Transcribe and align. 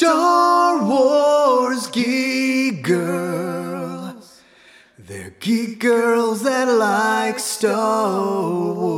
Star 0.00 0.82
Wars 0.82 1.86
geek 1.88 2.82
girls. 2.82 4.40
They're 4.98 5.34
geek 5.40 5.78
girls 5.78 6.42
that 6.44 6.68
like 6.68 7.38
Star 7.38 8.48
Wars. 8.72 8.96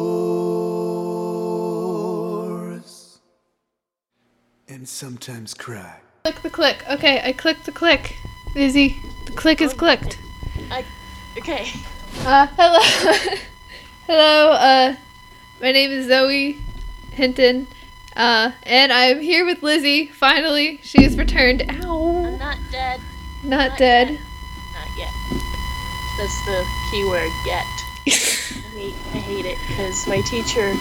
And 4.68 4.88
sometimes 4.88 5.54
cry. 5.54 5.98
Click 6.22 6.40
the 6.42 6.50
click. 6.50 6.84
Okay, 6.88 7.20
I 7.24 7.32
clicked 7.32 7.66
the 7.66 7.72
click. 7.72 8.14
Lizzie, 8.54 8.94
the 9.26 9.32
click 9.32 9.60
is 9.60 9.74
clicked. 9.74 10.16
I, 10.70 10.84
okay. 11.36 11.66
Uh, 12.20 12.46
hello. 12.56 12.78
hello, 14.06 14.52
uh, 14.52 14.94
my 15.60 15.72
name 15.72 15.90
is 15.90 16.06
Zoe 16.06 16.56
Hinton. 17.10 17.66
Uh, 18.14 18.52
and 18.64 18.92
I'm 18.92 19.20
here 19.20 19.44
with 19.46 19.62
Lizzie. 19.62 20.06
Finally, 20.06 20.80
she 20.82 21.02
has 21.02 21.16
returned. 21.16 21.64
I'm 21.68 21.84
Ow. 21.84 22.36
not 22.36 22.58
dead. 22.70 23.00
Not 23.42 23.70
not 23.70 23.78
dead. 23.78 24.08
Not 24.10 24.98
yet. 24.98 25.12
That's 26.18 26.44
the 26.46 26.66
key 26.90 27.04
word, 27.04 27.30
yet. 27.46 27.64
I 28.06 28.10
hate, 28.76 28.94
I 29.14 29.18
hate 29.18 29.46
it 29.46 29.58
because 29.68 30.06
my 30.06 30.20
teacher, 30.22 30.74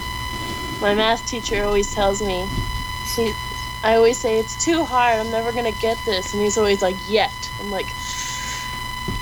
my 0.82 0.94
math 0.94 1.26
teacher, 1.30 1.64
always 1.64 1.94
tells 1.94 2.22
me, 2.22 2.46
I 3.84 3.96
always 3.96 4.18
say 4.20 4.38
it's 4.38 4.64
too 4.64 4.84
hard. 4.84 5.20
I'm 5.20 5.32
never 5.32 5.52
gonna 5.52 5.72
get 5.82 5.98
this, 6.06 6.34
and 6.34 6.42
he's 6.42 6.58
always 6.58 6.82
like, 6.82 6.96
yet. 7.10 7.32
I'm 7.60 7.72
like, 7.72 7.86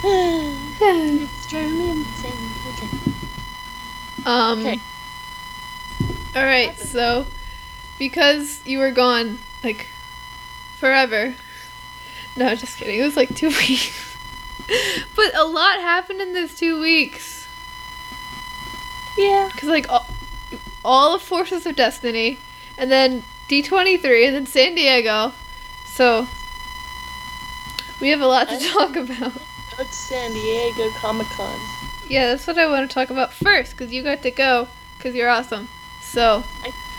it's 0.82 1.48
driving 1.48 1.78
me 1.78 1.92
insane. 1.92 2.32
Okay. 2.74 2.88
um. 4.26 4.60
Okay. 4.62 4.80
All 6.36 6.46
right, 6.46 6.78
so 6.78 7.26
because 8.00 8.66
you 8.66 8.80
were 8.80 8.92
gone 8.92 9.38
like 9.64 9.86
forever. 10.80 11.36
No, 12.38 12.56
just 12.56 12.78
kidding. 12.78 13.00
It 13.00 13.04
was 13.04 13.18
like 13.18 13.36
two 13.36 13.48
weeks. 13.68 14.16
but 15.16 15.36
a 15.36 15.44
lot 15.44 15.80
happened 15.80 16.22
in 16.22 16.34
those 16.34 16.56
two 16.56 16.80
weeks. 16.80 17.48
Yeah. 19.18 19.50
Cause 19.58 19.70
like 19.70 19.90
all, 19.90 20.06
all 20.86 21.16
of 21.16 21.22
Forces 21.22 21.66
of 21.66 21.76
Destiny, 21.76 22.40
and 22.78 22.90
then 22.90 23.24
D 23.50 23.62
twenty 23.62 23.98
three, 23.98 24.26
and 24.26 24.36
then 24.36 24.46
San 24.46 24.76
Diego. 24.76 25.34
So 25.96 26.28
we 28.00 28.10
have 28.10 28.22
a 28.22 28.28
lot 28.28 28.48
to 28.50 28.56
I- 28.56 28.60
talk 28.72 28.96
about. 28.96 29.34
It's 29.78 29.98
San 30.10 30.32
Diego 30.34 30.90
Comic 31.00 31.28
Con. 31.28 31.58
Yeah, 32.10 32.28
that's 32.28 32.46
what 32.48 32.58
I 32.58 32.68
want 32.68 32.90
to 32.90 32.94
talk 32.94 33.10
about 33.10 33.32
first, 33.34 33.78
cause 33.78 33.92
you 33.92 34.04
got 34.04 34.22
to 34.24 34.32
go, 34.32 34.68
cause 35.00 35.14
you're 35.16 35.30
awesome. 35.30 35.70
So, 36.02 36.44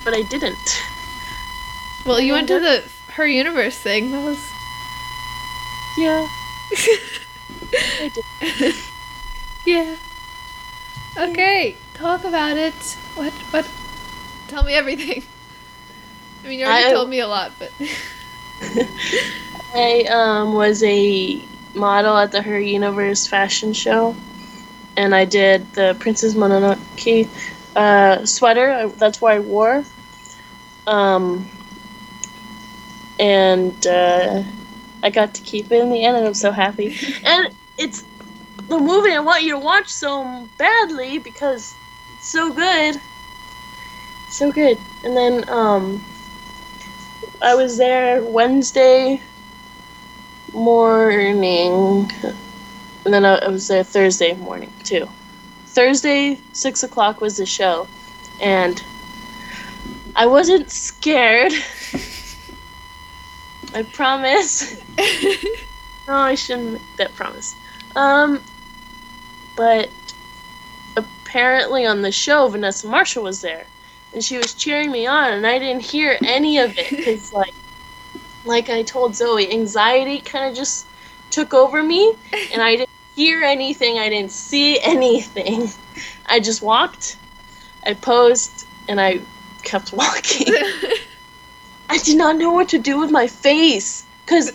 But 0.04 0.14
I 0.14 0.22
didn't. 0.22 0.82
well, 2.06 2.20
you 2.20 2.32
went 2.32 2.48
to 2.48 2.58
the 2.60 2.84
Her 3.12 3.26
Universe 3.26 3.76
thing. 3.78 4.10
That 4.12 4.24
was. 4.24 4.38
Yeah. 5.98 6.26
I 8.00 8.10
did. 8.14 8.74
Yeah. 9.66 9.96
Okay, 11.18 11.76
talk 11.94 12.24
about 12.24 12.56
it. 12.56 12.72
What? 13.14 13.32
What? 13.52 13.68
Tell 14.48 14.62
me 14.64 14.72
everything. 14.74 15.22
I 16.44 16.48
mean, 16.48 16.58
you 16.60 16.64
already 16.66 16.86
I- 16.88 16.92
told 16.92 17.10
me 17.10 17.20
a 17.20 17.28
lot, 17.28 17.52
but 17.58 17.70
I 19.74 20.04
um, 20.10 20.54
was 20.54 20.82
a 20.82 21.42
model 21.74 22.16
at 22.16 22.32
the 22.32 22.40
Her 22.42 22.58
Universe 22.58 23.26
fashion 23.26 23.72
show, 23.72 24.16
and 24.96 25.14
I 25.14 25.24
did 25.26 25.70
the 25.74 25.94
Princess 26.00 26.34
Mononoke 26.34 27.28
uh, 27.76 28.26
sweater. 28.26 28.70
I, 28.72 28.86
that's 28.88 29.20
what 29.20 29.34
I 29.34 29.40
wore. 29.40 29.84
Um, 30.86 31.50
and 33.18 33.86
uh, 33.86 34.44
I 35.02 35.10
got 35.10 35.34
to 35.34 35.42
keep 35.42 35.72
it 35.72 35.80
in 35.80 35.90
the 35.90 36.04
end, 36.04 36.16
and 36.18 36.26
I'm 36.26 36.34
so 36.34 36.52
happy. 36.52 36.96
And 37.24 37.54
it's 37.78 38.04
the 38.68 38.78
movie 38.78 39.12
I 39.14 39.20
want 39.20 39.44
you 39.44 39.52
to 39.54 39.60
watch 39.60 39.88
so 39.88 40.50
badly 40.58 41.18
because 41.18 41.78
it's 42.08 42.30
so 42.30 42.52
good, 42.52 42.96
so 44.28 44.52
good. 44.52 44.84
And 45.04 45.16
then 45.16 45.48
um, 45.50 46.06
I 47.42 47.54
was 47.56 47.78
there 47.78 48.24
Wednesday 48.24 49.22
morning, 50.52 52.10
and 53.04 53.14
then 53.14 53.24
I, 53.24 53.36
I 53.36 53.48
was 53.48 53.68
there 53.68 53.84
Thursday 53.84 54.34
morning 54.34 54.74
too. 54.84 55.10
Thursday, 55.70 56.36
six 56.52 56.82
o'clock 56.82 57.20
was 57.20 57.36
the 57.36 57.46
show, 57.46 57.86
and 58.40 58.82
I 60.16 60.26
wasn't 60.26 60.68
scared. 60.68 61.52
I 63.74 63.84
promise. 63.84 64.82
no, 66.08 66.14
I 66.14 66.34
shouldn't 66.34 66.72
make 66.72 66.96
that 66.96 67.14
promise. 67.14 67.54
Um, 67.94 68.42
but 69.56 69.90
apparently 70.96 71.86
on 71.86 72.02
the 72.02 72.10
show, 72.10 72.48
Vanessa 72.48 72.88
Marshall 72.88 73.22
was 73.22 73.40
there, 73.40 73.64
and 74.12 74.24
she 74.24 74.38
was 74.38 74.54
cheering 74.54 74.90
me 74.90 75.06
on, 75.06 75.32
and 75.32 75.46
I 75.46 75.60
didn't 75.60 75.82
hear 75.82 76.18
any 76.24 76.58
of 76.58 76.76
it 76.76 76.90
because, 76.90 77.32
like, 77.42 77.54
like 78.44 78.70
I 78.70 78.82
told 78.82 79.14
Zoe, 79.14 79.52
anxiety 79.52 80.18
kind 80.18 80.50
of 80.50 80.56
just 80.56 80.86
took 81.30 81.54
over 81.54 81.80
me, 81.80 82.12
and 82.52 82.60
I 82.60 82.74
didn't 82.74 82.90
hear 83.20 83.42
anything, 83.42 83.98
I 83.98 84.08
didn't 84.08 84.30
see 84.30 84.80
anything. 84.96 85.68
I 86.24 86.40
just 86.40 86.62
walked, 86.62 87.18
I 87.84 87.92
posed, 87.92 88.66
and 88.88 88.98
I 88.98 89.20
kept 89.62 89.92
walking. 90.00 90.54
I 91.90 91.98
did 91.98 92.16
not 92.16 92.36
know 92.36 92.52
what 92.52 92.70
to 92.70 92.78
do 92.78 92.98
with 92.98 93.10
my 93.10 93.26
face 93.26 94.06
because 94.24 94.52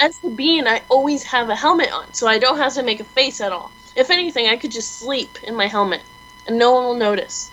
as 0.00 0.16
Sabine, 0.16 0.66
I 0.66 0.82
always 0.88 1.22
have 1.24 1.48
a 1.48 1.54
helmet 1.54 1.92
on, 1.92 2.12
so 2.12 2.26
I 2.26 2.38
don't 2.38 2.58
have 2.58 2.74
to 2.74 2.82
make 2.82 2.98
a 2.98 3.04
face 3.04 3.40
at 3.40 3.52
all. 3.52 3.70
If 3.94 4.10
anything, 4.10 4.48
I 4.48 4.56
could 4.56 4.72
just 4.72 4.98
sleep 4.98 5.38
in 5.44 5.54
my 5.54 5.66
helmet, 5.66 6.02
and 6.46 6.58
no 6.58 6.72
one 6.72 6.84
will 6.84 6.94
notice. 7.08 7.50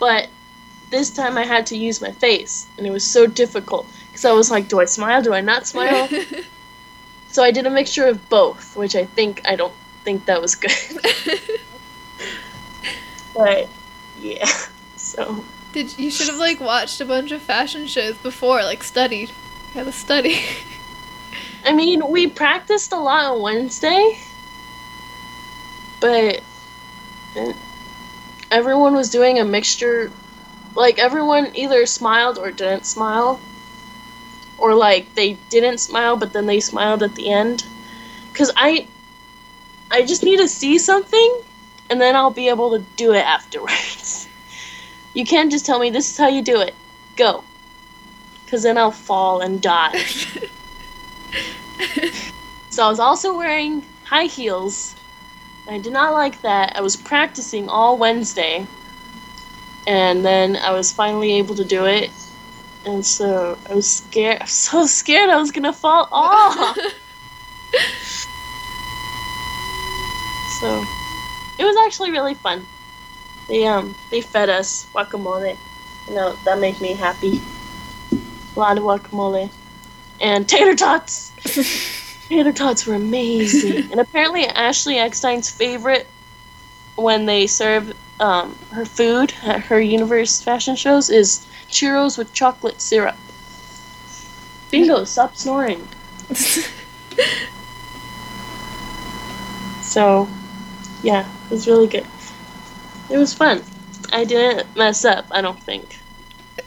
But 0.00 0.28
this 0.90 1.10
time, 1.10 1.36
I 1.38 1.44
had 1.44 1.66
to 1.66 1.76
use 1.76 2.00
my 2.00 2.10
face, 2.10 2.66
and 2.76 2.86
it 2.86 2.90
was 2.90 3.04
so 3.04 3.26
difficult 3.26 3.86
because 4.06 4.24
I 4.24 4.32
was 4.32 4.50
like, 4.50 4.68
"Do 4.68 4.80
I 4.80 4.86
smile? 4.86 5.22
Do 5.22 5.34
I 5.34 5.42
not 5.42 5.66
smile?" 5.66 6.08
so 7.28 7.44
I 7.44 7.50
did 7.52 7.66
a 7.66 7.70
mixture 7.78 8.06
of 8.08 8.28
both, 8.28 8.76
which 8.76 8.96
I 8.96 9.04
think 9.04 9.42
I 9.44 9.54
don't 9.56 9.74
think 10.04 10.26
that 10.26 10.40
was 10.40 10.54
good. 10.54 10.72
but 13.34 13.68
yeah, 14.20 14.46
so 14.96 15.44
Did 15.72 15.98
you 15.98 16.10
should 16.10 16.28
have 16.28 16.38
like 16.38 16.60
watched 16.60 17.00
a 17.00 17.04
bunch 17.04 17.32
of 17.32 17.42
fashion 17.42 17.86
shows 17.86 18.16
before, 18.18 18.62
like 18.62 18.82
studied. 18.82 19.32
You 19.74 19.84
to 19.84 19.92
study. 19.92 20.40
I 21.64 21.72
mean, 21.72 22.08
we 22.08 22.26
practiced 22.26 22.92
a 22.92 22.98
lot 22.98 23.32
on 23.32 23.40
Wednesday, 23.40 24.18
but 26.00 26.42
everyone 28.50 28.94
was 28.94 29.10
doing 29.10 29.38
a 29.38 29.44
mixture. 29.44 30.12
Like, 30.74 30.98
everyone 30.98 31.54
either 31.54 31.86
smiled 31.86 32.38
or 32.38 32.50
didn't 32.50 32.86
smile. 32.86 33.40
Or, 34.58 34.74
like, 34.74 35.14
they 35.14 35.34
didn't 35.50 35.78
smile, 35.78 36.16
but 36.16 36.32
then 36.32 36.46
they 36.46 36.60
smiled 36.60 37.02
at 37.02 37.14
the 37.14 37.30
end. 37.30 37.64
Because 38.32 38.52
I. 38.56 38.88
I 39.92 40.04
just 40.04 40.24
need 40.24 40.38
to 40.38 40.48
see 40.48 40.78
something, 40.78 41.40
and 41.90 42.00
then 42.00 42.16
I'll 42.16 42.30
be 42.30 42.48
able 42.48 42.70
to 42.76 42.84
do 42.96 43.12
it 43.12 43.24
afterwards. 43.24 44.28
You 45.14 45.26
can't 45.26 45.52
just 45.52 45.66
tell 45.66 45.78
me 45.78 45.90
this 45.90 46.10
is 46.10 46.16
how 46.16 46.28
you 46.28 46.40
do 46.40 46.62
it. 46.62 46.74
Go. 47.16 47.44
Because 48.46 48.62
then 48.62 48.78
I'll 48.78 48.90
fall 48.90 49.42
and 49.42 49.60
die. 49.60 50.02
So 52.72 52.86
I 52.86 52.88
was 52.88 53.00
also 53.00 53.36
wearing 53.36 53.84
high 54.04 54.24
heels. 54.24 54.96
I 55.68 55.76
did 55.76 55.92
not 55.92 56.14
like 56.14 56.40
that. 56.40 56.74
I 56.74 56.80
was 56.80 56.96
practicing 56.96 57.68
all 57.68 57.98
Wednesday. 57.98 58.66
And 59.86 60.24
then 60.24 60.56
I 60.56 60.72
was 60.72 60.90
finally 60.90 61.34
able 61.34 61.54
to 61.56 61.66
do 61.66 61.84
it. 61.84 62.10
And 62.86 63.04
so 63.04 63.58
I 63.68 63.74
was 63.74 63.86
scared. 63.86 64.40
I 64.40 64.44
was 64.44 64.52
so 64.70 64.86
scared 64.86 65.28
I 65.28 65.36
was 65.36 65.52
gonna 65.52 65.74
fall 65.74 66.08
off. 66.10 66.78
So 70.62 70.84
it 71.58 71.64
was 71.64 71.76
actually 71.84 72.12
really 72.12 72.34
fun. 72.34 72.64
They 73.48 73.66
um 73.66 73.96
they 74.10 74.20
fed 74.20 74.48
us 74.48 74.86
guacamole. 74.94 75.58
You 76.08 76.14
know, 76.14 76.36
that 76.44 76.60
made 76.60 76.80
me 76.80 76.94
happy. 76.94 77.40
A 78.12 78.58
lot 78.58 78.78
of 78.78 78.84
guacamole. 78.84 79.50
And 80.20 80.48
tater 80.48 80.76
tots! 80.76 81.32
Tater 82.28 82.52
tots 82.52 82.86
were 82.86 82.94
amazing. 82.94 83.90
and 83.90 84.00
apparently 84.00 84.46
Ashley 84.46 84.94
Eckstein's 84.94 85.50
favorite 85.50 86.06
when 86.94 87.26
they 87.26 87.48
serve 87.48 87.92
um, 88.20 88.56
her 88.70 88.84
food 88.84 89.34
at 89.42 89.60
her 89.62 89.80
universe 89.80 90.40
fashion 90.40 90.76
shows 90.76 91.10
is 91.10 91.44
churros 91.68 92.16
with 92.16 92.32
chocolate 92.32 92.80
syrup. 92.80 93.16
Bingo, 94.70 95.04
stop 95.04 95.36
snoring. 95.36 95.86
So, 99.92 100.26
yeah, 101.02 101.28
it 101.46 101.50
was 101.50 101.66
really 101.66 101.86
good. 101.86 102.06
It 103.10 103.18
was 103.18 103.34
fun. 103.34 103.62
I 104.12 104.24
didn't 104.24 104.76
mess 104.76 105.04
up, 105.04 105.26
I 105.30 105.40
don't 105.40 105.60
think. 105.60 105.98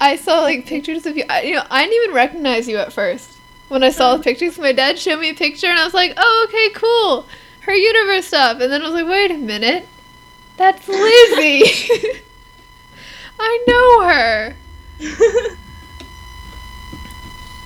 I 0.00 0.16
saw 0.16 0.40
like 0.40 0.66
pictures 0.66 1.06
of 1.06 1.16
you. 1.16 1.24
I, 1.28 1.42
you 1.42 1.54
know, 1.54 1.64
I 1.70 1.82
didn't 1.82 2.02
even 2.02 2.14
recognize 2.14 2.68
you 2.68 2.78
at 2.78 2.92
first 2.92 3.38
when 3.68 3.82
I 3.82 3.90
saw 3.90 4.14
the 4.14 4.20
oh. 4.20 4.22
pictures. 4.22 4.58
My 4.58 4.72
dad 4.72 4.98
showed 4.98 5.20
me 5.20 5.30
a 5.30 5.34
picture, 5.34 5.68
and 5.68 5.78
I 5.78 5.84
was 5.84 5.94
like, 5.94 6.14
"Oh, 6.16 6.46
okay, 6.48 6.70
cool, 6.70 7.26
her 7.60 7.74
universe 7.74 8.26
stuff." 8.26 8.60
And 8.60 8.70
then 8.72 8.82
I 8.82 8.84
was 8.86 8.94
like, 8.94 9.08
"Wait 9.08 9.30
a 9.30 9.36
minute, 9.36 9.86
that's 10.56 10.86
Lizzie. 10.88 11.62
I 13.38 13.64
know 13.66 14.08
her." 14.08 14.56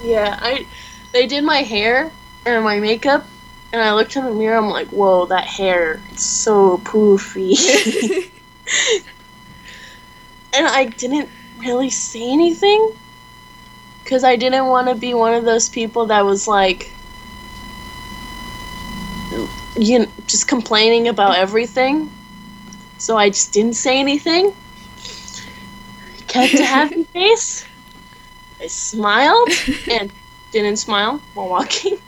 yeah, 0.05 0.39
I 0.41 0.67
they 1.13 1.27
did 1.27 1.45
my 1.45 1.59
hair 1.59 2.11
and 2.47 2.65
my 2.65 2.81
makeup, 2.81 3.27
and 3.73 3.81
I 3.81 3.95
looked 3.95 4.17
in 4.17 4.25
the 4.25 4.33
mirror. 4.33 4.57
I'm 4.57 4.69
like, 4.69 4.89
whoa, 4.89 5.27
that 5.27 5.45
hair, 5.45 6.01
it's 6.11 6.25
so 6.25 6.79
poofy. 6.79 7.53
and 10.53 10.67
I 10.67 10.87
didn't 10.87 11.29
really 11.59 11.91
say 11.91 12.33
anything 12.33 12.93
because 14.03 14.25
I 14.25 14.37
didn't 14.37 14.67
want 14.67 14.89
to 14.89 14.95
be 14.95 15.15
one 15.15 15.35
of 15.35 15.45
those 15.45 15.69
people 15.69 16.07
that 16.07 16.25
was 16.25 16.49
like, 16.49 16.91
you 19.77 20.01
know, 20.01 20.07
just 20.27 20.49
complaining 20.49 21.07
about 21.09 21.37
everything. 21.37 22.11
So 22.99 23.17
I 23.17 23.29
just 23.29 23.53
didn't 23.53 23.75
say 23.75 24.01
anything. 24.01 24.53
Kept 26.27 26.55
a 26.55 26.65
happy 26.65 27.05
face. 27.13 27.65
I 28.61 28.67
smiled 28.67 29.49
and 29.91 30.13
didn't 30.51 30.77
smile 30.77 31.23
while 31.35 31.49
walking. 31.49 31.99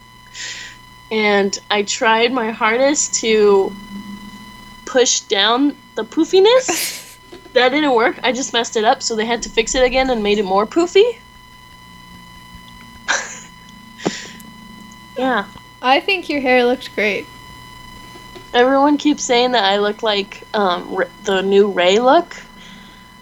And 1.12 1.56
I 1.70 1.82
tried 1.82 2.32
my 2.32 2.50
hardest 2.50 3.14
to 3.20 3.70
push 4.86 5.20
down 5.20 5.76
the 5.94 6.04
poofiness. 6.04 7.18
that 7.52 7.68
didn't 7.68 7.94
work. 7.94 8.18
I 8.22 8.32
just 8.32 8.54
messed 8.54 8.78
it 8.78 8.84
up, 8.84 9.02
so 9.02 9.14
they 9.14 9.26
had 9.26 9.42
to 9.42 9.50
fix 9.50 9.74
it 9.74 9.84
again 9.84 10.08
and 10.08 10.22
made 10.22 10.38
it 10.38 10.44
more 10.44 10.66
poofy. 10.66 11.18
yeah. 15.18 15.44
I 15.82 16.00
think 16.00 16.30
your 16.30 16.40
hair 16.40 16.64
looked 16.64 16.94
great. 16.94 17.26
Everyone 18.54 18.96
keeps 18.96 19.22
saying 19.22 19.52
that 19.52 19.64
I 19.64 19.78
look 19.78 20.02
like 20.02 20.44
um, 20.54 20.94
R- 20.94 21.10
the 21.24 21.42
new 21.42 21.68
Rey 21.68 21.98
look. 21.98 22.34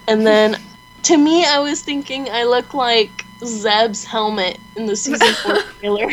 And 0.06 0.24
then 0.26 0.60
to 1.04 1.16
me, 1.16 1.44
I 1.44 1.58
was 1.58 1.82
thinking 1.82 2.28
I 2.30 2.44
look 2.44 2.72
like 2.72 3.24
Zeb's 3.44 4.04
helmet 4.04 4.60
in 4.76 4.86
the 4.86 4.94
season 4.94 5.34
four 5.42 5.58
trailer. 5.80 6.12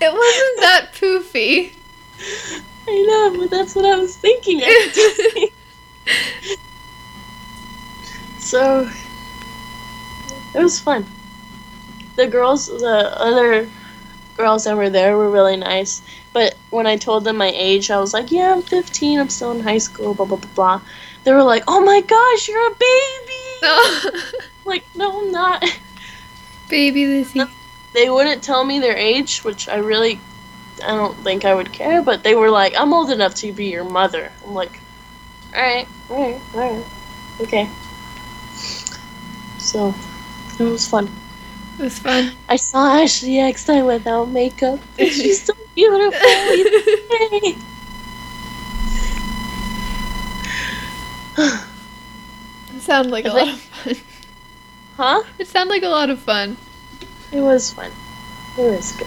It 0.00 0.12
wasn't 0.12 0.60
that 0.60 0.92
poofy. 0.94 1.72
I 2.86 3.02
know, 3.02 3.40
but 3.40 3.50
that's 3.50 3.74
what 3.74 3.84
I 3.84 3.96
was 3.96 4.16
thinking. 4.24 4.60
so 8.38 8.88
it 10.54 10.62
was 10.62 10.78
fun. 10.80 11.04
The 12.16 12.26
girls, 12.26 12.66
the 12.66 13.12
other 13.20 13.68
girls 14.36 14.64
that 14.64 14.76
were 14.76 14.90
there 14.90 15.16
were 15.16 15.30
really 15.30 15.56
nice. 15.56 16.02
But 16.32 16.56
when 16.70 16.86
I 16.86 16.96
told 16.96 17.24
them 17.24 17.36
my 17.36 17.52
age, 17.54 17.90
I 17.90 17.98
was 17.98 18.14
like, 18.14 18.30
"Yeah, 18.30 18.52
I'm 18.52 18.62
15. 18.62 19.18
I'm 19.18 19.28
still 19.28 19.52
in 19.52 19.60
high 19.60 19.78
school." 19.78 20.14
Blah 20.14 20.26
blah 20.26 20.36
blah 20.36 20.50
blah. 20.54 20.80
They 21.24 21.32
were 21.32 21.42
like, 21.42 21.64
"Oh 21.68 21.80
my 21.80 22.00
gosh, 22.00 22.48
you're 22.48 22.70
a 22.70 22.74
baby!" 22.74 24.18
Like, 24.64 24.84
no, 24.94 25.22
I'm 25.22 25.32
not. 25.32 25.64
Baby 26.68 27.06
Lizzie. 27.06 27.40
They 27.94 28.08
wouldn't 28.10 28.42
tell 28.42 28.64
me 28.64 28.78
their 28.78 28.96
age, 28.96 29.40
which 29.44 29.68
I 29.68 29.76
really, 29.76 30.20
I 30.84 30.88
don't 30.88 31.16
think 31.24 31.44
I 31.44 31.54
would 31.54 31.72
care. 31.72 32.02
But 32.02 32.22
they 32.22 32.34
were 32.34 32.50
like, 32.50 32.74
"I'm 32.78 32.92
old 32.92 33.10
enough 33.10 33.34
to 33.36 33.52
be 33.52 33.66
your 33.66 33.84
mother." 33.84 34.30
I'm 34.46 34.54
like, 34.54 34.78
"All 35.54 35.62
right, 35.62 35.88
all 36.10 36.16
right, 36.22 36.40
all 36.54 36.60
right, 36.60 36.84
okay." 37.40 37.68
So 39.58 39.94
it 40.58 40.64
was 40.64 40.86
fun. 40.88 41.08
It 41.78 41.82
was 41.82 41.98
fun. 41.98 42.32
I 42.48 42.56
saw 42.56 43.00
Ashley 43.02 43.38
Eckstein 43.38 43.84
without 43.86 44.28
makeup, 44.28 44.80
and 44.98 45.08
she's 45.10 45.42
so 45.44 45.54
beautiful. 45.74 46.28
Yay. 46.28 47.56
It 52.74 52.82
sounded 52.82 53.10
like 53.10 53.24
a 53.24 53.28
lot 53.32 53.48
of 53.48 53.60
fun. 53.60 53.96
huh? 54.96 55.22
It 55.38 55.46
sounded 55.48 55.72
like 55.72 55.82
a 55.82 55.88
lot 55.88 56.10
of 56.10 56.18
fun. 56.20 56.56
It 57.32 57.40
was 57.40 57.72
fun. 57.72 57.90
It 58.58 58.62
was 58.62 58.92
good. 58.92 59.06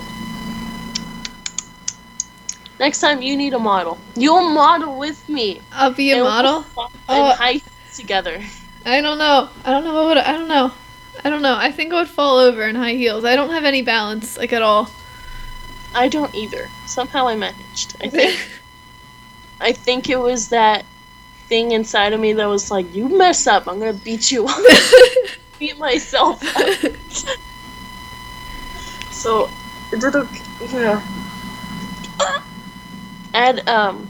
Next 2.80 3.00
time 3.00 3.22
you 3.22 3.38
need 3.38 3.54
a 3.54 3.60
model. 3.60 4.00
You'll 4.16 4.50
model 4.50 4.98
with 4.98 5.28
me. 5.30 5.62
I'll 5.72 5.94
be 5.94 6.12
a 6.12 6.16
and 6.16 6.24
we'll 6.24 6.32
model. 6.32 6.66
Oh. 7.08 7.32
in 7.32 7.38
high 7.38 7.52
heels 7.52 7.96
together. 7.96 8.42
I 8.86 9.02
don't 9.02 9.18
know. 9.18 9.50
I 9.64 9.72
don't 9.72 9.84
know 9.84 9.94
what 9.94 10.08
would 10.08 10.18
I 10.18 10.32
don't 10.34 10.48
know. 10.48 10.72
I 11.24 11.30
don't 11.30 11.42
know. 11.42 11.56
I 11.56 11.72
think 11.72 11.94
I 11.94 12.00
would 12.00 12.10
fall 12.10 12.38
over 12.40 12.64
in 12.64 12.76
high 12.76 12.94
heels. 12.94 13.24
I 13.24 13.36
don't 13.36 13.52
have 13.52 13.66
any 13.66 13.82
balance 13.82 14.38
like 14.38 14.54
at 14.54 14.62
all. 14.62 14.90
I 15.94 16.08
don't 16.08 16.34
either. 16.34 16.70
Somehow 16.88 17.28
I 17.28 17.36
managed. 17.36 17.96
I 18.02 18.10
think. 18.10 18.40
I 19.62 19.74
think 19.74 20.10
it 20.10 20.18
was 20.18 20.50
that 20.50 20.86
thing 21.48 21.72
inside 21.72 22.14
of 22.14 22.20
me 22.20 22.34
that 22.34 22.48
was 22.48 22.72
like, 22.72 22.96
"You 22.96 23.10
mess 23.10 23.46
up, 23.46 23.68
I'm 23.68 23.78
gonna 23.78 23.94
beat 23.94 24.32
you." 24.32 24.48
up." 24.48 24.58
beat 25.60 25.78
myself 25.78 26.42
up. 26.58 26.92
so 29.22 29.50
it 29.92 30.02
did 30.02 30.16
okay. 30.16 30.44
Yeah. 30.72 31.02
And 33.34 33.68
um, 33.70 34.10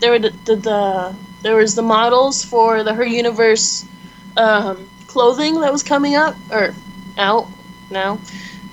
there 0.00 0.12
were 0.12 0.18
the, 0.18 0.30
the, 0.30 0.56
the 0.56 1.16
there 1.42 1.56
was 1.56 1.74
the 1.74 1.82
models 1.82 2.44
for 2.44 2.82
the 2.82 2.94
Her 2.94 3.04
Universe 3.04 3.86
um, 4.36 4.88
clothing 5.06 5.60
that 5.60 5.72
was 5.72 5.82
coming 5.82 6.16
up 6.16 6.36
or 6.50 6.74
out 7.18 7.48
now, 7.90 8.18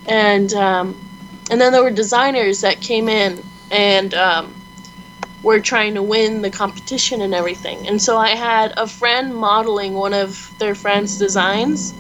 and 0.07 0.53
um, 0.53 0.95
and 1.51 1.59
then 1.61 1.71
there 1.71 1.83
were 1.83 1.91
designers 1.91 2.61
that 2.61 2.81
came 2.81 3.09
in 3.09 3.43
and 3.71 4.13
um, 4.13 4.53
were 5.43 5.59
trying 5.59 5.95
to 5.95 6.01
win 6.01 6.41
the 6.41 6.49
competition 6.49 7.21
and 7.21 7.33
everything. 7.35 7.87
And 7.87 8.01
so 8.01 8.17
I 8.17 8.29
had 8.29 8.73
a 8.77 8.87
friend 8.87 9.35
modeling 9.35 9.93
one 9.93 10.13
of 10.13 10.57
their 10.59 10.75
friends' 10.75 11.17
designs, 11.17 11.93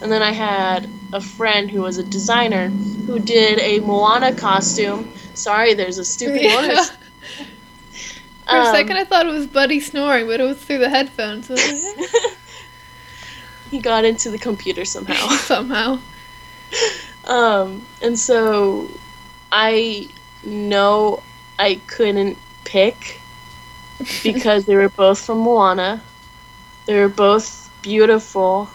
and 0.00 0.12
then 0.12 0.22
I 0.22 0.32
had 0.32 0.88
a 1.12 1.20
friend 1.20 1.70
who 1.70 1.82
was 1.82 1.98
a 1.98 2.04
designer 2.04 2.68
who 3.06 3.18
did 3.18 3.58
a 3.60 3.80
Moana 3.80 4.34
costume. 4.34 5.12
Sorry, 5.34 5.74
there's 5.74 5.98
a 5.98 6.04
stupid 6.04 6.42
Yeah. 6.42 6.44
Moana. 6.44 6.82
For 8.48 8.58
a 8.58 8.64
Um, 8.64 8.66
second, 8.66 8.96
I 8.96 9.04
thought 9.04 9.26
it 9.26 9.30
was 9.32 9.46
Buddy 9.46 9.80
snoring, 9.80 10.26
but 10.26 10.40
it 10.40 10.44
was 10.44 10.62
through 10.62 10.78
the 10.78 10.90
headphones. 10.90 11.50
I 11.50 11.54
was 11.54 11.66
like, 11.66 11.84
he 13.70 13.78
got 13.80 14.04
into 14.04 14.30
the 14.30 14.38
computer 14.38 14.84
somehow. 14.84 15.28
eh, 15.30 15.36
Somehow. 15.38 16.00
Um, 17.24 17.86
and 18.00 18.18
so 18.18 19.00
I 19.52 20.08
know 20.42 21.22
I 21.58 21.82
couldn't 21.86 22.38
pick 22.64 23.24
because 24.22 24.66
they 24.66 24.76
were 24.76 24.88
both 24.88 25.20
from 25.24 25.38
Moana. 25.40 26.02
They 26.86 26.98
were 27.00 27.08
both 27.08 27.70
beautiful. 27.82 28.70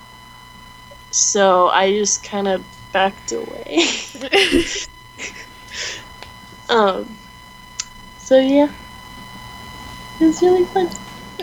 So 1.16 1.70
I 1.70 1.92
just 1.92 2.26
kind 2.26 2.46
of 2.46 2.62
backed 2.92 3.32
away. 3.32 3.88
um, 6.70 7.18
so 8.20 8.38
yeah. 8.38 8.70
It 10.20 10.26
was 10.26 10.42
really 10.42 10.66
fun. 10.66 10.90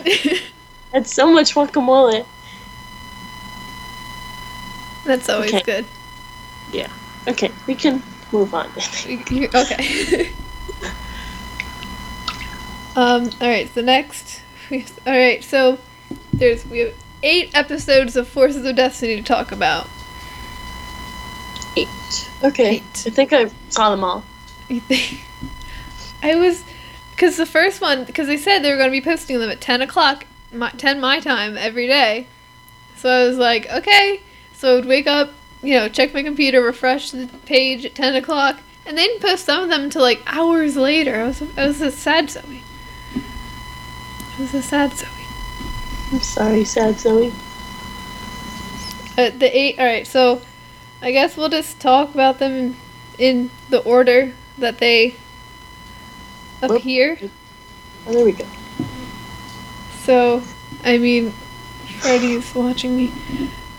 Had 0.93 1.07
so 1.07 1.31
much 1.33 1.55
guacamole. 1.55 2.23
That's 5.05 5.27
always 5.27 5.51
Okay. 5.55 5.63
good. 5.63 5.85
Yeah. 6.71 6.89
Okay, 7.27 7.51
we 7.65 7.73
can 7.73 8.03
move 8.31 8.53
on. 8.53 8.69
Okay. 9.07 10.31
um. 12.95 13.29
All 13.41 13.47
right. 13.49 13.67
So 13.73 13.81
next, 13.81 14.41
we, 14.69 14.85
all 15.07 15.13
right. 15.13 15.43
So 15.43 15.79
there's 16.31 16.63
we 16.67 16.79
have 16.79 16.93
eight 17.23 17.55
episodes 17.55 18.15
of 18.15 18.27
Forces 18.27 18.65
of 18.65 18.75
Destiny 18.75 19.15
to 19.15 19.23
talk 19.23 19.51
about. 19.51 19.87
Eight. 21.75 21.87
Okay. 22.43 22.75
Eight. 22.75 23.03
I 23.07 23.09
think 23.09 23.33
I 23.33 23.49
saw 23.69 23.89
them 23.89 24.03
all. 24.03 24.23
You 24.69 24.81
think? 24.81 25.21
I 26.23 26.35
was, 26.35 26.63
because 27.11 27.37
the 27.37 27.45
first 27.45 27.81
one, 27.81 28.03
because 28.03 28.27
they 28.27 28.37
said 28.37 28.59
they 28.59 28.71
were 28.71 28.77
going 28.77 28.89
to 28.89 28.91
be 28.91 29.01
posting 29.01 29.39
them 29.39 29.49
at 29.49 29.61
ten 29.61 29.81
o'clock, 29.81 30.25
my, 30.51 30.69
ten 30.71 30.99
my 30.99 31.19
time 31.19 31.57
every 31.57 31.87
day. 31.87 32.27
So 32.97 33.09
I 33.09 33.27
was 33.27 33.37
like, 33.37 33.69
okay. 33.71 34.21
So 34.53 34.71
I 34.71 34.75
would 34.75 34.85
wake 34.85 35.07
up, 35.07 35.31
you 35.61 35.75
know, 35.75 35.89
check 35.89 36.13
my 36.13 36.23
computer, 36.23 36.61
refresh 36.61 37.11
the 37.11 37.27
page 37.45 37.85
at 37.85 37.95
ten 37.95 38.15
o'clock, 38.15 38.59
and 38.85 38.97
they 38.97 39.05
didn't 39.05 39.21
post 39.21 39.45
some 39.45 39.63
of 39.63 39.69
them 39.69 39.83
until 39.83 40.01
like 40.01 40.21
hours 40.25 40.77
later. 40.77 41.21
I 41.21 41.27
was, 41.27 41.41
I 41.57 41.67
was 41.67 41.81
a 41.81 41.91
sad 41.91 42.29
Zoe. 42.29 42.63
I 43.15 44.35
was 44.39 44.53
a 44.53 44.61
sad 44.61 44.93
Zoe. 44.93 45.22
I'm 46.13 46.21
sorry, 46.21 46.63
sad 46.63 46.99
Zoe. 46.99 47.33
Uh, 49.17 49.31
the 49.31 49.49
eight. 49.51 49.79
All 49.79 49.85
right, 49.85 50.05
so 50.05 50.43
I 51.01 51.11
guess 51.11 51.35
we'll 51.35 51.49
just 51.49 51.79
talk 51.79 52.13
about 52.13 52.37
them 52.37 52.77
in 53.17 53.49
the 53.69 53.79
order 53.79 54.31
that 54.59 54.77
they 54.77 55.15
appear. 56.61 57.17
Oh, 58.05 58.13
there 58.13 58.25
we 58.25 58.33
go. 58.33 58.45
So, 60.03 60.43
I 60.83 60.99
mean, 60.99 61.31
Freddy's 61.97 62.53
watching 62.53 62.95
me. 62.95 63.11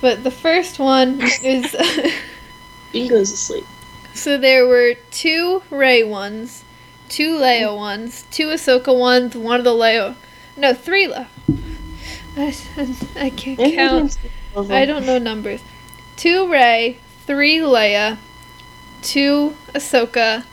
But 0.01 0.25
the 0.25 0.33
first 0.33 0.81
one 0.81 1.21
is 1.41 1.77
Bean 2.93 3.09
goes 3.09 3.31
to 3.31 3.37
sleep. 3.37 3.65
so 4.13 4.37
there 4.37 4.67
were 4.67 4.95
two 5.13 5.63
Rey 5.71 6.03
ones, 6.03 6.65
two 7.09 7.37
Leia 7.37 7.77
ones, 7.77 8.27
two 8.33 8.49
Ahsoka 8.49 8.99
ones, 8.99 9.37
one 9.37 9.61
of 9.61 9.65
the 9.65 9.71
Leia. 9.71 10.17
No, 10.57 10.75
three 10.75 11.07
Le- 11.07 11.29
I, 12.37 12.55
I 13.17 13.31
can't 13.31 13.59
count. 13.59 13.59
didn't 13.59 14.09
see 14.13 14.31
all 14.55 14.63
of 14.63 14.71
I 14.71 14.85
don't 14.85 15.07
know 15.07 15.19
numbers. 15.19 15.63
Two 16.17 16.51
Rey, 16.51 16.99
three 17.27 17.59
Leia, 17.59 18.19
two 19.03 19.57
Ahsoka, 19.73 20.45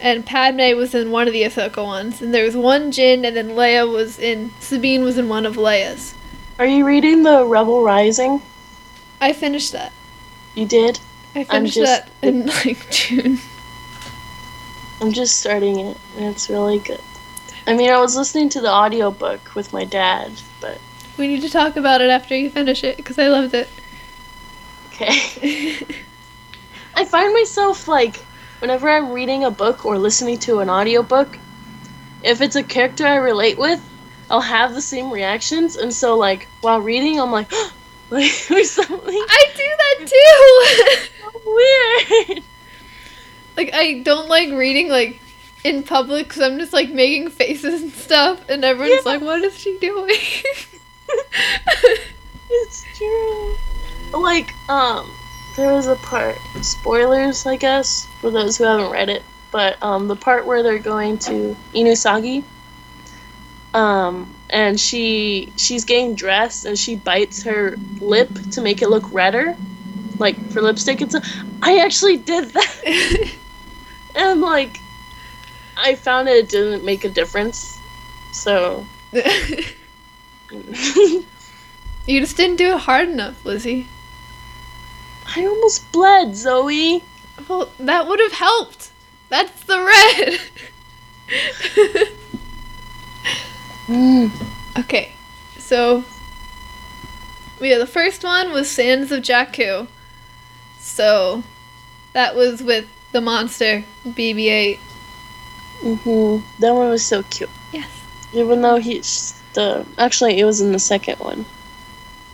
and 0.00 0.26
Padme 0.26 0.76
was 0.76 0.94
in 0.94 1.10
one 1.10 1.26
of 1.26 1.32
the 1.32 1.42
Ahsoka 1.42 1.84
ones. 1.84 2.20
And 2.20 2.34
there 2.34 2.44
was 2.44 2.56
one 2.56 2.90
Jyn, 2.90 3.26
and 3.26 3.36
then 3.36 3.50
Leia 3.50 3.90
was 3.90 4.18
in. 4.18 4.50
Sabine 4.60 5.02
was 5.04 5.18
in 5.18 5.28
one 5.28 5.46
of 5.46 5.56
Leia's. 5.56 6.14
Are 6.58 6.66
you 6.66 6.84
reading 6.84 7.22
the 7.22 7.44
Rebel 7.44 7.82
Rising? 7.82 8.42
I 9.20 9.32
finished 9.32 9.72
that. 9.72 9.92
You 10.54 10.66
did? 10.66 10.98
I 11.34 11.44
finished 11.44 11.74
just- 11.74 12.06
that 12.06 12.10
in 12.22 12.46
like 12.64 12.90
June. 12.90 13.38
I'm 15.00 15.12
just 15.12 15.40
starting 15.40 15.80
it, 15.80 15.96
and 16.16 16.26
it's 16.26 16.48
really 16.48 16.78
good. 16.78 17.00
I 17.66 17.74
mean, 17.74 17.90
I 17.90 17.98
was 17.98 18.16
listening 18.16 18.48
to 18.50 18.60
the 18.60 18.70
audiobook 18.70 19.54
with 19.54 19.72
my 19.72 19.84
dad, 19.84 20.30
but 20.60 20.78
We 21.22 21.28
need 21.28 21.42
to 21.42 21.48
talk 21.48 21.76
about 21.76 22.00
it 22.00 22.10
after 22.10 22.36
you 22.36 22.50
finish 22.50 22.82
it 22.82 22.96
because 22.96 23.16
I 23.16 23.28
loved 23.28 23.54
it. 23.54 23.68
okay. 24.88 25.78
I 26.96 27.04
find 27.04 27.32
myself 27.32 27.86
like 27.86 28.16
whenever 28.58 28.90
I'm 28.90 29.12
reading 29.12 29.44
a 29.44 29.50
book 29.52 29.86
or 29.86 29.98
listening 29.98 30.38
to 30.40 30.58
an 30.58 30.68
audiobook, 30.68 31.38
if 32.24 32.40
it's 32.40 32.56
a 32.56 32.62
character 32.64 33.06
I 33.06 33.14
relate 33.14 33.56
with, 33.56 33.80
I'll 34.32 34.40
have 34.40 34.74
the 34.74 34.82
same 34.82 35.12
reactions, 35.12 35.76
and 35.76 35.94
so 35.94 36.16
like 36.16 36.48
while 36.60 36.80
reading, 36.80 37.20
I'm 37.20 37.30
like, 37.30 37.52
like 38.10 38.32
or 38.50 38.64
something 38.64 39.24
I 39.28 39.44
do 39.56 39.68
that 39.82 41.08
too. 42.26 42.34
weird. 42.34 42.42
like 43.56 43.70
I 43.74 44.00
don't 44.02 44.28
like 44.28 44.50
reading 44.50 44.88
like 44.88 45.20
in 45.62 45.84
public 45.84 46.26
because 46.26 46.42
I'm 46.42 46.58
just 46.58 46.72
like 46.72 46.90
making 46.90 47.30
faces 47.30 47.80
and 47.80 47.92
stuff, 47.92 48.50
and 48.50 48.64
everyone's 48.64 49.04
Yeah. 49.06 49.12
like, 49.12 49.20
"What 49.22 49.40
is 49.42 49.56
she 49.56 49.78
doing?" 49.78 50.16
It's 52.54 52.84
true. 52.96 53.56
Like, 54.12 54.54
um, 54.68 55.10
there 55.56 55.72
was 55.72 55.86
a 55.86 55.96
part, 55.96 56.36
spoilers, 56.60 57.46
I 57.46 57.56
guess, 57.56 58.06
for 58.20 58.30
those 58.30 58.58
who 58.58 58.64
haven't 58.64 58.90
read 58.90 59.08
it, 59.08 59.22
but, 59.50 59.82
um, 59.82 60.06
the 60.06 60.16
part 60.16 60.44
where 60.44 60.62
they're 60.62 60.78
going 60.78 61.18
to 61.20 61.56
Inusagi, 61.74 62.44
um, 63.72 64.34
and 64.50 64.78
she, 64.78 65.50
she's 65.56 65.86
getting 65.86 66.14
dressed 66.14 66.66
and 66.66 66.78
she 66.78 66.94
bites 66.94 67.42
her 67.44 67.76
lip 68.00 68.28
to 68.52 68.60
make 68.60 68.82
it 68.82 68.88
look 68.90 69.10
redder, 69.12 69.56
like, 70.18 70.36
for 70.50 70.60
lipstick 70.60 71.00
and 71.00 71.10
stuff. 71.10 71.26
I 71.62 71.78
actually 71.78 72.18
did 72.18 72.50
that, 72.50 73.30
and, 74.14 74.42
like, 74.42 74.76
I 75.76 75.94
found 75.94 76.28
it 76.28 76.50
didn't 76.50 76.84
make 76.84 77.04
a 77.04 77.08
difference, 77.08 77.78
so. 78.30 78.86
you 82.06 82.20
just 82.20 82.36
didn't 82.36 82.56
do 82.56 82.74
it 82.74 82.80
hard 82.80 83.08
enough, 83.08 83.44
Lizzie. 83.44 83.86
I 85.34 85.46
almost 85.46 85.90
bled, 85.92 86.36
Zoe. 86.36 87.02
Well, 87.48 87.70
that 87.78 88.06
would 88.06 88.20
have 88.20 88.32
helped. 88.32 88.90
That's 89.28 89.64
the 89.64 89.78
red. 89.80 90.40
okay, 94.78 95.12
so 95.58 96.04
yeah, 97.60 97.78
the 97.78 97.86
first 97.86 98.24
one 98.24 98.52
was 98.52 98.70
Sands 98.70 99.10
of 99.12 99.22
Jakku. 99.22 99.86
So 100.78 101.42
that 102.12 102.34
was 102.34 102.62
with 102.62 102.86
the 103.12 103.20
monster 103.20 103.84
BB-8. 104.04 104.78
hmm 105.80 106.38
That 106.60 106.74
one 106.74 106.90
was 106.90 107.04
so 107.04 107.22
cute. 107.24 107.50
Yes. 107.72 107.88
Even 108.34 108.60
though 108.62 108.76
he's 108.76 109.40
the 109.54 109.86
actually 109.98 110.38
it 110.38 110.44
was 110.44 110.60
in 110.60 110.72
the 110.72 110.78
second 110.78 111.18
one. 111.18 111.44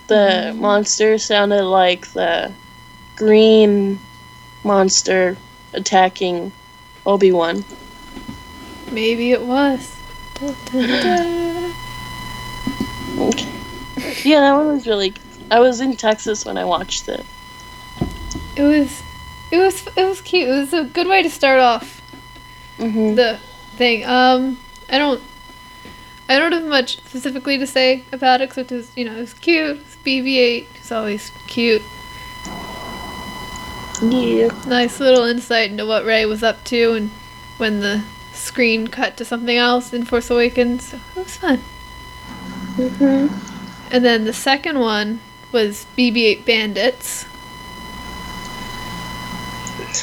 The 0.09 0.55
monster 0.57 1.19
sounded 1.19 1.65
like 1.65 2.07
the 2.09 2.53
green 3.17 3.99
monster 4.65 5.37
attacking 5.73 6.53
Obi 7.05 7.33
Wan. 7.33 7.65
Maybe 8.91 9.33
it 9.33 9.43
was. 9.43 9.97
Da, 10.35 10.53
da, 10.67 11.01
da. 11.03 11.73
Okay. 13.19 13.59
Yeah, 14.25 14.41
that 14.41 14.53
one 14.55 14.69
was 14.69 14.87
really. 14.87 15.13
I 15.51 15.61
was 15.61 15.81
in 15.81 15.97
Texas 15.97 16.45
when 16.45 16.57
I 16.57 16.65
watched 16.65 17.09
it. 17.09 17.25
It 18.57 18.63
was, 18.63 19.03
it 19.51 19.59
was, 19.59 19.87
it 19.97 20.05
was 20.05 20.21
cute. 20.21 20.49
It 20.49 20.53
was 20.53 20.73
a 20.73 20.85
good 20.85 21.07
way 21.07 21.23
to 21.23 21.31
start 21.31 21.61
off 21.61 22.01
hmm 22.79 23.15
the 23.15 23.39
thing. 23.77 24.05
Um, 24.05 24.59
I 24.89 24.99
don't, 24.99 25.23
I 26.29 26.39
don't 26.39 26.53
have 26.53 26.65
much 26.65 26.99
specifically 26.99 27.57
to 27.59 27.67
say 27.67 28.05
about 28.13 28.41
it, 28.41 28.45
except 28.45 28.71
it 28.71 28.77
was, 28.77 28.97
you 28.97 29.05
know, 29.05 29.17
it's 29.17 29.33
cute. 29.35 29.79
It's 29.79 29.97
BB-8. 29.97 30.67
It's 30.77 30.93
always 30.93 31.31
cute. 31.47 31.83
Yeah. 34.03 34.49
Nice 34.67 35.01
little 35.01 35.25
insight 35.25 35.71
into 35.71 35.87
what 35.87 36.05
Rey 36.05 36.27
was 36.27 36.43
up 36.43 36.65
to, 36.67 36.93
and 36.93 37.11
when 37.57 37.81
the 37.81 38.05
screen 38.33 38.89
cut 38.89 39.17
to 39.17 39.25
something 39.25 39.57
else 39.57 39.93
in 39.93 40.05
Force 40.05 40.31
Awakens. 40.31 40.89
So 40.89 41.01
it 41.17 41.25
was 41.25 41.37
fun. 41.37 41.59
hmm 42.77 43.27
And 43.91 44.05
then 44.05 44.25
the 44.25 44.33
second 44.33 44.79
one 44.79 45.21
was 45.51 45.87
BB-8 45.97 46.45
Bandits. 46.45 47.25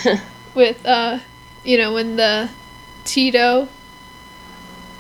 with 0.56 0.86
uh 0.86 1.20
you 1.64 1.78
know 1.78 1.94
when 1.94 2.16
the 2.16 2.50
Teedo 3.04 3.68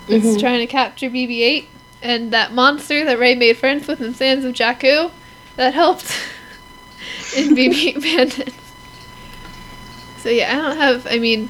is 0.07 0.23
Mhm. 0.23 0.39
trying 0.39 0.59
to 0.59 0.67
capture 0.67 1.09
BB-8 1.09 1.65
and 2.01 2.31
that 2.31 2.53
monster 2.53 3.03
that 3.05 3.17
Rey 3.19 3.35
made 3.35 3.57
friends 3.57 3.87
with 3.87 4.01
in 4.01 4.13
Sands 4.13 4.45
of 4.45 4.53
Jakku 4.53 5.11
that 5.55 5.73
helped 5.73 6.11
in 7.35 7.55
BB-8 7.55 8.01
Bandits. 8.01 8.55
So 10.21 10.29
yeah, 10.29 10.51
I 10.57 10.61
don't 10.61 10.77
have 10.77 11.07
I 11.09 11.17
mean 11.19 11.49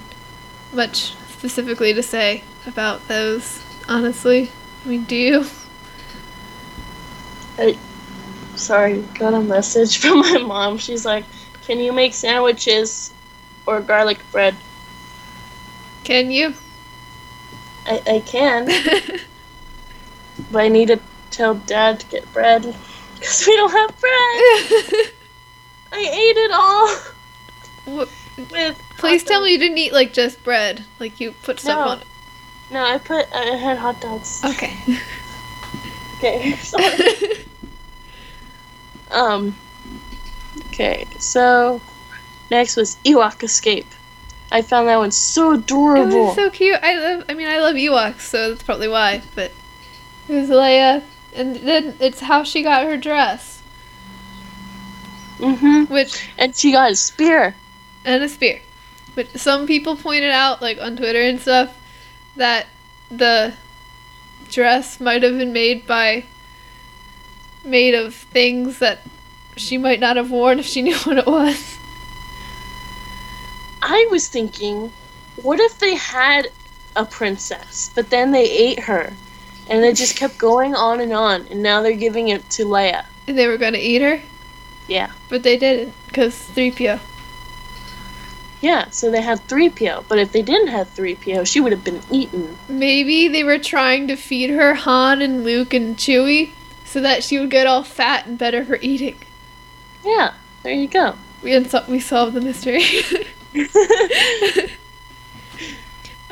much 0.73 1.13
specifically 1.37 1.93
to 1.93 2.03
say 2.03 2.43
about 2.67 3.07
those 3.07 3.61
honestly. 3.87 4.51
I 4.85 4.89
mean, 4.89 5.03
do 5.05 5.15
you? 5.15 5.45
Sorry, 8.55 9.01
got 9.19 9.33
a 9.33 9.41
message 9.41 9.97
from 10.01 10.19
my 10.19 10.37
mom. 10.37 10.77
She's 10.77 11.05
like, 11.05 11.25
"Can 11.65 11.79
you 11.79 11.91
make 11.91 12.13
sandwiches 12.13 13.11
or 13.65 13.81
garlic 13.81 14.19
bread?" 14.31 14.55
Can 16.03 16.31
you? 16.31 16.53
I, 17.85 18.01
I 18.07 18.19
can, 18.21 18.65
but 20.51 20.59
I 20.63 20.67
need 20.69 20.87
to 20.87 20.99
tell 21.31 21.55
Dad 21.55 21.99
to 21.99 22.05
get 22.07 22.31
bread 22.33 22.61
because 23.15 23.45
we 23.47 23.55
don't 23.55 23.71
have 23.71 23.89
bread. 23.99 25.11
I 25.91 25.99
ate 25.99 26.37
it 26.37 26.51
all 26.51 27.95
What- 27.95 28.09
with. 28.51 28.81
Please 28.97 29.23
tell 29.23 29.43
me 29.43 29.51
you 29.51 29.57
didn't 29.59 29.77
eat 29.77 29.93
like 29.93 30.13
just 30.13 30.43
bread. 30.43 30.83
Like 30.99 31.19
you 31.19 31.31
put 31.43 31.59
stuff 31.59 31.77
No. 31.85 31.91
on 31.91 31.99
it. 32.01 32.07
No, 32.71 32.83
I 32.83 32.97
put. 32.97 33.27
I 33.33 33.55
had 33.55 33.77
hot 33.77 34.01
dogs. 34.01 34.41
Okay. 34.43 34.73
Okay, 36.17 36.53
sorry. 36.55 37.45
um. 39.11 39.55
Okay, 40.67 41.05
so 41.19 41.81
next 42.49 42.77
was 42.77 42.95
Ewok 43.05 43.43
Escape. 43.43 43.85
I 44.55 44.61
found 44.61 44.87
that 44.87 44.97
one 44.97 45.11
so 45.11 45.51
It 45.51 45.59
adorable. 45.59 46.27
was 46.27 46.35
so 46.35 46.49
cute. 46.49 46.79
I 46.81 46.95
love. 46.97 47.25
I 47.27 47.33
mean, 47.33 47.47
I 47.47 47.59
love 47.59 47.75
Ewoks, 47.75 48.21
so 48.21 48.49
that's 48.49 48.63
probably 48.63 48.87
why. 48.87 49.21
But 49.35 49.51
it 50.29 50.33
was 50.33 50.49
Leia, 50.49 51.03
and 51.35 51.57
then 51.57 51.95
it's 51.99 52.21
how 52.21 52.43
she 52.43 52.63
got 52.63 52.85
her 52.85 52.95
dress, 52.95 53.61
mm-hmm. 55.39 55.91
which 55.93 56.29
And 56.37 56.55
she 56.55 56.71
got 56.71 56.91
a 56.91 56.95
spear. 56.95 57.55
and 58.05 58.23
a 58.23 58.29
spear. 58.29 58.61
Which 59.15 59.29
some 59.35 59.65
people 59.67 59.95
pointed 59.95 60.31
out, 60.31 60.61
like 60.61 60.79
on 60.81 60.95
Twitter 60.97 61.21
and 61.21 61.39
stuff, 61.39 61.77
that 62.35 62.67
the 63.09 63.53
dress 64.49 64.99
might 64.99 65.23
have 65.23 65.37
been 65.37 65.53
made 65.53 65.85
by 65.87 66.25
made 67.63 67.93
of 67.95 68.13
things 68.13 68.79
that 68.79 68.99
she 69.57 69.77
might 69.77 69.99
not 69.99 70.17
have 70.17 70.29
worn 70.31 70.59
if 70.59 70.65
she 70.65 70.81
knew 70.85 70.95
what 70.99 71.17
it 71.17 71.25
was. 71.25 71.77
I 73.87 74.07
was 74.09 74.27
thinking, 74.27 74.91
what 75.43 75.59
if 75.59 75.77
they 75.77 75.93
had 75.95 76.47
a 76.95 77.05
princess, 77.05 77.91
but 77.93 78.09
then 78.09 78.31
they 78.31 78.49
ate 78.49 78.79
her, 78.79 79.13
and 79.69 79.85
it 79.85 79.95
just 79.95 80.15
kept 80.15 80.37
going 80.39 80.73
on 80.73 80.99
and 81.01 81.13
on, 81.13 81.45
and 81.51 81.61
now 81.61 81.81
they're 81.81 81.93
giving 81.93 82.29
it 82.29 82.49
to 82.51 82.65
Leia. 82.65 83.05
And 83.27 83.37
they 83.37 83.47
were 83.47 83.57
gonna 83.57 83.77
eat 83.77 84.01
her, 84.01 84.21
Yeah. 84.87 85.11
but 85.29 85.43
they 85.43 85.55
didn't, 85.57 85.93
cause 86.13 86.33
3PO. 86.55 86.99
Yeah, 88.61 88.89
so 88.89 89.11
they 89.11 89.21
had 89.21 89.47
3PO, 89.47 90.05
but 90.07 90.17
if 90.17 90.31
they 90.31 90.41
didn't 90.41 90.69
have 90.69 90.89
3PO, 90.95 91.45
she 91.45 91.59
would 91.59 91.71
have 91.71 91.83
been 91.83 92.01
eaten. 92.09 92.57
Maybe 92.67 93.27
they 93.27 93.43
were 93.43 93.59
trying 93.59 94.07
to 94.07 94.15
feed 94.15 94.49
her 94.49 94.73
Han 94.73 95.21
and 95.21 95.43
Luke 95.43 95.73
and 95.75 95.95
Chewie 95.95 96.51
so 96.85 97.01
that 97.01 97.23
she 97.23 97.37
would 97.37 97.51
get 97.51 97.67
all 97.67 97.83
fat 97.83 98.25
and 98.25 98.37
better 98.37 98.65
for 98.65 98.79
eating. 98.81 99.17
Yeah, 100.03 100.33
there 100.63 100.73
you 100.73 100.87
go. 100.87 101.15
We 101.43 101.51
unsol- 101.51 101.87
we 101.87 101.99
solved 101.99 102.33
the 102.33 102.41
mystery. 102.41 102.83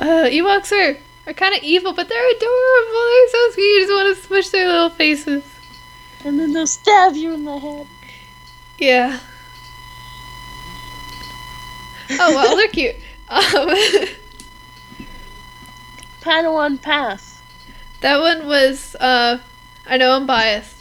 uh, 0.00 0.28
Ewoks 0.28 0.72
are, 0.72 0.98
are 1.26 1.32
kind 1.32 1.54
of 1.54 1.62
evil, 1.62 1.92
but 1.92 2.08
they're 2.08 2.30
adorable. 2.30 3.04
They're 3.04 3.28
so 3.28 3.50
sweet. 3.52 3.64
You 3.64 3.80
just 3.80 3.92
want 3.92 4.16
to 4.16 4.22
smush 4.22 4.48
their 4.50 4.66
little 4.68 4.90
faces. 4.90 5.42
and 6.24 6.38
then 6.38 6.52
they'll 6.52 6.66
stab 6.66 7.14
you 7.14 7.32
in 7.32 7.44
the 7.44 7.58
head. 7.58 7.86
Yeah. 8.78 9.18
Oh 12.10 12.34
well, 12.34 12.56
they're 12.56 12.68
cute. 12.68 12.96
Um, 13.26 13.40
Padawan 16.20 16.80
Pass. 16.80 17.40
that 18.02 18.18
one 18.20 18.46
was. 18.46 18.94
Uh, 19.00 19.38
I 19.86 19.96
know 19.96 20.12
I'm 20.12 20.26
biased. 20.26 20.76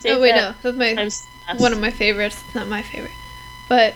Take 0.00 0.12
oh 0.16 0.20
wait, 0.20 0.32
that 0.32 0.62
no, 0.62 0.72
that's 0.72 1.26
my 1.48 1.54
one 1.56 1.72
of 1.72 1.80
my 1.80 1.90
favorites. 1.90 2.42
It's 2.44 2.54
not 2.54 2.68
my 2.68 2.82
favorite, 2.82 3.12
but 3.70 3.94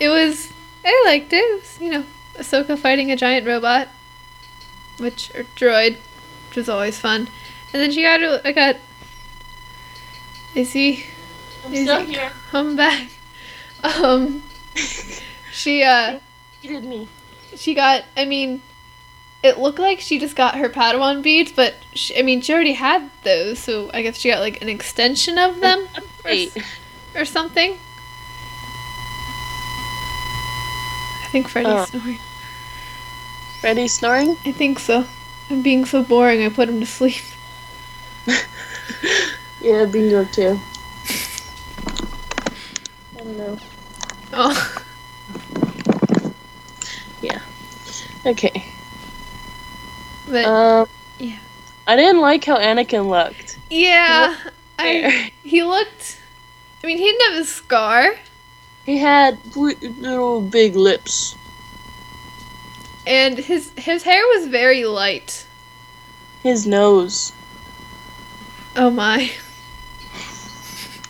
it 0.00 0.08
was. 0.08 0.49
I 0.84 1.02
liked 1.06 1.32
it. 1.32 1.36
It 1.36 1.60
was, 1.60 1.78
you 1.80 1.90
know, 1.90 2.04
Ahsoka 2.36 2.78
fighting 2.78 3.10
a 3.10 3.16
giant 3.16 3.46
robot, 3.46 3.88
which 4.98 5.30
or 5.34 5.44
droid, 5.56 5.96
which 6.48 6.56
was 6.56 6.68
always 6.68 6.98
fun. 6.98 7.28
And 7.72 7.82
then 7.82 7.90
she 7.92 8.02
got 8.02 8.20
I 8.44 8.52
got. 8.52 8.76
Is 10.54 10.72
he? 10.72 11.04
I'm 11.64 11.72
Is 11.74 11.82
still 11.84 12.00
he 12.04 12.12
here. 12.14 12.32
come 12.50 12.76
back? 12.76 13.08
Um, 13.82 14.42
she 15.52 15.82
uh. 15.82 16.18
You 16.60 16.68
did 16.70 16.84
me. 16.84 17.08
she 17.56 17.72
got 17.72 18.04
i 18.14 18.26
mean 18.26 18.60
it 19.42 19.58
looked 19.58 19.78
like 19.78 20.00
she 20.00 20.18
just 20.18 20.36
got 20.36 20.56
her 20.56 20.68
padawan 20.68 21.22
beads 21.22 21.50
but 21.50 21.72
she, 21.94 22.14
i 22.18 22.20
mean 22.20 22.42
she 22.42 22.52
already 22.52 22.74
had 22.74 23.08
those 23.24 23.58
so 23.58 23.90
i 23.94 24.02
guess 24.02 24.18
she 24.18 24.28
got 24.28 24.40
like 24.40 24.60
an 24.60 24.68
extension 24.68 25.38
of 25.38 25.60
them 25.60 25.88
or, 26.26 26.32
or 27.22 27.24
something 27.24 27.78
i 31.19 31.19
think 31.30 31.48
freddy's 31.48 31.72
Oh. 31.72 31.84
snoring 31.86 32.18
Ready 33.62 33.88
snoring? 33.88 34.36
i 34.46 34.52
think 34.52 34.78
so 34.78 35.04
i'm 35.50 35.62
being 35.62 35.84
so 35.84 36.02
boring 36.02 36.42
i 36.44 36.48
put 36.48 36.68
him 36.68 36.80
to 36.80 36.86
sleep 36.86 37.22
Yeah, 39.62 39.84
bingo 39.84 40.24
too. 40.24 40.58
I 43.14 43.18
don't 43.18 43.36
know. 43.36 43.58
oh 44.32 44.82
Yeah. 47.20 47.40
Okay. 48.24 48.64
but 50.28 50.44
Um. 50.46 50.88
yeah. 51.18 51.36
I 51.86 51.96
didn't 51.96 52.20
like 52.22 52.44
how 52.44 52.56
Anakin 52.56 53.08
looked. 53.08 53.58
yeah 53.68 54.34
i 54.78 55.30
he 55.44 55.62
looked 55.62 56.18
i 56.82 56.86
mean 56.86 56.96
he 56.96 57.04
didn't 57.04 57.32
have 57.34 57.42
a 57.42 57.44
scar 57.46 58.14
He 58.86 58.98
had 58.98 59.38
little 59.54 60.40
big 60.40 60.74
lips. 60.76 61.36
and 63.06 63.38
his 63.38 63.70
his 63.76 64.02
hair 64.04 64.22
was 64.34 64.46
very 64.48 64.84
light 64.84 65.46
His 66.42 66.66
nose. 66.66 67.32
oh 68.76 68.90
my 68.90 69.30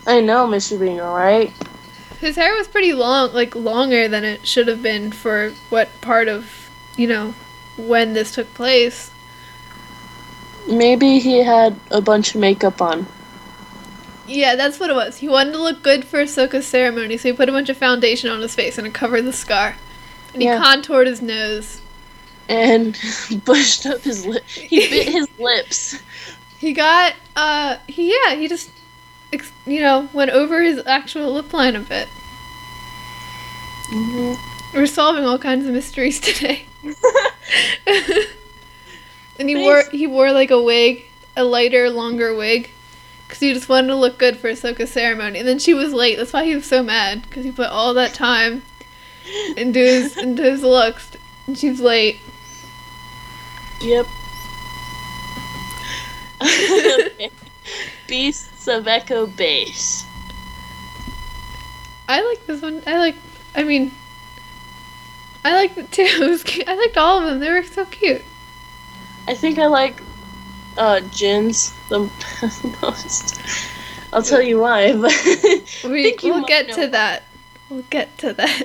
I 0.07 0.19
know, 0.19 0.47
Mr. 0.47 0.79
Bingo, 0.79 1.13
right? 1.13 1.53
His 2.19 2.35
hair 2.35 2.55
was 2.55 2.67
pretty 2.67 2.91
long, 2.91 3.33
like 3.33 3.55
longer 3.55 4.07
than 4.07 4.23
it 4.23 4.47
should 4.47 4.67
have 4.67 4.81
been 4.81 5.11
for 5.11 5.51
what 5.69 5.89
part 6.01 6.27
of, 6.27 6.71
you 6.97 7.05
know, 7.07 7.35
when 7.77 8.13
this 8.13 8.33
took 8.33 8.51
place. 8.55 9.11
Maybe 10.67 11.19
he 11.19 11.43
had 11.43 11.79
a 11.91 12.01
bunch 12.01 12.33
of 12.33 12.41
makeup 12.41 12.81
on. 12.81 13.05
Yeah, 14.27 14.55
that's 14.55 14.79
what 14.79 14.89
it 14.89 14.95
was. 14.95 15.17
He 15.17 15.27
wanted 15.27 15.53
to 15.53 15.61
look 15.61 15.81
good 15.81 16.05
for 16.05 16.19
Ahsoka's 16.19 16.67
ceremony, 16.67 17.17
so 17.17 17.29
he 17.29 17.33
put 17.33 17.49
a 17.49 17.51
bunch 17.51 17.69
of 17.69 17.77
foundation 17.77 18.29
on 18.29 18.41
his 18.41 18.55
face 18.55 18.77
and 18.77 18.85
it 18.87 18.93
covered 18.93 19.23
the 19.23 19.33
scar. 19.33 19.75
And 20.33 20.41
he 20.41 20.47
contoured 20.47 21.07
his 21.07 21.21
nose. 21.21 21.81
And 22.47 22.97
bushed 23.45 23.85
up 23.85 24.01
his 24.01 24.25
lip. 24.25 24.43
He 24.45 24.79
bit 24.89 25.09
his 25.09 25.27
lips. 25.39 26.01
He 26.59 26.73
got, 26.73 27.15
uh, 27.35 27.77
he, 27.87 28.11
yeah, 28.11 28.35
he 28.35 28.47
just, 28.47 28.69
ex- 29.33 29.51
you 29.65 29.79
know, 29.81 30.09
went 30.13 30.31
over 30.31 30.61
his 30.61 30.85
actual 30.85 31.33
lip 31.33 31.51
line 31.53 31.75
a 31.75 31.79
bit. 31.79 32.07
hmm 33.89 34.33
We're 34.73 34.85
solving 34.85 35.25
all 35.25 35.39
kinds 35.39 35.65
of 35.65 35.73
mysteries 35.73 36.19
today. 36.19 36.65
and 39.39 39.49
he 39.49 39.55
wore 39.55 39.83
he 39.91 40.07
wore 40.07 40.31
like 40.31 40.51
a 40.51 40.61
wig, 40.61 41.05
a 41.35 41.43
lighter, 41.43 41.89
longer 41.89 42.33
wig, 42.35 42.69
because 43.31 43.39
he 43.39 43.53
just 43.53 43.69
wanted 43.69 43.87
to 43.87 43.95
look 43.95 44.17
good 44.17 44.35
for 44.35 44.49
Ahsoka's 44.49 44.91
ceremony. 44.91 45.39
And 45.39 45.47
then 45.47 45.57
she 45.57 45.73
was 45.73 45.93
late. 45.93 46.17
That's 46.17 46.33
why 46.33 46.43
he 46.43 46.53
was 46.53 46.65
so 46.65 46.83
mad 46.83 47.21
because 47.21 47.45
he 47.45 47.51
put 47.53 47.69
all 47.69 47.93
that 47.93 48.13
time 48.13 48.61
into 49.55 49.79
his 49.79 50.17
into 50.21 50.43
his 50.43 50.63
looks, 50.63 51.11
and 51.47 51.57
she 51.57 51.69
was 51.69 51.79
late. 51.79 52.19
Yep. 53.79 54.05
Beasts 58.07 58.67
of 58.67 58.85
Echo 58.85 59.27
Base. 59.27 60.03
I 62.09 62.21
like 62.21 62.45
this 62.47 62.61
one. 62.61 62.83
I 62.85 62.97
like. 62.97 63.15
I 63.55 63.63
mean, 63.63 63.93
I 65.45 65.53
liked 65.53 65.77
it 65.77 65.89
too. 65.89 66.01
It 66.21 66.29
was 66.29 66.43
cute. 66.43 66.67
I 66.67 66.75
liked 66.75 66.97
all 66.97 67.19
of 67.19 67.29
them. 67.29 67.39
They 67.39 67.49
were 67.49 67.63
so 67.63 67.85
cute. 67.85 68.23
I 69.25 69.35
think 69.35 69.57
I 69.57 69.67
like 69.67 70.01
uh 70.77 70.99
Jyn's 71.11 71.73
the 71.89 71.99
most. 72.81 73.39
I'll 74.13 74.23
tell 74.23 74.41
you 74.41 74.59
why, 74.59 74.93
but 74.95 75.11
We 75.83 76.17
we'll 76.23 76.43
get 76.45 76.67
know 76.67 76.75
to 76.75 76.87
that. 76.87 77.23
We'll 77.69 77.83
get 77.89 78.17
to 78.19 78.33
that. 78.33 78.63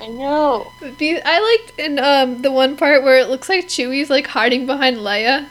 I 0.00 0.08
know. 0.08 0.72
Be- 0.98 1.22
I 1.22 1.38
liked 1.40 1.78
in 1.78 1.98
um 1.98 2.42
the 2.42 2.50
one 2.50 2.76
part 2.76 3.02
where 3.02 3.18
it 3.18 3.28
looks 3.28 3.48
like 3.48 3.66
Chewie's 3.68 4.10
like 4.10 4.26
hiding 4.26 4.66
behind 4.66 4.98
Leia. 4.98 5.48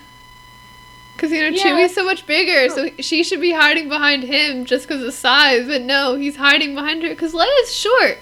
Cause 1.18 1.32
you 1.32 1.42
know 1.42 1.56
Yeah. 1.56 1.64
Chewie's 1.64 1.94
so 1.94 2.04
much 2.04 2.26
bigger, 2.26 2.70
so 2.74 2.90
she 3.00 3.24
should 3.24 3.42
be 3.42 3.52
hiding 3.52 3.90
behind 3.90 4.24
him 4.24 4.66
just 4.66 4.88
because 4.88 5.04
of 5.04 5.14
size. 5.14 5.68
But 5.68 5.82
no, 5.84 6.16
he's 6.16 6.36
hiding 6.36 6.74
behind 6.76 7.04
her 7.04 7.10
because 7.10 7.34
Leia's 7.34 7.74
short. 7.74 8.18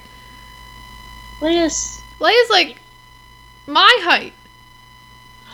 Leia's 1.39 2.01
Leia's 2.19 2.49
like 2.49 2.77
my 3.67 3.97
height. 4.01 4.33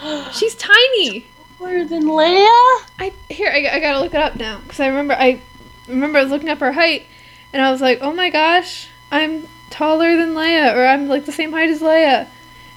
She's 0.33 0.55
tiny. 0.55 1.27
Taller 1.57 1.85
than 1.85 2.03
Leia. 2.03 2.83
I 2.99 3.13
here 3.29 3.49
I, 3.49 3.69
I 3.71 3.79
gotta 3.79 3.99
look 3.99 4.13
it 4.13 4.19
up 4.19 4.35
now 4.35 4.59
because 4.59 4.79
I 4.79 4.87
remember 4.87 5.13
I 5.13 5.41
remember 5.87 6.19
I 6.19 6.23
was 6.23 6.31
looking 6.31 6.49
up 6.49 6.59
her 6.59 6.73
height 6.73 7.05
and 7.53 7.61
I 7.61 7.71
was 7.71 7.81
like, 7.81 7.99
oh 8.01 8.13
my 8.13 8.29
gosh, 8.29 8.87
I'm 9.11 9.47
taller 9.69 10.15
than 10.15 10.33
Leia 10.33 10.75
or 10.75 10.85
I'm 10.85 11.07
like 11.07 11.25
the 11.25 11.31
same 11.31 11.51
height 11.51 11.69
as 11.69 11.81
Leia. 11.81 12.27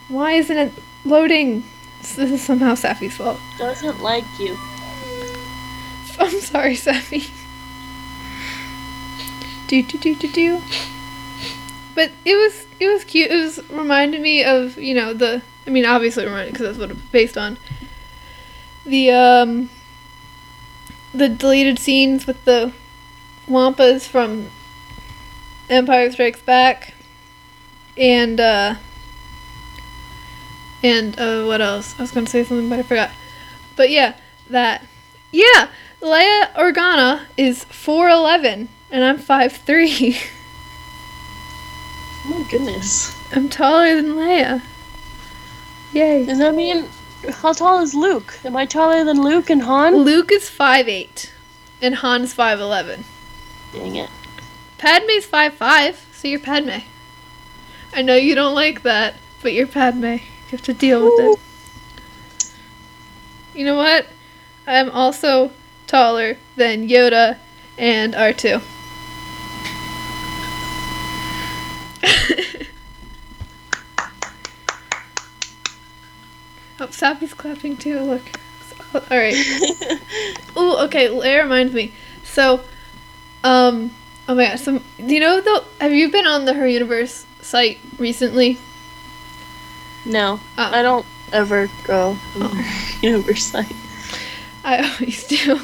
Why 0.08 0.32
isn't 0.32 0.56
it 0.56 0.72
loading? 1.04 1.64
This 2.00 2.18
is 2.18 2.42
somehow 2.42 2.74
Safi's 2.74 3.16
fault. 3.16 3.38
Doesn't 3.58 4.00
like 4.00 4.24
you. 4.38 4.56
I'm 6.20 6.40
sorry, 6.40 6.74
Safi. 6.74 7.30
Do 9.68 9.82
do 9.82 9.98
do 9.98 10.14
do 10.14 10.28
do. 10.28 10.62
But 11.94 12.12
it 12.24 12.36
was 12.36 12.66
it 12.80 12.86
was 12.88 13.04
cute. 13.04 13.30
It 13.30 13.36
was 13.36 13.60
reminded 13.70 14.20
me 14.20 14.44
of 14.44 14.78
you 14.78 14.94
know 14.94 15.12
the 15.12 15.42
I 15.66 15.70
mean 15.70 15.84
obviously 15.84 16.24
reminded 16.24 16.52
because 16.52 16.66
that's 16.66 16.78
what 16.78 16.90
it's 16.90 17.00
based 17.10 17.36
on. 17.36 17.58
The 18.88 19.11
um. 19.11 19.70
The 21.12 21.29
deleted 21.29 21.79
scenes 21.79 22.27
with 22.27 22.42
the 22.46 22.72
wampas 23.46 24.07
from 24.07 24.51
Empire 25.68 26.11
Strikes 26.11 26.40
Back, 26.40 26.94
and 27.98 28.40
uh. 28.40 28.77
And 30.83 31.18
uh, 31.18 31.44
what 31.44 31.61
else? 31.61 31.94
I 31.98 32.03
was 32.03 32.12
gonna 32.12 32.29
say 32.29 32.44
something, 32.44 32.70
but 32.70 32.79
I 32.79 32.83
forgot. 32.83 33.11
But 33.77 33.90
yeah, 33.90 34.14
that. 34.48 34.87
Yeah, 35.33 35.68
Leia 36.01 36.51
Organa 36.55 37.27
is 37.37 37.66
4'11, 37.66 38.68
and 38.90 39.05
I'm 39.05 39.18
5'3. 39.18 40.35
Oh 42.31 42.40
my 42.40 42.51
goodness. 42.51 43.16
I'm 43.35 43.48
taller 43.48 43.96
than 43.96 44.16
Leia. 44.16 44.61
Yay. 45.94 46.27
Does 46.27 46.38
that 46.38 46.55
mean 46.55 46.87
how 47.31 47.52
tall 47.52 47.81
is 47.81 47.94
Luke? 47.94 48.38
Am 48.44 48.57
I 48.57 48.66
taller 48.66 49.04
than 49.04 49.22
Luke 49.22 49.50
and 49.50 49.62
Han? 49.62 49.96
Luke 49.96 50.31
is 50.33 50.44
5'8, 50.44 51.31
and 51.83 51.96
Han's 51.96 52.35
5'11. 52.35 53.04
Dang 53.72 53.96
it. 53.96 54.11
Padme's 54.78 55.26
5'5, 55.26 55.96
so 56.12 56.28
you're 56.28 56.40
Padme. 56.40 56.81
I 57.92 58.02
know 58.02 58.16
you 58.16 58.35
don't 58.35 58.54
like 58.54 58.83
that, 58.83 59.14
but 59.42 59.52
you're 59.52 59.66
Padme. 59.66 60.04
You 60.04 60.20
have 60.50 60.62
to 60.62 60.72
deal 60.72 61.04
with 61.04 61.20
it. 61.20 61.38
You 63.54 63.64
know 63.64 63.76
what? 63.76 64.07
I'm 64.66 64.90
also 64.90 65.50
taller 65.87 66.37
than 66.57 66.88
Yoda 66.88 67.38
and 67.76 68.14
R2. 68.14 68.62
oh, 76.81 76.88
Sappy's 76.98 77.32
clapping 77.32 77.76
too. 77.76 78.00
Look. 78.00 78.22
All 78.94 79.02
right. 79.11 79.34
oh, 80.56 80.84
okay. 80.87 81.06
It 81.06 81.42
reminds 81.42 81.72
me. 81.72 81.92
So, 82.24 82.61
um, 83.44 83.92
oh 84.28 84.34
my 84.34 84.46
gosh. 84.46 84.62
Some 84.62 84.82
Do 84.96 85.14
you 85.14 85.20
know 85.20 85.40
the? 85.40 85.64
Have 85.80 85.92
you 85.92 86.11
been 86.11 86.26
on 86.26 86.44
the 86.44 86.54
Her 86.54 86.66
Universe 86.66 87.24
site 87.40 87.78
recently? 87.98 88.58
No, 90.04 90.40
Oh. 90.56 90.70
I 90.72 90.82
don't 90.82 91.06
ever 91.32 91.68
go 91.84 92.11
on 92.11 92.18
Oh. 92.37 92.48
the 93.00 93.06
universe 93.06 93.44
site. 93.44 93.72
I 94.64 94.90
always 94.90 95.24
do. 95.26 95.61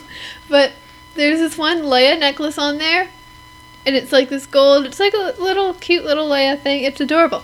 But 0.48 0.72
there's 1.14 1.40
this 1.40 1.58
one 1.58 1.78
Leia 1.82 2.18
necklace 2.18 2.58
on 2.58 2.78
there, 2.78 3.08
and 3.86 3.96
it's 3.96 4.12
like 4.12 4.28
this 4.28 4.46
gold. 4.46 4.86
It's 4.86 5.00
like 5.00 5.14
a 5.14 5.34
little 5.38 5.74
cute 5.74 6.04
little 6.04 6.28
Leia 6.28 6.60
thing. 6.60 6.84
It's 6.84 7.00
adorable. 7.00 7.42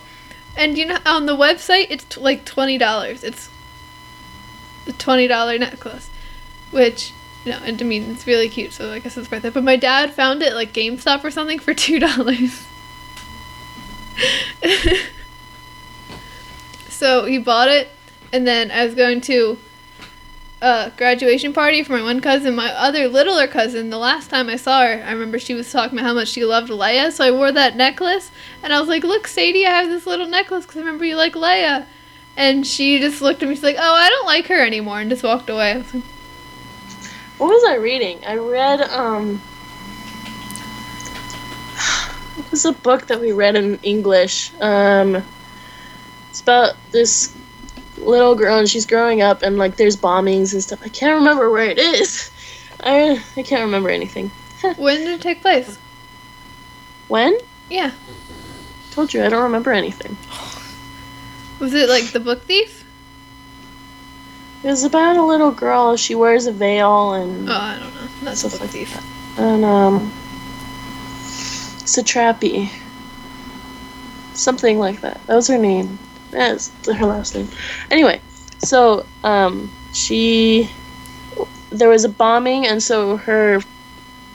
And 0.56 0.76
you 0.78 0.86
know, 0.86 0.98
on 1.06 1.26
the 1.26 1.36
website, 1.36 1.86
it's 1.90 2.04
t- 2.04 2.20
like 2.20 2.44
twenty 2.44 2.76
dollars. 2.78 3.24
It's 3.24 3.48
a 4.86 4.92
twenty 4.92 5.26
dollar 5.26 5.58
necklace, 5.58 6.10
which 6.70 7.12
you 7.44 7.52
know, 7.52 7.60
and 7.64 7.80
I 7.80 7.84
mean, 7.84 8.10
it's 8.10 8.26
really 8.26 8.48
cute. 8.48 8.72
So 8.72 8.92
I 8.92 8.98
guess 8.98 9.16
it's 9.16 9.30
worth 9.30 9.44
it. 9.44 9.54
But 9.54 9.64
my 9.64 9.76
dad 9.76 10.12
found 10.12 10.42
it 10.42 10.54
like 10.54 10.72
GameStop 10.72 11.24
or 11.24 11.30
something 11.30 11.58
for 11.58 11.74
two 11.74 11.98
dollars. 11.98 12.66
so 16.88 17.24
he 17.24 17.38
bought 17.38 17.68
it, 17.68 17.88
and 18.32 18.46
then 18.46 18.70
I 18.70 18.84
was 18.84 18.94
going 18.94 19.20
to 19.22 19.58
a 20.62 20.92
graduation 20.96 21.54
party 21.54 21.82
for 21.82 21.92
my 21.92 22.02
one 22.02 22.20
cousin. 22.20 22.54
My 22.54 22.70
other 22.72 23.08
littler 23.08 23.46
cousin, 23.46 23.88
the 23.88 23.98
last 23.98 24.28
time 24.28 24.50
I 24.50 24.56
saw 24.56 24.82
her, 24.82 25.02
I 25.02 25.12
remember 25.12 25.38
she 25.38 25.54
was 25.54 25.72
talking 25.72 25.98
about 25.98 26.06
how 26.06 26.14
much 26.14 26.28
she 26.28 26.44
loved 26.44 26.70
Leia. 26.70 27.10
So 27.10 27.24
I 27.24 27.30
wore 27.30 27.52
that 27.52 27.76
necklace, 27.76 28.30
and 28.62 28.72
I 28.72 28.80
was 28.80 28.88
like, 28.88 29.02
"Look, 29.02 29.26
Sadie, 29.26 29.66
I 29.66 29.70
have 29.70 29.88
this 29.88 30.06
little 30.06 30.28
necklace 30.28 30.66
because 30.66 30.76
I 30.76 30.80
remember 30.80 31.04
you 31.04 31.16
like 31.16 31.32
Leia." 31.32 31.86
And 32.40 32.66
she 32.66 33.00
just 33.00 33.20
looked 33.20 33.42
at 33.42 33.50
me. 33.50 33.54
She's 33.54 33.62
like, 33.62 33.76
"Oh, 33.78 33.94
I 33.94 34.08
don't 34.08 34.24
like 34.24 34.46
her 34.46 34.64
anymore," 34.64 34.98
and 34.98 35.10
just 35.10 35.22
walked 35.22 35.50
away. 35.50 35.76
Was 35.76 35.92
like, 35.92 36.02
What 37.36 37.48
was 37.48 37.64
I 37.68 37.74
reading? 37.74 38.24
I 38.26 38.36
read 38.36 38.80
um. 38.80 39.42
It 42.38 42.50
was 42.50 42.64
a 42.64 42.72
book 42.72 43.08
that 43.08 43.20
we 43.20 43.32
read 43.32 43.56
in 43.56 43.78
English. 43.82 44.52
Um, 44.58 45.22
it's 46.30 46.40
about 46.40 46.76
this 46.92 47.36
little 47.98 48.34
girl 48.34 48.58
and 48.58 48.70
she's 48.70 48.86
growing 48.86 49.20
up 49.20 49.42
and 49.42 49.58
like 49.58 49.76
there's 49.76 49.98
bombings 49.98 50.54
and 50.54 50.62
stuff. 50.62 50.80
I 50.82 50.88
can't 50.88 51.16
remember 51.16 51.50
where 51.50 51.66
it 51.66 51.78
is. 51.78 52.30
I 52.80 53.22
I 53.36 53.42
can't 53.42 53.66
remember 53.66 53.90
anything. 53.90 54.30
when 54.78 54.96
did 55.00 55.08
it 55.08 55.20
take 55.20 55.42
place? 55.42 55.78
When? 57.08 57.36
Yeah, 57.68 57.92
Told 58.92 59.12
you 59.12 59.22
I 59.22 59.28
don't 59.28 59.42
remember 59.42 59.72
anything. 59.72 60.16
was 61.60 61.74
it 61.74 61.88
like 61.88 62.04
the 62.12 62.20
book 62.20 62.42
thief? 62.42 62.84
It 64.62 64.66
was 64.66 64.84
about 64.84 65.16
a 65.16 65.22
little 65.24 65.52
girl. 65.52 65.96
She 65.96 66.14
wears 66.14 66.46
a 66.46 66.52
veil 66.52 67.12
and 67.14 67.48
Oh, 67.48 67.52
I 67.52 67.78
don't 67.78 67.94
know. 67.94 68.08
That's 68.22 68.42
the 68.42 68.48
Stuff 68.50 68.52
book 68.52 68.60
like 68.62 68.70
thief. 68.70 69.38
and 69.38 69.64
um 69.64 70.12
Satrapi. 71.84 72.70
Something 74.34 74.78
like 74.78 75.00
that. 75.00 75.20
That 75.26 75.34
was 75.36 75.48
her 75.48 75.58
name. 75.58 75.98
That's 76.30 76.70
her 76.86 77.06
last 77.06 77.34
name. 77.34 77.48
Anyway, 77.90 78.20
so 78.58 79.06
um 79.24 79.70
she 79.92 80.70
there 81.70 81.88
was 81.88 82.04
a 82.04 82.08
bombing 82.08 82.66
and 82.66 82.82
so 82.82 83.16
her 83.16 83.60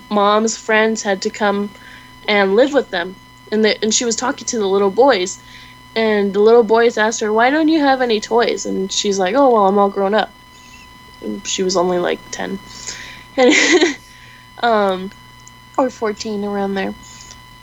mom's 0.09 0.57
friends 0.57 1.03
had 1.03 1.21
to 1.21 1.29
come 1.29 1.69
and 2.27 2.55
live 2.55 2.73
with 2.73 2.89
them. 2.91 3.15
And 3.51 3.63
the, 3.63 3.81
and 3.83 3.93
she 3.93 4.05
was 4.05 4.15
talking 4.15 4.45
to 4.47 4.57
the 4.57 4.65
little 4.67 4.89
boys 4.89 5.41
and 5.95 6.33
the 6.33 6.39
little 6.39 6.63
boys 6.63 6.97
asked 6.97 7.21
her, 7.21 7.31
"Why 7.31 7.49
don't 7.49 7.69
you 7.69 7.79
have 7.79 8.01
any 8.01 8.19
toys?" 8.19 8.65
And 8.65 8.91
she's 8.91 9.17
like, 9.19 9.35
"Oh, 9.35 9.49
well, 9.51 9.67
I'm 9.67 9.77
all 9.77 9.89
grown 9.89 10.13
up." 10.13 10.31
And 11.21 11.45
she 11.47 11.63
was 11.63 11.77
only 11.77 11.99
like 11.99 12.19
10. 12.31 12.59
And 13.37 13.53
um 14.63 15.11
or 15.77 15.89
14 15.89 16.45
around 16.45 16.75
there. 16.75 16.93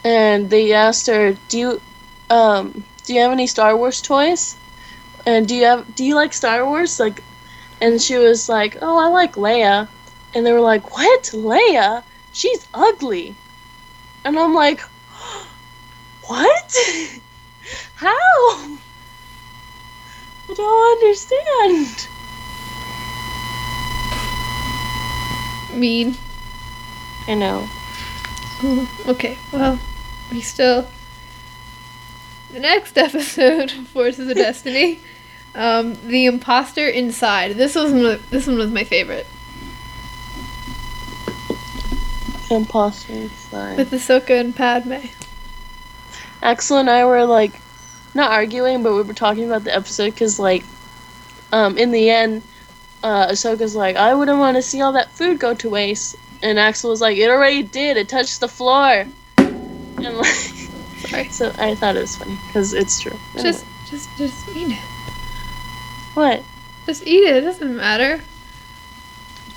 And 0.03 0.49
they 0.49 0.73
asked 0.73 1.07
her 1.07 1.33
do 1.49 1.57
you 1.59 1.81
um 2.29 2.83
do 3.05 3.13
you 3.13 3.21
have 3.21 3.31
any 3.31 3.47
star 3.47 3.75
wars 3.77 4.01
toys? 4.01 4.57
And 5.25 5.47
do 5.47 5.55
you 5.55 5.65
have 5.65 5.95
do 5.95 6.03
you 6.03 6.15
like 6.15 6.33
star 6.33 6.65
wars? 6.65 6.99
Like 6.99 7.23
and 7.81 8.01
she 8.01 8.17
was 8.17 8.49
like 8.49 8.77
oh 8.81 8.97
i 8.99 9.07
like 9.07 9.33
leia. 9.33 9.87
And 10.33 10.45
they 10.45 10.53
were 10.53 10.61
like 10.61 10.91
what? 10.95 11.23
Leia? 11.33 12.03
She's 12.31 12.67
ugly. 12.73 13.35
And 14.25 14.37
i'm 14.39 14.53
like 14.53 14.81
what 16.27 16.75
how 17.95 18.09
i 20.49 20.53
don't 20.53 21.03
understand 21.03 22.07
Mean. 25.73 26.15
i 27.27 27.33
know 27.33 27.67
Okay, 29.07 29.37
well, 29.51 29.77
we 30.31 30.39
still. 30.39 30.87
The 32.53 32.59
next 32.61 32.97
episode 32.97 33.73
of 33.73 33.87
Forces 33.93 34.29
of 34.29 34.35
Destiny, 34.37 35.01
um, 35.53 35.95
the 36.07 36.27
imposter 36.27 36.87
inside. 36.87 37.55
This 37.57 37.75
was 37.75 37.91
my, 37.91 38.19
this 38.29 38.47
one 38.47 38.57
was 38.57 38.71
my 38.71 38.85
favorite 38.85 39.27
Imposter 42.49 43.13
Inside. 43.13 43.77
with 43.77 43.91
Ahsoka 43.91 44.39
and 44.39 44.55
Padme. 44.55 45.07
Axel 46.41 46.77
and 46.77 46.89
I 46.89 47.03
were 47.03 47.25
like, 47.25 47.59
not 48.13 48.31
arguing, 48.31 48.83
but 48.83 48.93
we 48.93 49.01
were 49.01 49.13
talking 49.13 49.45
about 49.45 49.63
the 49.63 49.75
episode 49.75 50.11
because, 50.11 50.39
like, 50.39 50.63
um, 51.51 51.77
in 51.77 51.91
the 51.91 52.09
end, 52.09 52.43
uh, 53.03 53.27
Ahsoka's 53.27 53.75
like, 53.75 53.95
I 53.95 54.13
wouldn't 54.13 54.39
want 54.39 54.55
to 54.57 54.61
see 54.61 54.81
all 54.81 54.93
that 54.93 55.11
food 55.11 55.39
go 55.39 55.53
to 55.55 55.69
waste, 55.69 56.15
and 56.41 56.57
Axel 56.59 56.89
was 56.89 57.01
like, 57.01 57.17
it 57.17 57.29
already 57.29 57.63
did. 57.63 57.97
It 57.97 58.09
touched 58.09 58.39
the 58.39 58.47
floor. 58.47 59.05
And 59.37 60.17
like, 60.17 60.25
Sorry, 61.07 61.27
so 61.29 61.53
I 61.57 61.75
thought 61.75 61.95
it 61.97 62.01
was 62.01 62.15
funny 62.15 62.37
because 62.47 62.73
it's 62.73 62.99
true. 63.01 63.17
Anyway. 63.33 63.51
just 63.51 63.65
just 63.89 64.09
just 64.17 64.49
eat 64.55 64.69
it. 64.71 64.79
what? 66.15 66.41
Just 66.85 67.05
eat 67.05 67.23
it. 67.23 67.35
It 67.37 67.41
doesn't 67.41 67.75
matter. 67.75 68.21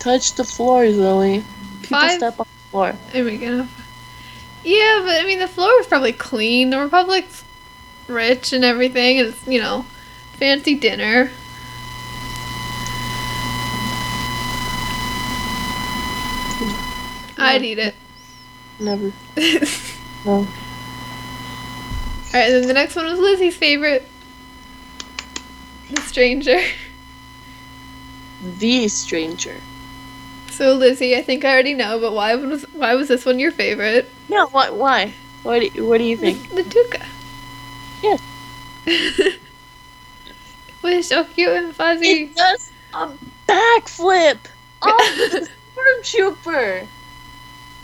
Touch 0.00 0.32
the 0.34 0.44
floor, 0.44 0.90
Zoe. 0.92 1.44
People 1.82 1.98
Five- 1.98 2.16
step 2.18 2.40
on 2.40 2.46
the 2.46 2.70
floor. 2.70 2.94
There 3.12 3.24
we 3.24 3.36
gonna? 3.38 3.68
Yeah, 4.64 5.02
but 5.04 5.20
I 5.20 5.24
mean, 5.24 5.38
the 5.38 5.46
floor 5.48 5.68
was 5.76 5.86
probably 5.86 6.12
clean. 6.12 6.70
The 6.70 6.80
Republic's 6.80 7.44
rich 8.08 8.52
and 8.52 8.64
everything. 8.64 9.18
and 9.20 9.28
It's 9.28 9.46
you 9.46 9.60
know, 9.60 9.84
fancy 10.38 10.74
dinner. 10.74 11.30
I'd 17.38 17.62
eat 17.62 17.78
it. 17.78 17.94
Never. 18.80 19.12
All 20.26 20.42
No. 20.42 20.48
right, 22.34 22.50
then 22.50 22.66
the 22.66 22.72
next 22.72 22.96
one 22.96 23.04
was 23.06 23.18
Lizzie's 23.18 23.56
favorite. 23.56 24.06
The 25.90 26.00
stranger. 26.00 26.58
The 28.58 28.88
stranger. 28.88 29.56
So 30.50 30.74
Lizzie, 30.74 31.16
I 31.16 31.22
think 31.22 31.44
I 31.44 31.52
already 31.52 31.74
know, 31.74 31.98
but 32.00 32.12
why 32.12 32.34
was 32.34 32.64
why 32.72 32.94
was 32.94 33.08
this 33.08 33.24
one 33.24 33.38
your 33.38 33.52
favorite? 33.52 34.10
No, 34.28 34.46
What? 34.48 34.74
Why? 34.74 35.12
What? 35.42 35.60
Do 35.60 35.66
you, 35.66 35.86
what 35.86 35.98
do 35.98 36.04
you 36.04 36.16
think? 36.16 36.50
the 36.50 36.62
Tooka. 36.62 37.04
Yeah. 38.02 38.16
it 38.86 39.38
was 40.82 41.08
so 41.08 41.24
cute 41.24 41.48
and 41.48 41.74
fuzzy. 41.74 42.06
It 42.06 42.36
does 42.36 42.70
a 42.94 43.10
backflip 43.48 44.38
oh, 44.82 44.90
off 44.90 45.30
the 45.32 45.48
stormtrooper. 45.74 46.86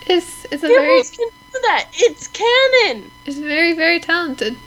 It's 0.05 0.45
it's 0.45 0.63
a 0.63 0.67
very 0.67 1.03
can 1.03 1.29
do 1.29 1.59
that. 1.61 1.89
It's 1.93 2.27
canon. 2.27 3.11
it's 3.25 3.37
very 3.37 3.73
very 3.73 3.99
talented. 3.99 4.57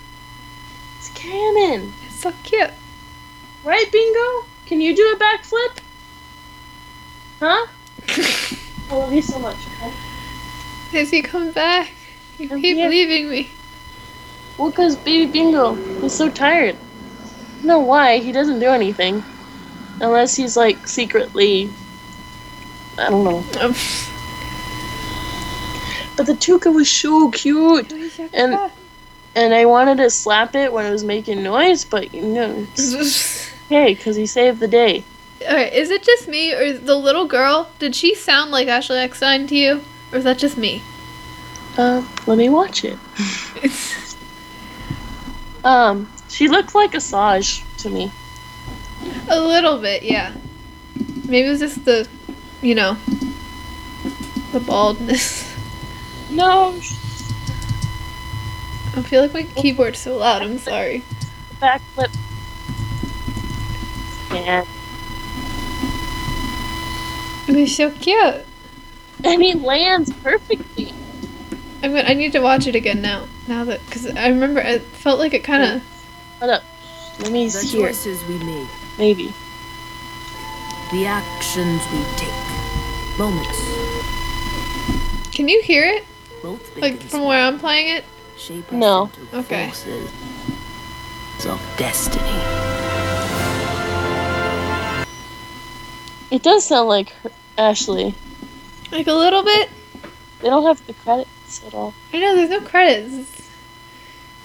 It's 0.99 1.11
canon. 1.11 1.93
It's 2.07 2.21
so 2.21 2.33
cute. 2.43 2.71
Right, 3.65 3.91
Bingo? 3.91 4.47
Can 4.67 4.81
you 4.81 4.95
do 4.95 5.03
a 5.13 5.17
backflip? 5.17 5.79
Huh? 7.41 7.67
I 8.91 8.95
love 8.95 9.13
you 9.13 9.23
so 9.23 9.39
much. 9.39 9.57
Okay? 9.77 9.93
Lizzie, 10.93 11.23
come 11.23 11.51
back. 11.51 11.91
You 12.39 12.49
I'm 12.51 12.61
keep 12.61 12.77
here. 12.77 12.89
leaving 12.89 13.29
me. 13.29 13.51
Well, 14.59 14.73
cause 14.73 14.97
baby 14.97 15.31
Bingo 15.31 15.75
is 16.05 16.15
so 16.15 16.31
tired. 16.31 16.75
I 16.77 17.57
don't 17.59 17.67
know 17.67 17.79
why 17.81 18.19
he 18.19 18.33
doesn't 18.33 18.59
do 18.61 18.67
anything, 18.69 19.23
unless 20.01 20.35
he's 20.37 20.57
like 20.57 20.87
secretly. 20.87 21.71
I 22.99 23.11
don't 23.11 23.25
know. 23.25 23.45
Um, 23.61 23.75
But 26.17 26.25
the 26.27 26.33
Tooka 26.33 26.73
was 26.73 26.91
so 26.91 27.31
cute, 27.31 27.93
And- 28.33 28.59
and 29.35 29.53
I 29.53 29.67
wanted 29.67 29.99
to 29.99 30.09
slap 30.09 30.55
it 30.55 30.73
when 30.73 30.87
it 30.87 30.91
was 30.91 31.05
making 31.05 31.43
noise, 31.43 31.85
but 31.85 32.15
you 32.15 32.23
know, 32.23 32.67
okay, 33.67 33.95
cause 33.95 34.17
he 34.17 34.25
saved 34.25 34.61
the 34.61 34.69
day. 34.69 35.05
Alright, 35.47 35.75
is 35.75 35.91
it 35.91 36.03
just 36.03 36.27
me 36.27 36.55
or 36.55 36.73
the 36.73 36.95
little 36.97 37.27
girl? 37.27 37.69
Did 37.79 37.95
she 37.95 38.15
sound 38.15 38.51
like 38.51 38.67
Ashley 38.69 38.97
Eckstein 38.97 39.47
to 39.49 39.55
you, 39.55 39.83
or 40.11 40.17
is 40.19 40.25
that 40.25 40.39
just 40.39 40.57
me? 40.57 40.81
Uh, 41.77 42.03
let 42.27 42.39
me 42.39 42.49
watch 42.49 42.83
it. 42.87 42.97
Um, 45.67 46.09
she 46.29 46.47
looked 46.47 46.77
like 46.77 46.93
Asajj 46.93 47.65
to 47.79 47.91
me. 47.91 48.13
A 49.29 49.41
little 49.41 49.79
bit, 49.79 50.05
yeah. 50.05 50.33
Maybe 51.25 51.49
it 51.49 51.51
was 51.51 51.59
just 51.59 51.85
the, 51.85 52.09
you 52.63 52.77
know, 52.77 52.97
the 54.53 54.61
baldness. 54.61 55.45
No, 56.29 56.71
I 58.97 59.03
feel 59.03 59.23
like 59.23 59.33
my 59.33 59.45
keyboard's 59.45 60.01
so 60.01 60.17
loud. 60.17 60.43
I'm 60.43 60.59
sorry. 60.59 61.05
Backflip. 61.63 62.13
Yeah. 64.33 64.65
It 67.47 67.55
was 67.55 67.77
so 67.77 67.93
cute. 67.93 68.45
And 69.23 69.41
he 69.41 69.55
lands 69.55 70.13
perfectly. 70.15 70.93
I'm 71.81 71.93
gonna, 71.93 72.09
I 72.09 72.15
need 72.15 72.33
to 72.33 72.41
watch 72.41 72.67
it 72.67 72.75
again 72.75 73.01
now. 73.01 73.29
Now 73.49 73.65
that 73.65 73.85
because 73.87 74.07
I 74.07 74.29
remember 74.29 74.61
it 74.61 74.83
felt 74.83 75.19
like 75.19 75.35
it 75.35 75.45
kind 75.45 75.63
of. 75.63 75.83
Hold 76.41 76.51
up. 76.51 76.63
Let 77.21 77.33
me 77.33 77.49
The 77.49 77.63
hear. 77.63 77.87
choices 77.89 78.23
we 78.29 78.39
make, 78.45 78.69
Maybe. 78.99 79.33
the 80.93 81.07
actions 81.07 81.81
we 81.91 82.05
take, 82.17 83.19
moments, 83.19 83.59
Can 85.35 85.49
you 85.49 85.63
hear 85.63 85.85
it? 85.85 86.05
both 86.43 86.77
Like 86.77 87.01
from 87.03 87.25
where 87.25 87.43
I'm 87.43 87.59
playing 87.59 87.89
it? 87.97 88.05
shape 88.37 88.71
No. 88.71 89.11
Okay. 89.33 89.67
forces 89.69 90.11
of 91.47 91.61
destiny. 91.79 92.25
It 96.31 96.43
does 96.43 96.65
sound 96.67 96.89
like 96.89 97.11
her- 97.23 97.31
Ashley. 97.57 98.15
Like 98.93 99.07
a 99.07 99.13
little 99.13 99.43
bit. 99.43 99.71
They 100.43 100.49
don't 100.51 100.65
have 100.65 100.85
the 100.87 100.93
credits 100.93 101.63
at 101.67 101.73
all. 101.73 101.95
I 102.13 102.19
know 102.19 102.35
there's 102.37 102.51
no 102.51 102.61
credits. 102.61 103.36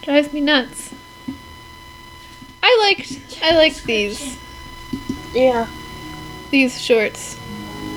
It 0.02 0.06
drives 0.06 0.34
me 0.34 0.42
nuts. 0.42 0.94
I 2.64 2.78
liked 2.82 3.20
I 3.44 3.56
liked 3.56 3.84
these 3.86 4.38
Yeah. 5.34 5.68
these 6.50 6.82
shorts. 6.82 7.38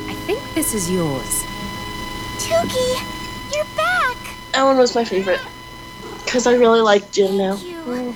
I 0.07 0.15
think 0.27 0.41
this 0.55 0.75
is 0.75 0.91
yours. 0.91 1.43
Tuki, 2.39 3.55
you're 3.55 3.65
back. 3.77 4.17
That 4.53 4.65
one 4.65 4.77
was 4.77 4.95
my 4.95 5.05
favorite. 5.05 5.41
Because 6.25 6.47
I 6.47 6.55
really 6.55 6.81
like 6.81 7.05
Jyn 7.11 7.39
now. 7.39 7.57
You. 7.57 8.15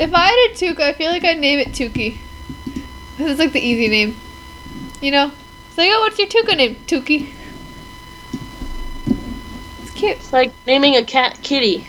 If 0.00 0.12
I 0.14 0.26
had 0.26 0.50
a 0.50 0.54
Tooka, 0.54 0.80
I 0.80 0.92
feel 0.92 1.10
like 1.10 1.24
I'd 1.24 1.38
name 1.38 1.58
it 1.60 1.68
Tuki. 1.68 2.16
This 3.16 3.30
is 3.32 3.38
like 3.38 3.52
the 3.52 3.60
easy 3.60 3.88
name. 3.88 4.16
You 5.00 5.10
know? 5.12 5.30
It's 5.68 5.78
like, 5.78 5.90
oh, 5.92 6.00
what's 6.00 6.18
your 6.18 6.28
Tooka 6.28 6.56
name? 6.56 6.76
Tuki. 6.86 7.28
It's 9.82 9.90
cute, 9.92 10.16
It's 10.16 10.32
like 10.32 10.52
naming 10.66 10.96
a 10.96 11.04
cat 11.04 11.38
Kitty. 11.42 11.86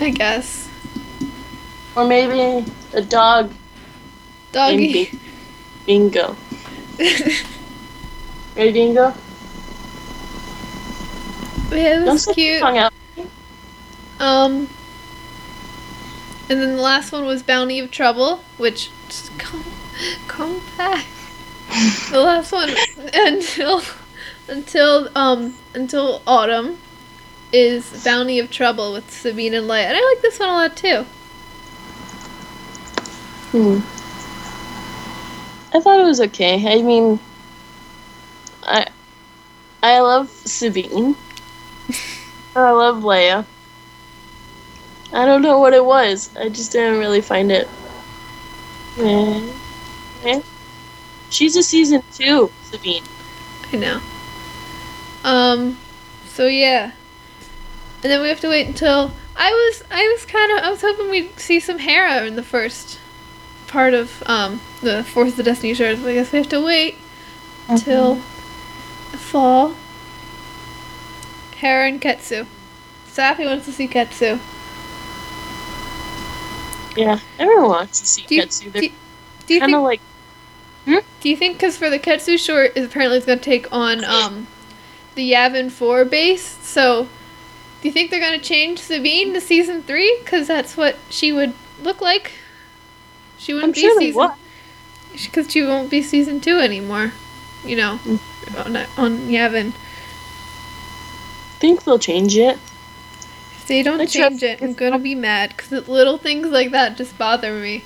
I 0.00 0.10
guess. 0.10 0.68
Or 1.96 2.06
maybe 2.06 2.70
a 2.92 3.02
dog 3.02 3.52
Doggy. 4.52 5.10
Bingo. 5.84 6.36
Ready, 8.56 8.72
Bingo? 8.72 9.12
yeah, 11.72 12.02
it 12.02 12.04
Don't 12.04 12.12
was 12.12 12.26
your 12.26 12.34
cute. 12.34 12.92
Um, 14.20 14.68
and 16.48 16.60
then 16.60 16.76
the 16.76 16.82
last 16.82 17.10
one 17.10 17.26
was 17.26 17.42
Bounty 17.42 17.80
of 17.80 17.90
Trouble, 17.90 18.44
which 18.58 18.90
just 19.08 19.36
come, 19.38 19.64
come 20.28 20.60
back. 20.76 21.04
the 22.12 22.20
last 22.20 22.52
one 22.52 22.70
until 23.14 23.82
until 24.46 25.08
um 25.16 25.54
until 25.74 26.22
autumn 26.26 26.78
is 27.54 28.02
Bounty 28.02 28.40
of 28.40 28.50
Trouble 28.50 28.92
with 28.92 29.08
Sabine 29.12 29.54
and 29.54 29.68
Leia, 29.68 29.84
and 29.84 29.96
I 29.96 30.12
like 30.12 30.22
this 30.22 30.40
one 30.40 30.48
a 30.48 30.52
lot 30.52 30.76
too. 30.76 31.04
Hmm. 33.52 33.76
I 35.72 35.80
thought 35.80 36.00
it 36.00 36.04
was 36.04 36.20
okay. 36.20 36.78
I 36.78 36.82
mean, 36.82 37.20
I 38.64 38.88
I 39.84 40.00
love 40.00 40.30
Sabine. 40.30 41.14
I 42.56 42.70
love 42.72 43.04
Leia. 43.04 43.46
I 45.12 45.24
don't 45.24 45.42
know 45.42 45.60
what 45.60 45.74
it 45.74 45.84
was. 45.84 46.36
I 46.36 46.48
just 46.48 46.72
didn't 46.72 46.98
really 46.98 47.20
find 47.20 47.52
it. 47.52 47.68
Eh. 48.98 49.52
Eh. 50.24 50.42
She's 51.30 51.54
a 51.54 51.62
season 51.62 52.02
two, 52.12 52.50
Sabine. 52.64 53.04
I 53.72 53.76
know. 53.76 54.00
Um, 55.22 55.78
so 56.26 56.48
yeah, 56.48 56.90
and 58.04 58.12
then 58.12 58.20
we 58.20 58.28
have 58.28 58.40
to 58.40 58.48
wait 58.48 58.66
until 58.66 59.12
I 59.34 59.50
was 59.50 59.82
I 59.90 60.06
was 60.08 60.26
kind 60.26 60.52
of 60.52 60.58
I 60.64 60.70
was 60.70 60.82
hoping 60.82 61.08
we'd 61.10 61.38
see 61.40 61.58
some 61.58 61.78
Hera 61.78 62.26
in 62.26 62.36
the 62.36 62.42
first 62.42 63.00
part 63.66 63.94
of 63.94 64.22
um 64.26 64.60
the 64.82 65.02
Force 65.02 65.30
of 65.30 65.36
the 65.38 65.42
Destiny. 65.42 65.72
But 65.74 66.06
I 66.06 66.14
guess 66.14 66.30
we 66.30 66.38
have 66.38 66.48
to 66.50 66.60
wait 66.62 66.98
till 67.78 68.16
the 69.10 69.16
fall. 69.18 69.74
Hera 71.56 71.88
and 71.88 72.00
Ketsu. 72.00 72.46
Safi 73.10 73.46
wants 73.46 73.64
to 73.64 73.72
see 73.72 73.88
Ketsu. 73.88 74.38
Yeah, 76.96 77.18
everyone 77.38 77.68
wants 77.68 78.00
to 78.00 78.06
see 78.06 78.26
Do 78.26 78.34
you, 78.34 78.42
Ketsu. 78.42 78.64
do, 78.64 78.70
They're 78.70 78.82
you- 78.84 78.92
do 79.46 79.54
you 79.54 79.60
kind 79.60 79.74
of 79.74 79.78
think 79.80 80.00
like 80.86 81.04
Do 81.20 81.28
you 81.30 81.36
think 81.36 81.56
because 81.56 81.78
for 81.78 81.88
the 81.88 81.98
Ketsu 81.98 82.38
short 82.38 82.76
is 82.76 82.84
apparently 82.84 83.16
it's 83.16 83.26
gonna 83.26 83.40
take 83.40 83.66
on 83.72 84.04
um 84.04 84.46
the 85.14 85.32
Yavin 85.32 85.70
Four 85.70 86.04
base, 86.04 86.44
so 86.62 87.08
do 87.84 87.88
you 87.88 87.92
think 87.92 88.10
they're 88.10 88.18
gonna 88.18 88.38
change 88.38 88.78
Sabine 88.78 89.34
to 89.34 89.42
season 89.42 89.82
three? 89.82 90.18
Because 90.24 90.46
that's 90.46 90.74
what 90.74 90.96
she 91.10 91.34
would 91.34 91.52
look 91.82 92.00
like. 92.00 92.32
She 93.36 93.52
I'm 93.52 93.56
wouldn't 93.56 93.76
sure 93.76 93.98
be 93.98 94.06
they 94.06 94.12
season 94.12 94.30
because 95.12 95.52
she 95.52 95.62
won't 95.62 95.90
be 95.90 96.00
season 96.00 96.40
two 96.40 96.60
anymore. 96.60 97.12
You 97.62 97.76
know, 97.76 98.00
mm. 98.02 98.18
on 98.64 98.76
on 98.96 99.18
Yavin. 99.28 99.74
think 101.58 101.84
they'll 101.84 101.98
change 101.98 102.38
it. 102.38 102.56
If 103.52 103.66
they 103.66 103.82
don't 103.82 104.00
I 104.00 104.06
change 104.06 104.42
it, 104.42 104.62
I'm 104.62 104.72
gonna 104.72 104.98
be 104.98 105.14
mad 105.14 105.50
because 105.54 105.86
little 105.86 106.16
things 106.16 106.46
like 106.46 106.70
that 106.70 106.96
just 106.96 107.18
bother 107.18 107.52
me. 107.52 107.84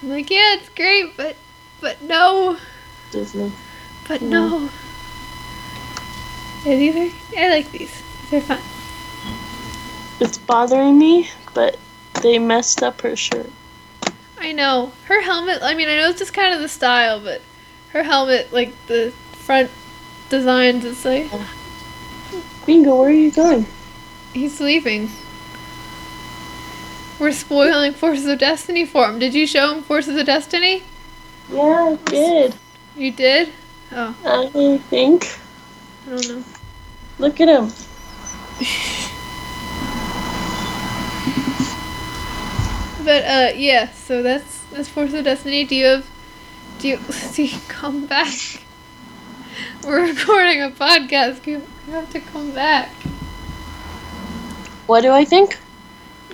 I'm 0.00 0.08
like, 0.08 0.30
yeah, 0.30 0.54
it's 0.54 0.70
great, 0.70 1.14
but 1.14 1.36
but 1.82 2.00
no. 2.00 2.56
Disney. 3.10 3.52
But 4.08 4.22
no. 4.22 4.70
Yeah, 6.64 6.76
these 6.76 6.96
are. 6.96 7.14
I 7.38 7.50
like 7.50 7.70
these. 7.70 8.02
They're 8.30 8.40
fun. 8.40 8.62
It's 10.20 10.38
bothering 10.38 10.98
me, 10.98 11.28
but 11.54 11.76
they 12.22 12.38
messed 12.38 12.82
up 12.82 13.02
her 13.02 13.16
shirt. 13.16 13.50
I 14.38 14.52
know 14.52 14.92
her 15.04 15.22
helmet. 15.22 15.60
I 15.62 15.74
mean, 15.74 15.88
I 15.88 15.96
know 15.96 16.10
it's 16.10 16.18
just 16.18 16.34
kind 16.34 16.54
of 16.54 16.60
the 16.60 16.68
style, 16.68 17.20
but 17.20 17.42
her 17.90 18.02
helmet, 18.02 18.52
like 18.52 18.72
the 18.86 19.12
front 19.32 19.70
designs, 20.28 20.84
it's 20.84 21.04
like 21.04 21.30
Bingo, 22.66 22.96
where 22.96 23.08
are 23.08 23.12
you 23.12 23.30
going? 23.30 23.66
he's 24.32 24.60
leaving. 24.60 25.10
We're 27.18 27.32
spoiling 27.32 27.92
Forces 27.92 28.26
of 28.26 28.38
Destiny 28.38 28.84
for 28.84 29.08
him. 29.08 29.18
Did 29.18 29.34
you 29.34 29.46
show 29.46 29.74
him 29.74 29.82
Forces 29.82 30.18
of 30.20 30.26
Destiny? 30.26 30.82
Yeah, 31.50 31.96
I 31.98 32.10
did. 32.10 32.54
You 32.96 33.10
did. 33.12 33.52
Oh, 33.92 34.14
I 34.24 34.78
think. 34.90 35.38
I 36.06 36.10
don't 36.10 36.28
know. 36.28 36.44
Look 37.18 37.40
at 37.40 37.48
him. 37.48 37.72
But 43.06 43.22
uh, 43.24 43.52
yeah. 43.54 43.92
So 43.92 44.20
that's 44.20 44.62
that's 44.72 44.88
Forces 44.88 45.14
of 45.14 45.24
Destiny. 45.24 45.64
Do 45.64 45.76
you 45.76 45.86
have? 45.86 46.10
Do 46.80 46.88
you? 46.88 46.98
Do 47.34 47.44
you 47.44 47.58
come 47.68 48.04
back? 48.04 48.34
We're 49.86 50.08
recording 50.08 50.60
a 50.60 50.70
podcast. 50.70 51.46
You 51.46 51.62
have 51.92 52.10
to 52.10 52.18
come 52.18 52.50
back. 52.50 52.90
What 54.88 55.02
do 55.02 55.12
I 55.12 55.24
think? 55.24 55.56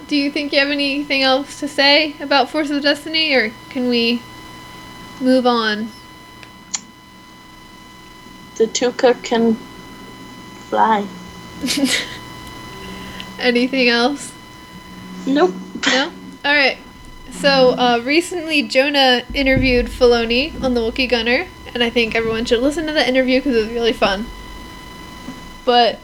Do 0.09 0.17
you 0.17 0.31
think 0.31 0.55
you 0.55 0.61
have 0.61 0.71
anything 0.71 1.23
else 1.23 1.61
to 1.61 1.69
say 1.69 2.17
about 2.21 2.49
Forces 2.49 2.79
of 2.79 2.83
Destiny, 2.83 3.35
or 3.35 3.53
can 3.69 3.91
we 3.91 4.23
move 5.21 5.47
on? 5.47 5.89
The 8.57 8.65
Tooka 8.67 9.23
can 9.23 9.57
fly. 10.71 11.07
Anything 13.39 13.91
else? 13.91 14.33
Nope. 15.27 15.53
No? 15.87 16.13
Alright. 16.45 16.79
So, 17.31 17.71
uh, 17.71 18.03
recently 18.05 18.63
Jonah 18.63 19.23
interviewed 19.33 19.87
Filoni 19.87 20.61
on 20.63 20.75
the 20.75 20.81
Wookiee 20.81 21.09
Gunner, 21.09 21.47
and 21.73 21.85
I 21.85 21.91
think 21.91 22.17
everyone 22.17 22.45
should 22.45 22.61
listen 22.61 22.87
to 22.89 22.93
that 22.93 23.09
interview 23.09 23.39
because 23.39 23.57
it 23.57 23.61
was 23.61 23.69
really 23.69 23.93
fun. 23.93 24.27
But, 25.65 26.01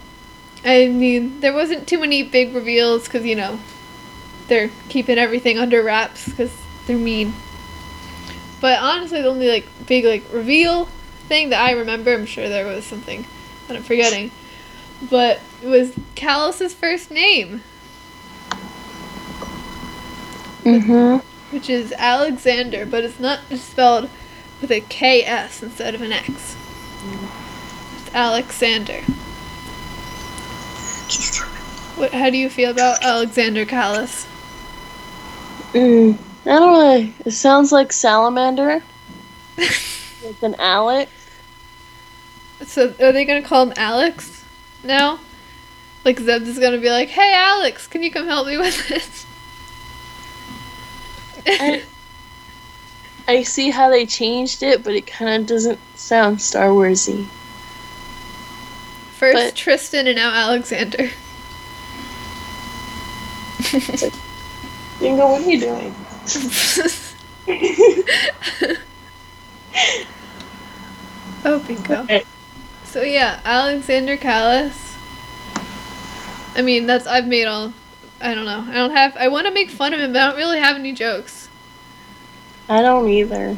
I 0.64 0.86
mean, 0.86 1.40
there 1.40 1.52
wasn't 1.52 1.88
too 1.88 1.98
many 1.98 2.22
big 2.22 2.54
reveals 2.54 3.04
because, 3.04 3.24
you 3.26 3.34
know, 3.34 3.58
they're 4.46 4.70
keeping 4.88 5.18
everything 5.18 5.58
under 5.58 5.82
wraps 5.82 6.28
because 6.28 6.56
they're 6.86 6.96
mean. 6.96 7.34
But 8.60 8.80
honestly, 8.80 9.20
the 9.20 9.28
only, 9.28 9.48
like, 9.48 9.66
big, 9.86 10.04
like, 10.04 10.22
reveal 10.32 10.84
thing 11.26 11.50
that 11.50 11.60
I 11.60 11.72
remember, 11.72 12.14
I'm 12.14 12.26
sure 12.26 12.48
there 12.48 12.66
was 12.66 12.84
something 12.84 13.26
that 13.66 13.76
I'm 13.76 13.82
forgetting, 13.82 14.30
but 15.10 15.40
it 15.62 15.66
was 15.66 15.92
Kallus's 16.14 16.74
first 16.74 17.10
name. 17.10 17.62
Mm-hmm. 20.68 21.54
which 21.54 21.70
is 21.70 21.92
Alexander, 21.96 22.84
but 22.84 23.04
it's 23.04 23.18
not 23.18 23.40
spelled 23.56 24.10
with 24.60 24.70
a 24.70 24.80
KS 24.80 25.62
instead 25.62 25.94
of 25.94 26.02
an 26.02 26.12
X. 26.12 26.56
It's 27.96 28.14
Alexander. 28.14 29.00
What, 31.96 32.12
how 32.12 32.30
do 32.30 32.36
you 32.36 32.50
feel 32.50 32.70
about 32.70 33.02
Alexander 33.02 33.64
Kallus? 33.64 34.26
Mm, 35.72 36.18
I 36.44 36.58
don't 36.58 36.72
know. 36.72 37.12
It 37.24 37.30
sounds 37.32 37.72
like 37.72 37.92
salamander. 37.92 38.82
with 39.56 40.42
an 40.42 40.54
Alec. 40.58 41.08
So 42.64 42.94
are 43.00 43.12
they 43.12 43.24
gonna 43.24 43.42
call 43.42 43.66
him 43.66 43.72
Alex 43.76 44.44
now? 44.82 45.20
Like 46.04 46.18
Zeb's 46.18 46.48
is 46.48 46.58
gonna 46.58 46.78
be 46.78 46.90
like, 46.90 47.08
"Hey 47.08 47.32
Alex, 47.34 47.86
can 47.86 48.02
you 48.02 48.10
come 48.10 48.26
help 48.26 48.46
me 48.46 48.56
with 48.56 48.88
this?" 48.88 49.26
I, 51.46 51.82
I 53.26 53.42
see 53.42 53.70
how 53.70 53.90
they 53.90 54.06
changed 54.06 54.62
it, 54.62 54.82
but 54.82 54.94
it 54.94 55.06
kind 55.06 55.42
of 55.42 55.48
doesn't 55.48 55.78
sound 55.96 56.40
Star 56.40 56.68
Warsy. 56.68 57.26
First 59.12 59.34
but- 59.34 59.54
Tristan 59.56 60.06
and 60.06 60.16
now 60.16 60.32
Alexander. 60.32 61.10
Bingo, 65.00 65.28
what 65.28 65.42
are 65.42 65.50
you 65.50 65.60
doing? 65.60 65.94
oh, 71.44 71.58
bingo. 71.66 72.02
Okay. 72.02 72.24
So 72.84 73.02
yeah, 73.02 73.40
Alexander 73.44 74.16
Kallus. 74.16 74.96
I 76.56 76.62
mean, 76.62 76.86
that's 76.86 77.06
I've 77.06 77.26
made 77.26 77.46
all. 77.46 77.72
I 78.20 78.34
don't 78.34 78.44
know. 78.44 78.64
I 78.68 78.74
don't 78.74 78.90
have. 78.90 79.16
I 79.16 79.28
want 79.28 79.46
to 79.46 79.52
make 79.52 79.70
fun 79.70 79.94
of 79.94 80.00
him, 80.00 80.12
but 80.12 80.20
I 80.22 80.26
don't 80.28 80.36
really 80.36 80.58
have 80.58 80.76
any 80.76 80.92
jokes. 80.92 81.48
I 82.68 82.82
don't 82.82 83.08
either. 83.08 83.56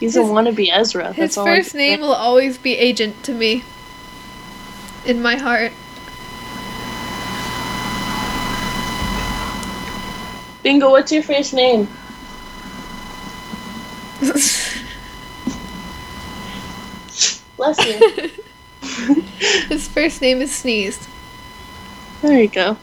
He's 0.00 0.14
His- 0.14 0.28
a 0.28 0.32
wannabe 0.32 0.68
Ezra. 0.72 1.08
His 1.12 1.16
That's 1.16 1.36
all 1.38 1.46
I 1.46 1.56
first 1.58 1.74
name 1.74 2.00
will 2.00 2.12
always 2.12 2.58
be 2.58 2.74
Agent 2.76 3.22
to 3.24 3.32
me. 3.32 3.64
In 5.04 5.22
my 5.22 5.36
heart. 5.36 5.72
Bingo, 10.62 10.90
what's 10.90 11.12
your 11.12 11.22
first 11.22 11.54
name? 11.54 11.86
Bless 17.56 17.78
you. 17.86 18.30
His 19.68 19.86
first 19.88 20.20
name 20.20 20.40
is 20.42 20.52
Sneezed. 20.54 21.06
there 22.22 22.40
you 22.42 22.48
go. 22.48 22.76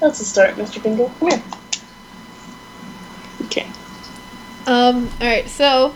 That's 0.00 0.20
a 0.20 0.24
start, 0.24 0.54
Mr. 0.56 0.82
Bingo. 0.82 1.10
Come 1.18 1.28
here. 1.28 1.42
Okay. 3.46 3.66
Um. 4.66 5.10
All 5.20 5.26
right. 5.26 5.48
So 5.48 5.94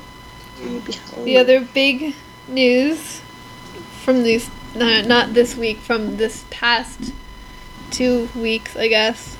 the 1.25 1.37
other 1.38 1.61
big 1.61 2.15
news 2.49 3.21
from 4.03 4.23
these, 4.23 4.51
no, 4.75 5.03
not 5.03 5.35
this 5.35 5.57
week, 5.57 5.79
from 5.79 6.17
this 6.17 6.45
past 6.51 7.12
two 7.91 8.29
weeks, 8.35 8.77
I 8.77 8.88
guess, 8.88 9.37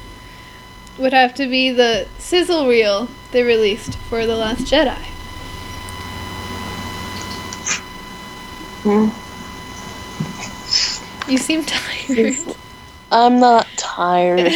would 0.99 1.13
have 1.13 1.35
to 1.35 1.49
be 1.49 1.71
the 1.71 2.07
sizzle 2.19 2.69
reel 2.69 3.09
they 3.33 3.43
released 3.43 3.97
for 3.97 4.27
The 4.27 4.37
Last 4.37 4.65
Jedi. 4.65 4.99
Hmm. 8.85 9.09
You 11.31 11.39
seem 11.39 11.65
tired. 11.67 12.57
I'm 13.13 13.39
not 13.41 13.67
tired. 13.77 14.51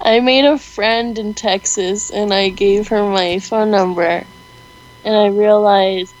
I 0.00 0.18
made 0.18 0.44
a 0.44 0.58
friend 0.58 1.16
in 1.16 1.34
Texas 1.34 2.10
and 2.10 2.34
I 2.34 2.48
gave 2.48 2.88
her 2.88 3.08
my 3.08 3.38
phone 3.38 3.70
number. 3.70 4.24
And 5.04 5.16
I 5.16 5.28
realized 5.28 6.12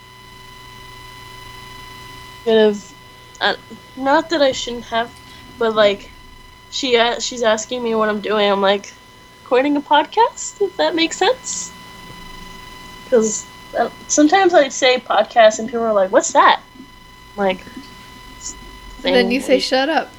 could 2.44 2.56
have 2.56 2.94
uh, 3.40 3.56
not 3.96 4.30
that 4.30 4.40
I 4.40 4.52
shouldn't 4.52 4.84
have, 4.84 5.12
but 5.58 5.74
like 5.74 6.08
she 6.70 6.94
a- 6.94 7.20
she's 7.20 7.42
asking 7.42 7.82
me 7.82 7.96
what 7.96 8.08
I'm 8.08 8.20
doing. 8.20 8.48
I'm 8.48 8.62
like 8.62 8.92
recording 9.42 9.76
a 9.76 9.80
podcast. 9.80 10.60
If 10.60 10.76
that 10.76 10.94
makes 10.94 11.16
sense. 11.16 11.72
Because 13.04 13.44
sometimes 14.06 14.54
I'd 14.54 14.72
say 14.72 14.98
podcast 15.00 15.58
and 15.58 15.68
people 15.68 15.82
are 15.82 15.92
like, 15.92 16.12
"What's 16.12 16.32
that?" 16.32 16.60
I'm 16.78 16.86
like. 17.36 17.64
And 19.04 19.14
then 19.14 19.30
you 19.30 19.40
say, 19.40 19.58
"Saying- 19.60 19.60
shut 19.60 19.88
up. 19.88 20.10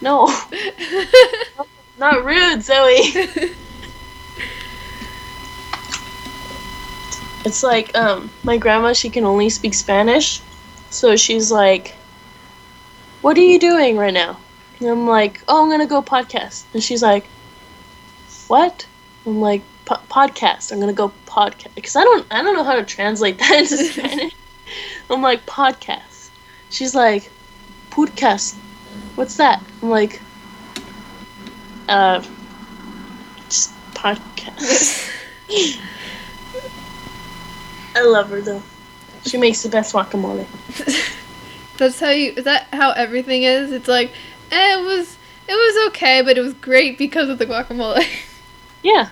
no. 0.00 0.26
Not 1.98 2.24
rude, 2.24 2.62
Zoe. 2.62 2.98
It's 7.44 7.62
like 7.62 7.96
um 7.96 8.28
my 8.42 8.56
grandma 8.56 8.92
she 8.92 9.08
can 9.08 9.24
only 9.24 9.48
speak 9.50 9.72
Spanish. 9.74 10.40
So 10.90 11.14
she's 11.16 11.50
like 11.52 11.94
What 13.22 13.36
are 13.38 13.42
you 13.42 13.58
doing 13.58 13.96
right 13.96 14.12
now? 14.12 14.38
And 14.80 14.88
I'm 14.90 15.06
like, 15.06 15.40
"Oh, 15.48 15.62
I'm 15.62 15.68
going 15.68 15.80
to 15.80 15.86
go 15.86 16.02
podcast." 16.02 16.64
And 16.74 16.82
she's 16.82 17.02
like, 17.02 17.24
"What?" 18.48 18.86
I'm 19.24 19.40
like, 19.40 19.62
"Po- 19.86 20.00
"Podcast. 20.10 20.70
I'm 20.70 20.78
going 20.80 20.94
to 20.94 20.96
go 20.96 21.12
podcast." 21.26 21.82
Cuz 21.82 21.96
I 21.96 22.04
don't 22.04 22.26
I 22.30 22.42
don't 22.42 22.54
know 22.54 22.64
how 22.64 22.74
to 22.74 22.84
translate 22.84 23.38
that 23.38 23.52
into 23.60 23.76
Spanish. 23.92 24.34
I'm 25.08 25.22
like, 25.22 25.46
"Podcast." 25.46 26.15
She's 26.70 26.94
like, 26.94 27.30
"Podcast. 27.90 28.54
What's 29.14 29.36
that?" 29.36 29.62
I'm 29.82 29.90
like, 29.90 30.20
uh 31.88 32.22
just 33.48 33.72
podcast. 33.94 35.12
I 37.94 38.02
love 38.04 38.30
her 38.30 38.40
though. 38.40 38.62
She 39.24 39.38
makes 39.38 39.62
the 39.62 39.68
best 39.68 39.94
guacamole. 39.94 40.46
That's 41.78 41.98
how 42.00 42.10
you. 42.10 42.32
Is 42.36 42.44
that 42.44 42.68
how 42.72 42.92
everything 42.92 43.42
is? 43.42 43.72
It's 43.72 43.88
like, 43.88 44.10
eh, 44.50 44.78
it 44.78 44.84
was, 44.84 45.16
it 45.48 45.52
was 45.52 45.88
okay, 45.88 46.22
but 46.22 46.38
it 46.38 46.40
was 46.42 46.54
great 46.54 46.98
because 46.98 47.28
of 47.28 47.38
the 47.38 47.46
guacamole. 47.46 48.06
Yeah. 48.82 49.08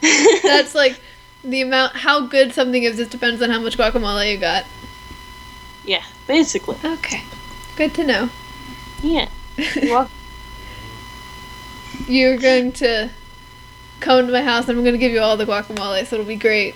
That's 0.42 0.74
like 0.74 1.00
the 1.44 1.60
amount. 1.60 1.96
How 1.96 2.26
good 2.26 2.52
something 2.54 2.82
is. 2.82 2.98
It 2.98 3.10
depends 3.10 3.42
on 3.42 3.50
how 3.50 3.60
much 3.60 3.76
guacamole 3.76 4.32
you 4.32 4.38
got. 4.38 4.64
yeah, 5.84 6.04
basically. 6.26 6.76
Okay, 6.84 7.22
good 7.76 7.94
to 7.94 8.04
know. 8.04 8.30
Yeah. 9.02 9.28
Well, 9.84 10.10
You're 12.06 12.36
going 12.36 12.72
to 12.72 13.10
come 14.00 14.26
to 14.26 14.32
my 14.32 14.42
house, 14.42 14.68
and 14.68 14.76
I'm 14.78 14.84
going 14.84 14.94
to 14.94 14.98
give 14.98 15.12
you 15.12 15.20
all 15.20 15.36
the 15.36 15.46
guacamole, 15.46 16.04
so 16.06 16.16
it'll 16.16 16.26
be 16.26 16.36
great. 16.36 16.74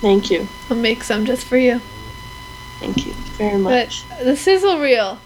thank 0.00 0.30
you. 0.30 0.48
I'll 0.70 0.76
make 0.76 1.02
some 1.04 1.26
just 1.26 1.44
for 1.46 1.56
you. 1.58 1.80
Thank 2.80 3.04
you 3.06 3.12
very 3.36 3.58
much. 3.58 4.08
But 4.08 4.24
the 4.24 4.36
sizzle 4.36 4.78
reel, 4.80 5.18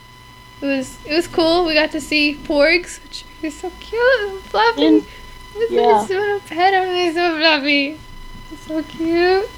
it 0.60 0.66
was 0.66 0.98
it 1.06 1.14
was 1.14 1.28
cool. 1.28 1.64
We 1.66 1.74
got 1.74 1.92
to 1.92 2.00
see 2.00 2.34
porgs, 2.34 3.02
which 3.02 3.24
are 3.44 3.50
so 3.50 3.70
cute 3.80 4.20
and 4.30 4.40
fluffy. 4.40 4.86
And- 4.86 5.06
yeah. 5.68 6.06
little 6.08 6.40
pet, 6.40 6.72
they're 6.72 7.12
so 7.12 7.38
fluffy. 7.38 7.98
So 8.66 8.82
cute. 8.82 9.50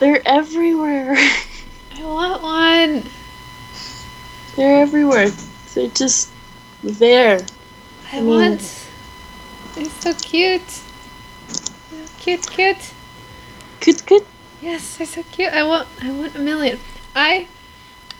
They're 0.00 0.20
everywhere. 0.26 1.16
I 1.94 2.04
want 2.04 2.42
one. 2.42 3.04
They're 4.56 4.82
everywhere. 4.82 5.30
They're 5.74 5.88
just 5.88 6.30
there. 6.82 7.40
I, 8.12 8.18
I 8.18 8.20
mean- 8.20 8.28
want. 8.28 8.88
They're 9.74 9.84
so 9.86 10.12
cute. 10.14 10.80
Cute, 12.18 12.48
cute. 12.50 12.92
cute, 13.80 14.06
cute. 14.06 14.26
Yes, 14.60 14.96
they're 14.96 15.06
so 15.06 15.22
cute. 15.24 15.52
I 15.52 15.62
want. 15.64 15.88
I 16.02 16.10
want 16.10 16.36
a 16.36 16.38
million. 16.38 16.78
I. 17.14 17.48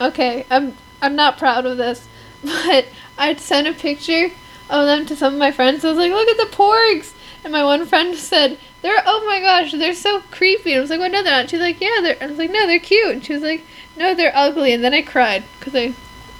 Okay, 0.00 0.46
I'm. 0.50 0.76
I'm 1.00 1.14
not 1.16 1.38
proud 1.38 1.66
of 1.66 1.76
this, 1.76 2.08
but 2.44 2.86
I'd 3.18 3.40
sent 3.40 3.66
a 3.66 3.72
picture 3.72 4.30
of 4.70 4.86
them 4.86 5.06
to 5.06 5.16
some 5.16 5.34
of 5.34 5.38
my 5.38 5.52
friends. 5.52 5.84
I 5.84 5.88
was 5.88 5.98
like, 5.98 6.10
"Look 6.12 6.28
at 6.28 6.36
the 6.38 6.56
porgs," 6.56 7.12
and 7.44 7.52
my 7.52 7.64
one 7.64 7.86
friend 7.86 8.16
said, 8.16 8.58
"They're. 8.82 9.02
Oh 9.06 9.24
my 9.26 9.40
gosh, 9.40 9.72
they're 9.72 9.94
so 9.94 10.20
creepy." 10.30 10.72
And 10.72 10.78
I 10.78 10.80
was 10.82 10.90
like, 10.90 11.00
"Well, 11.00 11.10
no, 11.10 11.22
they're 11.22 11.32
not." 11.32 11.50
She's 11.50 11.60
like, 11.60 11.80
"Yeah, 11.80 12.00
they're." 12.02 12.16
I 12.20 12.26
was 12.26 12.38
like, 12.38 12.50
"No, 12.50 12.66
they're 12.66 12.78
cute." 12.78 13.10
And 13.10 13.24
she 13.24 13.32
was 13.32 13.42
like, 13.42 13.64
"No, 13.96 14.14
they're 14.14 14.36
ugly." 14.36 14.72
And 14.72 14.84
then 14.84 14.94
I 14.94 15.02
cried 15.02 15.44
because 15.58 15.74
I. 15.74 15.94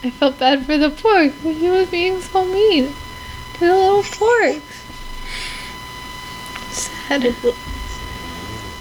I 0.05 0.11
felt 0.11 0.37
bad 0.41 0.67
for 0.67 0.77
the 0.77 0.91
porg. 0.91 1.33
He 1.43 1.71
was 1.71 1.89
being 1.89 2.21
so 2.21 2.45
mean 2.45 2.93
to 3.55 3.61
the 3.61 3.77
little 3.77 4.03
porgs. 4.03 4.61
Sad. 6.73 7.25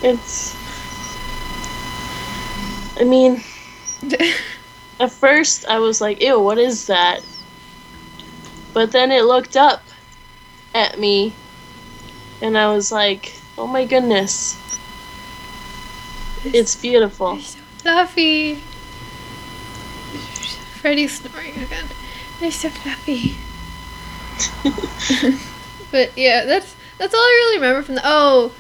It's. 0.02 0.56
I 3.00 3.04
mean, 3.04 3.44
at 5.00 5.12
first 5.12 5.66
I 5.68 5.78
was 5.78 6.02
like, 6.02 6.22
ew, 6.24 6.40
what 6.40 6.58
is 6.58 6.88
that? 6.88 7.24
But 8.74 8.92
then 8.92 9.12
it 9.12 9.26
looked 9.26 9.56
up 9.56 9.84
at 10.74 10.98
me, 11.00 11.34
and 12.42 12.58
I 12.58 12.74
was 12.74 12.92
like, 12.92 13.32
oh 13.62 13.68
my 13.68 13.86
goodness. 13.86 14.58
It's 16.44 16.76
beautiful. 16.76 17.38
So 17.40 17.60
fluffy. 17.78 18.56
Freddy's 20.82 21.20
snoring 21.20 21.54
again. 21.62 21.86
They're 22.40 22.52
so 22.52 22.70
fluffy. 22.70 23.36
but 25.92 26.18
yeah, 26.18 26.46
that's 26.46 26.76
that's 26.98 27.14
all 27.14 27.20
I 27.20 27.40
really 27.46 27.58
remember 27.58 27.84
from 27.84 27.96
the. 27.96 28.02
Oh, 28.04 28.52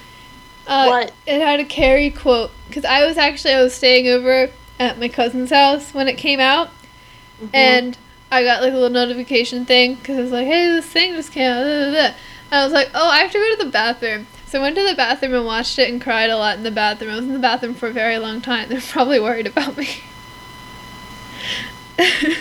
uh, 0.67 0.85
What? 0.85 1.13
It 1.25 1.41
had 1.41 1.59
a 1.59 1.65
Carrie 1.65 2.11
quote 2.11 2.51
because 2.67 2.85
I 2.85 3.03
was 3.07 3.17
actually 3.17 3.55
I 3.55 3.63
was 3.63 3.73
staying 3.73 4.07
over 4.07 4.51
at 4.79 4.99
my 4.99 5.07
cousin's 5.07 5.49
house 5.49 5.95
when 5.95 6.07
it 6.07 6.17
came 6.19 6.39
out, 6.39 6.69
and 7.55 7.97
I 8.31 8.43
got 8.43 8.61
like 8.61 8.71
a 8.71 8.75
little 8.75 8.89
notification 8.91 9.65
thing 9.65 9.95
because 9.95 10.19
it 10.19 10.21
was 10.21 10.31
like, 10.31 10.45
"Hey, 10.45 10.67
this 10.67 10.85
thing 10.85 11.15
just 11.15 11.31
came 11.31 11.49
out." 11.51 11.63
blah, 11.63 11.79
blah, 11.79 11.91
blah. 11.91 12.13
And 12.51 12.61
I 12.61 12.63
was 12.63 12.73
like, 12.73 12.91
"Oh, 12.93 13.09
I 13.09 13.21
have 13.21 13.31
to 13.31 13.39
go 13.39 13.55
to 13.57 13.63
the 13.65 13.71
bathroom." 13.71 14.27
So 14.51 14.59
I 14.59 14.63
went 14.63 14.75
to 14.75 14.85
the 14.85 14.95
bathroom 14.95 15.33
and 15.33 15.45
watched 15.45 15.79
it 15.79 15.89
and 15.89 16.01
cried 16.01 16.29
a 16.29 16.35
lot 16.35 16.57
in 16.57 16.63
the 16.63 16.71
bathroom. 16.71 17.11
I 17.11 17.15
was 17.15 17.23
in 17.23 17.31
the 17.31 17.39
bathroom 17.39 17.73
for 17.73 17.87
a 17.87 17.93
very 17.93 18.17
long 18.17 18.41
time. 18.41 18.67
They're 18.67 18.81
probably 18.81 19.17
worried 19.17 19.47
about 19.47 19.77
me. 19.77 19.87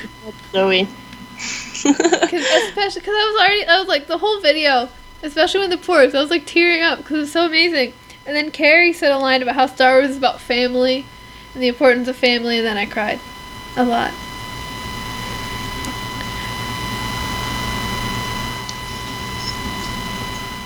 Zoe. 0.50 0.86
Cause 1.36 1.84
especially 1.84 3.00
because 3.00 3.14
I 3.14 3.30
was 3.32 3.40
already, 3.40 3.64
I 3.64 3.78
was 3.78 3.86
like 3.86 4.08
the 4.08 4.18
whole 4.18 4.40
video, 4.40 4.88
especially 5.22 5.60
when 5.60 5.70
the 5.70 5.76
porgs, 5.76 6.12
I 6.12 6.20
was 6.20 6.30
like 6.30 6.46
tearing 6.46 6.82
up 6.82 6.98
because 6.98 7.16
it 7.16 7.20
was 7.20 7.32
so 7.32 7.46
amazing. 7.46 7.92
And 8.26 8.34
then 8.34 8.50
Carrie 8.50 8.92
said 8.92 9.12
a 9.12 9.18
line 9.18 9.40
about 9.40 9.54
how 9.54 9.66
Star 9.66 10.00
Wars 10.00 10.10
is 10.10 10.16
about 10.16 10.40
family 10.40 11.06
and 11.54 11.62
the 11.62 11.68
importance 11.68 12.08
of 12.08 12.16
family, 12.16 12.58
and 12.58 12.66
then 12.66 12.76
I 12.76 12.86
cried 12.86 13.20
a 13.76 13.84
lot. 13.84 14.12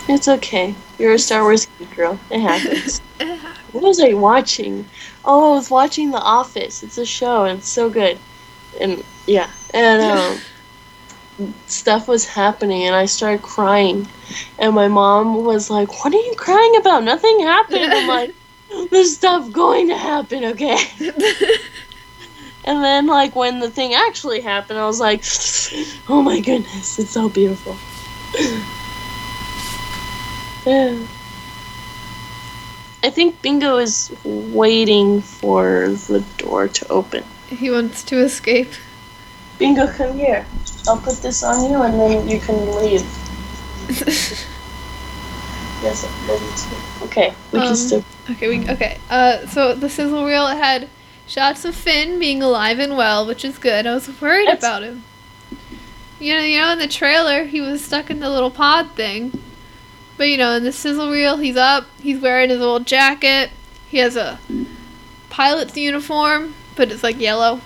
It's 0.08 0.26
okay. 0.26 0.74
You're 0.98 1.14
a 1.14 1.18
Star 1.18 1.42
Wars 1.42 1.66
geek 1.78 1.94
girl. 1.96 2.18
It 2.30 2.40
happens. 2.40 3.00
what 3.72 3.82
was 3.82 4.00
I 4.00 4.12
watching? 4.12 4.86
Oh, 5.24 5.52
I 5.52 5.56
was 5.56 5.70
watching 5.70 6.10
The 6.10 6.18
Office. 6.18 6.82
It's 6.82 6.98
a 6.98 7.06
show 7.06 7.44
and 7.44 7.58
it's 7.58 7.68
so 7.68 7.90
good. 7.90 8.18
And 8.80 9.04
yeah, 9.26 9.50
and 9.72 10.02
um, 11.38 11.54
stuff 11.66 12.08
was 12.08 12.26
happening 12.26 12.84
and 12.84 12.94
I 12.94 13.06
started 13.06 13.42
crying. 13.42 14.06
And 14.58 14.74
my 14.74 14.88
mom 14.88 15.44
was 15.44 15.70
like, 15.70 16.04
"What 16.04 16.14
are 16.14 16.18
you 16.18 16.34
crying 16.36 16.76
about? 16.76 17.04
Nothing 17.04 17.40
happened." 17.40 17.92
I'm 17.92 18.08
like, 18.08 18.34
"There's 18.90 19.14
stuff 19.14 19.50
going 19.52 19.88
to 19.88 19.96
happen, 19.96 20.44
okay?" 20.44 20.78
and 22.64 22.82
then 22.82 23.06
like 23.06 23.36
when 23.36 23.60
the 23.60 23.70
thing 23.70 23.94
actually 23.94 24.40
happened, 24.40 24.78
I 24.78 24.86
was 24.86 25.00
like, 25.00 25.24
"Oh 26.08 26.22
my 26.22 26.40
goodness, 26.40 26.98
it's 26.98 27.10
so 27.10 27.28
beautiful." 27.28 27.76
Yeah. 30.66 31.06
I 33.02 33.10
think 33.10 33.42
Bingo 33.42 33.76
is 33.78 34.10
waiting 34.24 35.20
for 35.20 35.88
the 36.08 36.24
door 36.38 36.68
to 36.68 36.88
open. 36.88 37.22
he 37.48 37.70
wants 37.70 38.02
to 38.04 38.18
escape. 38.18 38.70
Bingo, 39.58 39.86
come 39.92 40.16
here. 40.16 40.46
I'll 40.88 40.96
put 40.98 41.16
this 41.18 41.42
on 41.44 41.70
you 41.70 41.82
and 41.82 42.00
then 42.00 42.28
you 42.28 42.40
can 42.40 42.74
leave. 42.76 43.04
Yes, 45.82 46.02
I'm 46.02 46.28
ready 46.30 46.44
to. 46.46 47.04
Okay, 47.04 47.34
we 47.52 47.58
Um, 47.58 47.66
can 47.66 47.76
still. 47.76 48.04
Okay, 48.30 48.48
we 48.48 48.66
okay. 48.70 48.98
Uh, 49.10 49.46
so 49.48 49.74
the 49.74 49.90
sizzle 49.90 50.24
reel 50.24 50.46
had 50.46 50.88
shots 51.26 51.66
of 51.66 51.74
Finn 51.74 52.18
being 52.18 52.42
alive 52.42 52.78
and 52.78 52.96
well, 52.96 53.26
which 53.26 53.44
is 53.44 53.58
good. 53.58 53.86
I 53.86 53.92
was 53.92 54.08
worried 54.18 54.46
That's- 54.46 54.62
about 54.62 54.82
him. 54.82 55.04
You 56.18 56.36
know, 56.36 56.40
you 56.42 56.58
know, 56.58 56.70
in 56.72 56.78
the 56.78 56.88
trailer, 56.88 57.44
he 57.44 57.60
was 57.60 57.84
stuck 57.84 58.08
in 58.08 58.20
the 58.20 58.30
little 58.30 58.50
pod 58.50 58.92
thing. 58.92 59.38
But 60.16 60.28
you 60.28 60.36
know, 60.36 60.52
in 60.52 60.64
the 60.64 60.72
sizzle 60.72 61.10
reel, 61.10 61.36
he's 61.36 61.56
up. 61.56 61.86
He's 62.00 62.20
wearing 62.20 62.50
his 62.50 62.60
old 62.60 62.86
jacket. 62.86 63.50
He 63.88 63.98
has 63.98 64.16
a 64.16 64.38
pilot's 65.30 65.76
uniform, 65.76 66.54
but 66.76 66.92
it's 66.92 67.02
like 67.02 67.18
yellow. 67.18 67.60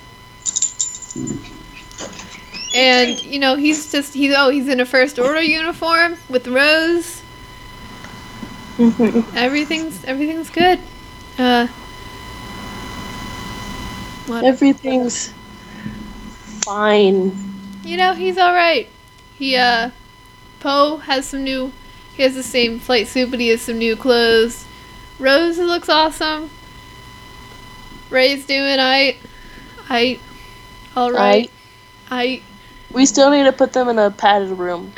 And 2.75 3.21
you 3.23 3.39
know, 3.39 3.55
he's 3.55 3.91
just 3.91 4.13
he's 4.13 4.33
oh 4.35 4.49
he's 4.49 4.67
in 4.67 4.79
a 4.79 4.85
first 4.85 5.19
order 5.19 5.41
uniform 5.41 6.17
with 6.29 6.47
Rose. 6.47 7.21
Everything's 9.35 10.03
everything's 10.05 10.49
good. 10.49 10.79
Uh, 11.37 11.67
what? 14.27 14.43
Everything's 14.43 15.33
fine. 16.63 17.33
you 17.83 17.97
know 17.97 18.13
he's 18.13 18.37
all 18.37 18.53
right. 18.53 18.87
He 19.35 19.55
uh, 19.55 19.91
Poe 20.59 20.97
has 20.97 21.27
some 21.27 21.43
new. 21.43 21.71
He 22.19 22.23
has 22.23 22.35
the 22.35 22.43
same 22.43 22.79
flight 22.79 23.07
suit, 23.07 23.31
but 23.31 23.39
he 23.39 23.47
has 23.47 23.61
some 23.61 23.77
new 23.77 23.95
clothes. 23.95 24.65
Rose 25.19 25.57
looks 25.57 25.87
awesome. 25.87 26.49
Rey's 28.09 28.45
doing 28.45 28.77
I, 28.77 29.15
I, 29.87 30.19
all 30.97 31.13
right. 31.13 31.49
I 32.11 32.41
We 32.91 33.05
still 33.05 33.31
need 33.31 33.43
to 33.43 33.53
put 33.53 33.71
them 33.71 33.87
in 33.87 33.97
a 33.97 34.11
padded 34.11 34.49
room. 34.49 34.91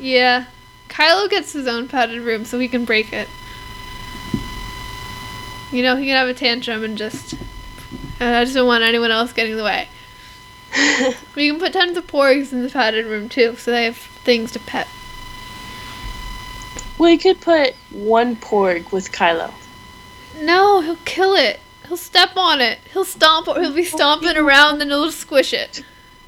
yeah. 0.00 0.46
Kylo 0.88 1.30
gets 1.30 1.52
his 1.52 1.68
own 1.68 1.86
padded 1.86 2.20
room 2.22 2.44
so 2.44 2.58
he 2.58 2.66
can 2.66 2.84
break 2.84 3.12
it. 3.12 3.28
You 5.70 5.84
know, 5.84 5.94
he 5.94 6.06
can 6.06 6.16
have 6.16 6.26
a 6.26 6.34
tantrum 6.34 6.82
and 6.82 6.98
just. 6.98 7.34
And 8.18 8.34
I 8.34 8.42
just 8.42 8.56
don't 8.56 8.66
want 8.66 8.82
anyone 8.82 9.12
else 9.12 9.32
getting 9.32 9.52
in 9.52 9.58
the 9.58 9.62
way. 9.64 9.86
We 11.36 11.48
can 11.48 11.60
put 11.60 11.72
tons 11.72 11.96
of 11.96 12.08
porgs 12.08 12.52
in 12.52 12.64
the 12.64 12.68
padded 12.68 13.06
room 13.06 13.28
too, 13.28 13.54
so 13.54 13.70
they 13.70 13.84
have 13.84 13.96
things 13.96 14.50
to 14.50 14.58
pet. 14.58 14.88
We 16.98 17.18
could 17.18 17.40
put 17.40 17.74
one 17.90 18.36
porg 18.36 18.92
with 18.92 19.10
Kylo. 19.10 19.52
No, 20.40 20.80
he'll 20.80 20.96
kill 21.04 21.34
it. 21.34 21.60
He'll 21.86 21.96
step 21.96 22.36
on 22.36 22.60
it. 22.60 22.78
He'll 22.92 23.04
stomp. 23.04 23.48
Or 23.48 23.60
He'll 23.60 23.74
be 23.74 23.84
stomping 23.84 24.36
around, 24.36 24.80
and 24.80 24.90
he'll 24.90 25.12
squish 25.12 25.52
it. 25.52 25.84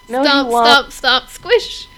No, 0.08 0.22
stomp, 0.22 0.50
stomp, 0.50 0.92
stomp, 0.92 1.28
squish. 1.28 1.88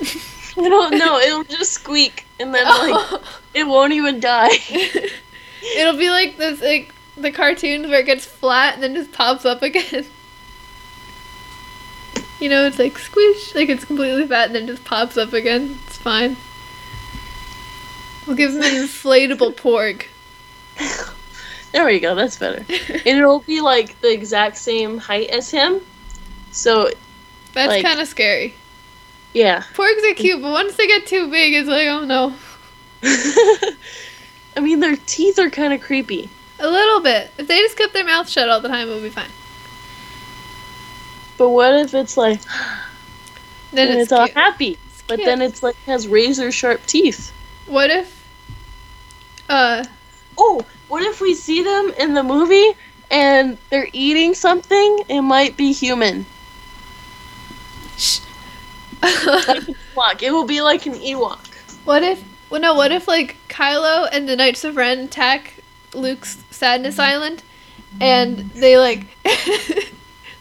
I 0.56 0.68
don't 0.68 0.98
know. 0.98 1.18
It'll 1.18 1.44
just 1.44 1.72
squeak, 1.72 2.26
and 2.38 2.54
then 2.54 2.64
like 2.64 3.20
it 3.54 3.64
won't 3.64 3.92
even 3.92 4.20
die. 4.20 4.50
It'll 5.76 5.96
be 5.96 6.10
like 6.10 6.36
this, 6.36 6.60
like 6.60 6.94
the 7.16 7.30
cartoons 7.30 7.86
where 7.86 8.00
it 8.00 8.06
gets 8.06 8.24
flat 8.24 8.74
and 8.74 8.82
then 8.82 8.94
just 8.94 9.12
pops 9.12 9.44
up 9.44 9.62
again. 9.62 10.06
You 12.40 12.48
know, 12.50 12.66
it's 12.66 12.78
like 12.78 12.98
squish, 12.98 13.54
like 13.54 13.68
it's 13.68 13.84
completely 13.84 14.26
fat 14.26 14.46
and 14.46 14.54
then 14.54 14.66
just 14.66 14.84
pops 14.84 15.16
up 15.16 15.32
again. 15.32 15.78
It's 15.86 15.96
fine. 15.96 16.36
We'll 18.26 18.36
give 18.36 18.52
him 18.52 18.62
an 18.62 18.72
inflatable 18.84 19.54
porg. 19.54 20.06
There 21.72 21.86
we 21.86 21.98
go. 21.98 22.14
That's 22.14 22.38
better. 22.38 22.64
and 22.68 23.18
it'll 23.18 23.40
be 23.40 23.60
like 23.60 24.00
the 24.00 24.12
exact 24.12 24.58
same 24.58 24.96
height 24.96 25.28
as 25.30 25.50
him. 25.50 25.80
So 26.52 26.88
That's 27.52 27.68
Like- 27.68 27.84
kind 27.84 28.00
of 28.00 28.06
scary. 28.06 28.54
yeah. 29.32 29.64
Porgs 29.74 30.08
are 30.08 30.14
cute, 30.14 30.40
but 30.40 30.52
once 30.52 30.76
they 30.76 30.86
get 30.86 31.04
too 31.04 31.28
big, 31.32 31.52
it's 31.52 31.68
like, 31.68 31.88
oh 31.88 32.04
no. 32.04 32.32
I 34.56 34.60
mean, 34.60 34.78
their 34.78 34.94
teeth 35.04 35.40
are 35.40 35.50
kind 35.50 35.72
of 35.72 35.80
creepy. 35.80 36.30
A 36.60 36.70
little 36.70 37.00
bit. 37.00 37.32
If 37.38 37.48
they 37.48 37.58
just 37.58 37.76
kept 37.76 37.92
their 37.92 38.04
mouth 38.04 38.28
shut 38.28 38.48
all 38.48 38.60
the 38.60 38.68
time, 38.68 38.88
it 38.88 38.94
would 38.94 39.02
be 39.02 39.10
fine. 39.10 39.30
But 41.36 41.48
what 41.48 41.74
if 41.74 41.92
it's 41.92 42.16
like, 42.16 42.40
Then 43.72 43.88
it's, 43.88 44.02
it's, 44.04 44.12
all 44.12 44.28
happy, 44.28 44.78
but 45.08 45.18
then 45.18 45.42
it's 45.42 45.60
like 45.60 45.74
has 45.86 46.06
razor 46.06 46.52
sharp 46.52 46.86
teeth? 46.86 47.32
What 47.66 47.90
if, 47.90 48.13
uh, 49.48 49.84
Oh, 50.36 50.64
what 50.88 51.02
if 51.02 51.20
we 51.20 51.34
see 51.34 51.62
them 51.62 51.92
in 51.98 52.14
the 52.14 52.22
movie 52.22 52.72
and 53.10 53.56
they're 53.70 53.88
eating 53.92 54.34
something? 54.34 55.04
It 55.08 55.22
might 55.22 55.56
be 55.56 55.72
human. 55.72 56.26
Like 59.02 59.60
Ewok. 59.94 60.22
It 60.22 60.30
will 60.32 60.46
be 60.46 60.60
like 60.62 60.86
an 60.86 60.94
Ewok. 60.94 61.38
what 61.84 62.02
if, 62.02 62.22
well, 62.50 62.60
no, 62.60 62.74
what 62.74 62.90
if, 62.92 63.06
like, 63.06 63.36
Kylo 63.48 64.08
and 64.10 64.28
the 64.28 64.36
Knights 64.36 64.64
of 64.64 64.76
Ren 64.76 65.00
attack 65.00 65.54
Luke's 65.94 66.42
Sadness 66.50 66.98
Island, 66.98 67.42
and 68.00 68.38
they, 68.52 68.78
like, 68.78 69.06
that's 69.22 69.48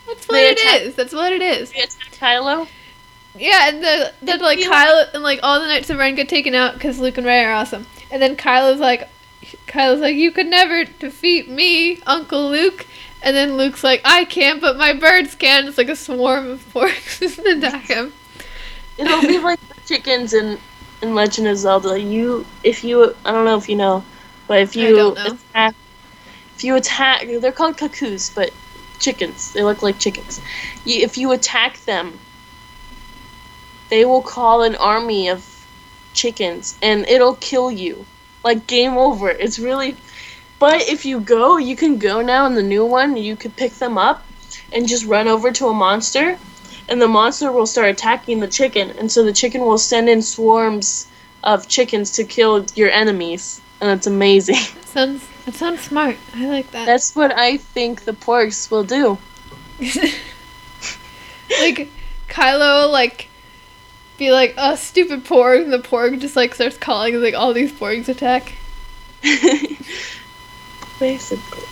what 0.08 0.32
They 0.32 0.50
it 0.50 0.60
attack- 0.60 0.82
is. 0.82 0.96
That's 0.96 1.14
what 1.14 1.32
it 1.32 1.42
is. 1.42 1.72
We 1.74 1.82
attack 1.82 2.12
Kylo. 2.20 2.68
Yeah, 3.36 3.70
and 3.70 3.84
the, 3.84 4.14
then, 4.22 4.40
like, 4.42 4.60
Kylo, 4.60 5.14
and, 5.14 5.24
like, 5.24 5.40
all 5.42 5.60
the 5.60 5.68
Knights 5.68 5.90
of 5.90 5.98
Ren 5.98 6.16
get 6.16 6.30
taken 6.30 6.54
out 6.54 6.76
because 6.76 7.00
Luke 7.00 7.18
and 7.18 7.26
Rey 7.26 7.44
are 7.44 7.54
awesome. 7.54 7.88
And 8.12 8.22
then 8.22 8.36
Kylo's 8.36 8.80
like, 8.80 9.10
Kylo's 9.68 10.02
like, 10.02 10.16
you 10.16 10.32
could 10.32 10.48
never 10.48 10.86
defeat 10.86 11.50
me, 11.50 12.00
Uncle 12.06 12.50
Luke. 12.50 12.86
And 13.24 13.36
then 13.36 13.58
Luke's 13.58 13.84
like, 13.84 14.02
I 14.04 14.26
can't, 14.26 14.62
but 14.62 14.78
my 14.78 14.94
birds 14.94 15.34
can. 15.34 15.68
It's 15.68 15.78
like 15.78 15.90
a 15.90 15.96
swarm 15.96 16.52
of 16.52 16.74
porgs 16.74 17.40
attack 17.40 17.84
him. 17.88 18.14
It'll 18.98 19.22
be 19.22 19.40
like 19.40 19.60
the 19.70 19.82
chickens 19.88 20.34
in 20.34 20.60
in 21.02 21.16
Legend 21.16 21.48
of 21.48 21.58
Zelda. 21.58 22.00
You, 22.00 22.46
if 22.64 22.84
you, 22.84 23.16
I 23.26 23.32
don't 23.32 23.46
know 23.46 23.58
if 23.58 23.68
you 23.68 23.76
know, 23.76 24.04
but 24.48 24.60
if 24.60 24.76
you 24.76 25.12
attack, 25.12 25.76
if 26.56 26.64
you 26.64 26.76
attack, 26.76 27.28
they're 27.42 27.52
called 27.52 27.78
cuckoos, 27.78 28.30
but 28.30 28.52
chickens. 29.00 29.52
They 29.54 29.64
look 29.64 29.82
like 29.84 30.00
chickens. 30.00 30.40
You, 30.86 31.04
if 31.04 31.18
you 31.18 31.32
attack 31.32 31.78
them, 31.86 32.20
they 33.90 34.06
will 34.06 34.22
call 34.22 34.64
an 34.64 34.76
army 34.76 35.30
of 35.30 35.66
chickens, 36.14 36.78
and 36.82 37.08
it'll 37.08 37.36
kill 37.36 37.72
you. 37.72 38.06
Like 38.44 38.68
game 38.68 38.98
over. 38.98 39.30
It's 39.30 39.60
really. 39.60 39.96
But 40.60 40.82
if 40.88 41.06
you 41.06 41.20
go, 41.20 41.58
you 41.58 41.76
can 41.76 41.98
go 41.98 42.22
now 42.22 42.46
in 42.46 42.56
the 42.56 42.64
new 42.64 42.86
one. 42.86 43.18
You 43.18 43.36
could 43.36 43.56
pick 43.56 43.74
them 43.74 43.98
up, 43.98 44.26
and 44.72 44.88
just 44.88 45.06
run 45.06 45.28
over 45.28 45.52
to 45.52 45.68
a 45.68 45.74
monster 45.74 46.38
and 46.90 47.02
the 47.02 47.08
monster 47.08 47.52
will 47.52 47.66
start 47.66 47.90
attacking 47.90 48.40
the 48.40 48.48
chicken, 48.48 48.92
and 48.92 49.12
so 49.12 49.24
the 49.24 49.34
chicken 49.34 49.62
will 49.62 49.78
send 49.78 50.10
in 50.10 50.22
swarms 50.22 51.08
of 51.44 51.68
chickens 51.68 52.12
to 52.14 52.24
kill 52.24 52.66
your 52.76 52.90
enemies, 52.90 53.62
and 53.82 53.90
it's 53.92 54.08
amazing. 54.08 54.56
Sounds 54.86 55.28
That 55.46 55.56
sounds 55.56 55.82
smart. 55.82 56.18
I 56.36 56.46
like 56.46 56.72
that. 56.72 56.86
That's 56.86 57.16
what 57.16 57.38
I 57.38 57.58
think 57.58 58.04
the 58.04 58.14
porgs 58.14 58.70
will 58.70 58.84
do. 58.84 59.18
like 61.60 61.90
Kylo 62.30 62.92
like 62.92 63.30
be 64.24 64.32
like, 64.32 64.56
"Oh, 64.58 64.76
stupid 64.76 65.26
porg," 65.26 65.64
and 65.64 65.74
the 65.74 65.80
porg 65.80 66.20
just 66.20 66.36
like 66.36 66.56
starts 66.56 66.78
calling, 66.78 67.22
like 67.22 67.34
all 67.34 67.54
these 67.54 67.72
porgs 67.72 68.08
attack. 68.10 68.54
Basically. 71.00 71.68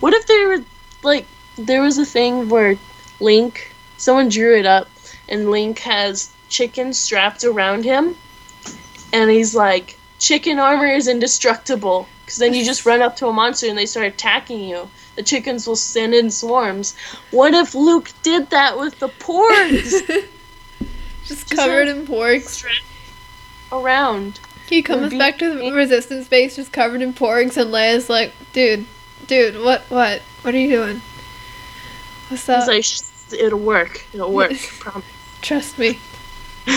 What 0.00 0.14
if 0.14 0.26
there 0.26 0.48
were 0.48 0.64
like 1.02 1.26
there 1.56 1.82
was 1.82 1.98
a 1.98 2.04
thing 2.04 2.48
where 2.48 2.76
Link 3.20 3.72
someone 3.96 4.28
drew 4.28 4.56
it 4.56 4.66
up 4.66 4.88
and 5.28 5.50
Link 5.50 5.80
has 5.80 6.30
chicken 6.48 6.92
strapped 6.92 7.44
around 7.44 7.84
him 7.84 8.16
and 9.12 9.30
he's 9.30 9.54
like 9.54 9.98
chicken 10.18 10.58
armor 10.58 10.86
is 10.86 11.08
indestructible 11.08 12.06
because 12.24 12.38
then 12.38 12.54
you 12.54 12.64
just 12.64 12.86
run 12.86 13.02
up 13.02 13.16
to 13.16 13.26
a 13.26 13.32
monster 13.32 13.68
and 13.68 13.76
they 13.76 13.86
start 13.86 14.06
attacking 14.06 14.60
you. 14.60 14.88
The 15.16 15.22
chickens 15.22 15.66
will 15.66 15.76
send 15.76 16.14
in 16.14 16.30
swarms. 16.30 16.94
What 17.30 17.54
if 17.54 17.74
Luke 17.74 18.10
did 18.22 18.50
that 18.50 18.78
with 18.78 18.98
the 18.98 19.08
porgs 19.20 20.28
Just 21.28 21.50
covered 21.54 21.88
in 21.88 22.06
porgs. 22.06 22.64
around? 23.70 24.40
He 24.68 24.82
comes 24.82 25.10
be- 25.12 25.18
back 25.18 25.38
to 25.38 25.54
the 25.54 25.72
resistance 25.72 26.26
base 26.28 26.56
just 26.56 26.72
covered 26.72 27.00
in 27.02 27.12
porgs, 27.14 27.56
and 27.56 27.70
Leia's 27.70 28.08
like, 28.10 28.32
"Dude, 28.52 28.86
dude, 29.26 29.62
what, 29.62 29.82
what, 29.90 30.20
what 30.42 30.54
are 30.54 30.58
you 30.58 30.68
doing? 30.70 31.02
What's 32.28 32.48
up? 32.48 32.66
Like, 32.66 32.84
"Sh- 32.84 33.00
it'll 33.32 33.58
work. 33.60 34.04
It'll 34.12 34.32
work. 34.32 34.52
Promise. 34.80 35.06
Trust 35.42 35.78
me." 35.78 35.98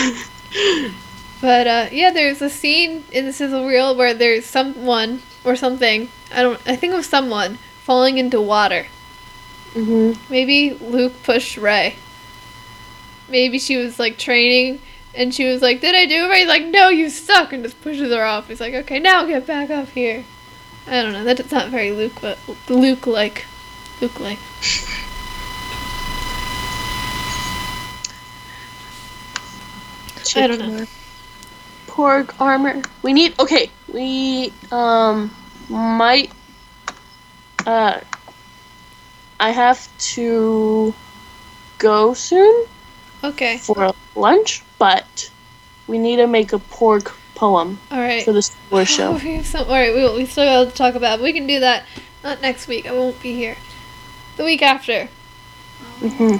but 1.40 1.66
uh, 1.66 1.88
yeah, 1.92 2.10
there's 2.10 2.40
a 2.42 2.48
scene 2.50 3.04
in 3.12 3.26
the 3.26 3.32
sizzle 3.32 3.66
reel 3.66 3.94
where 3.94 4.14
there's 4.14 4.46
someone 4.46 5.22
or 5.44 5.56
something. 5.56 6.08
I 6.34 6.42
don't. 6.42 6.60
I 6.66 6.76
think 6.76 6.92
it 6.92 6.96
was 6.96 7.06
someone 7.08 7.58
falling 7.82 8.18
into 8.18 8.40
water. 8.40 8.86
hmm 9.72 10.12
Maybe 10.30 10.74
Luke 10.74 11.22
pushed 11.22 11.56
Rey. 11.56 11.96
Maybe 13.32 13.58
she 13.58 13.78
was 13.78 13.98
like 13.98 14.18
training 14.18 14.78
and 15.14 15.34
she 15.34 15.46
was 15.46 15.62
like, 15.62 15.80
Did 15.80 15.94
I 15.94 16.04
do 16.04 16.26
it? 16.26 16.28
right?" 16.28 16.40
He's 16.40 16.48
like, 16.48 16.66
No, 16.66 16.90
you 16.90 17.08
suck 17.08 17.54
and 17.54 17.64
just 17.64 17.80
pushes 17.80 18.12
her 18.12 18.22
off. 18.22 18.48
He's 18.48 18.60
like, 18.60 18.74
Okay, 18.74 18.98
now 18.98 19.24
get 19.24 19.46
back 19.46 19.70
up 19.70 19.88
here. 19.88 20.22
I 20.86 21.02
don't 21.02 21.14
know, 21.14 21.24
that's 21.24 21.50
not 21.50 21.70
very 21.70 21.92
Luke 21.92 22.12
but 22.20 22.38
Luke 22.68 23.06
like 23.06 23.46
Luke 24.02 24.20
like. 24.20 24.38
I 30.36 30.46
don't 30.46 30.58
know. 30.58 30.86
Porg 31.86 32.34
armor. 32.38 32.82
We 33.02 33.14
need 33.14 33.38
okay. 33.40 33.70
We 33.90 34.52
um 34.70 35.34
might 35.70 36.30
uh 37.66 38.00
I 39.40 39.50
have 39.50 39.88
to 40.14 40.94
go 41.78 42.12
soon 42.12 42.66
Okay. 43.24 43.58
for 43.58 43.94
lunch, 44.16 44.62
but 44.78 45.30
we 45.86 45.98
need 45.98 46.16
to 46.16 46.26
make 46.26 46.52
a 46.52 46.58
porg 46.58 47.12
poem 47.34 47.78
Alright. 47.90 48.24
for 48.24 48.32
the 48.32 48.48
Oh, 48.70 48.84
show. 48.96 49.12
we 49.12 49.34
have 49.36 49.46
some 49.46 49.66
alright, 49.66 49.94
we, 49.94 50.08
we 50.14 50.26
still 50.26 50.44
got 50.64 50.70
to 50.70 50.76
talk 50.76 50.94
about 50.94 51.18
it. 51.20 51.22
We 51.22 51.32
can 51.32 51.46
do 51.46 51.60
that 51.60 51.84
not 52.24 52.40
next 52.40 52.68
week. 52.68 52.86
I 52.86 52.92
won't 52.92 53.20
be 53.22 53.34
here. 53.34 53.56
The 54.36 54.44
week 54.44 54.62
after. 54.62 55.08
hmm 56.00 56.36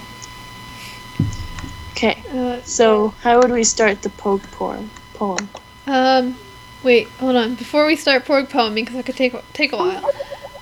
Okay. 1.93 2.20
Uh, 2.33 2.61
So 2.62 3.14
how 3.22 3.39
would 3.41 3.51
we 3.53 3.64
start 3.64 4.03
the 4.03 4.09
porg 4.11 4.43
poem? 4.53 4.91
Poem. 5.14 5.49
Um, 5.87 6.37
wait, 6.83 7.09
hold 7.20 7.37
on. 7.37 7.55
Before 7.55 7.87
we 7.87 7.97
start 7.97 8.24
porg 8.24 8.49
poem, 8.51 8.74
because 8.74 8.95
that 8.97 9.07
could 9.07 9.16
take 9.16 9.35
take 9.53 9.72
a 9.72 9.76
while. 9.76 10.11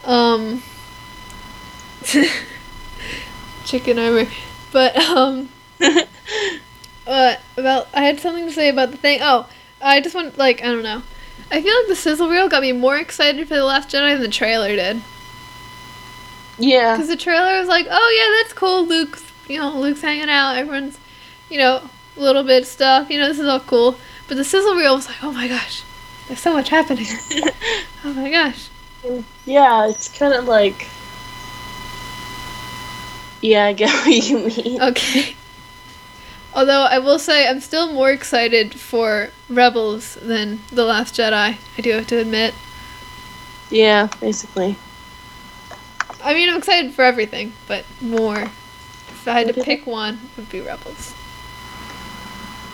Um, 0.05 0.63
chicken 3.65 3.99
armor, 3.99 4.27
but 4.73 4.97
um, 4.97 5.49
uh, 7.07 7.37
about 7.57 7.89
I 7.95 8.03
had 8.03 8.21
something 8.21 8.47
to 8.47 8.53
say 8.53 8.69
about 8.69 8.91
the 8.91 8.97
thing. 8.97 9.21
Oh, 9.23 9.49
I 9.81 10.01
just 10.01 10.15
want 10.15 10.39
like 10.39 10.63
I 10.63 10.67
don't 10.67 10.83
know. 10.83 11.03
I 11.51 11.61
feel 11.63 11.75
like 11.77 11.89
the 11.89 11.97
sizzle 11.97 12.29
reel 12.29 12.49
got 12.49 12.63
me 12.63 12.73
more 12.73 12.97
excited 12.97 13.49
for 13.49 13.55
the 13.55 13.65
Last 13.65 13.89
Jedi 13.89 14.13
than 14.13 14.23
the 14.23 14.29
trailer 14.29 14.69
did. 14.69 15.03
Yeah. 16.59 16.95
Because 16.95 17.09
the 17.09 17.17
trailer 17.17 17.59
was 17.59 17.69
like, 17.69 17.87
oh 17.91 18.17
yeah, 18.17 18.43
that's 18.43 18.53
cool. 18.53 18.87
Luke's, 18.87 19.25
you 19.49 19.59
know, 19.59 19.79
Luke's 19.81 20.03
hanging 20.03 20.29
out. 20.29 20.57
Everyone's, 20.57 20.99
you 21.49 21.59
know, 21.59 21.83
a 22.17 22.21
little 22.21 22.45
bit 22.45 22.67
stuff. 22.67 23.11
You 23.11 23.19
know, 23.19 23.29
this 23.29 23.41
is 23.41 23.49
all 23.49 23.61
cool. 23.61 23.97
But 24.29 24.37
the 24.37 24.45
sizzle 24.45 24.77
reel 24.77 24.95
was 24.95 25.09
like, 25.09 25.23
oh 25.25 25.33
my 25.33 25.49
gosh, 25.49 25.83
there's 26.29 26.41
so 26.41 26.53
much 26.53 26.69
happening. 26.69 27.07
oh 28.05 28.13
my 28.13 28.31
gosh. 28.31 28.69
Yeah, 29.45 29.89
it's 29.89 30.17
kind 30.17 30.35
of 30.35 30.45
like. 30.45 30.87
Yeah, 33.41 33.65
I 33.67 33.73
get 33.73 33.91
what 34.07 34.15
you 34.15 34.39
mean. 34.39 34.83
Okay. 34.83 35.35
Although 36.55 36.83
I 36.83 36.99
will 36.99 37.19
say 37.19 37.49
I'm 37.49 37.61
still 37.61 37.93
more 37.93 38.11
excited 38.11 38.75
for 38.75 39.31
Rebels 39.49 40.15
than 40.17 40.61
The 40.73 40.85
Last 40.85 41.15
Jedi. 41.15 41.57
I 41.79 41.81
do 41.81 41.91
have 41.93 42.07
to 42.09 42.19
admit. 42.19 42.55
Yeah, 43.71 44.09
basically. 44.21 44.77
I 46.23 46.35
mean, 46.35 46.51
I'm 46.51 46.59
excited 46.59 46.93
for 46.93 47.03
everything, 47.03 47.53
but 47.69 47.85
more. 48.01 48.43
If 48.43 49.29
I 49.29 49.41
had 49.41 49.55
to 49.55 49.63
pick 49.63 49.87
one, 49.87 50.15
it 50.15 50.37
would 50.37 50.51
be 50.51 50.61
Rebels. 50.61 51.15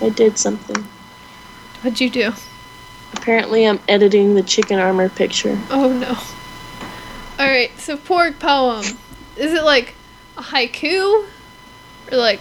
I 0.01 0.09
did 0.09 0.39
something. 0.39 0.83
What'd 1.83 2.01
you 2.01 2.11
do? 2.11 2.33
Apparently, 3.12 3.66
I'm 3.66 3.81
editing 3.89 4.35
the 4.35 4.43
chicken 4.43 4.79
armor 4.79 5.09
picture. 5.09 5.59
Oh 5.70 5.93
no. 5.93 6.16
Alright, 7.39 7.79
so 7.79 7.97
porg 7.97 8.39
poem. 8.39 8.85
Is 9.37 9.53
it 9.53 9.62
like 9.62 9.95
a 10.37 10.43
haiku? 10.43 11.27
Or 12.11 12.16
like 12.16 12.41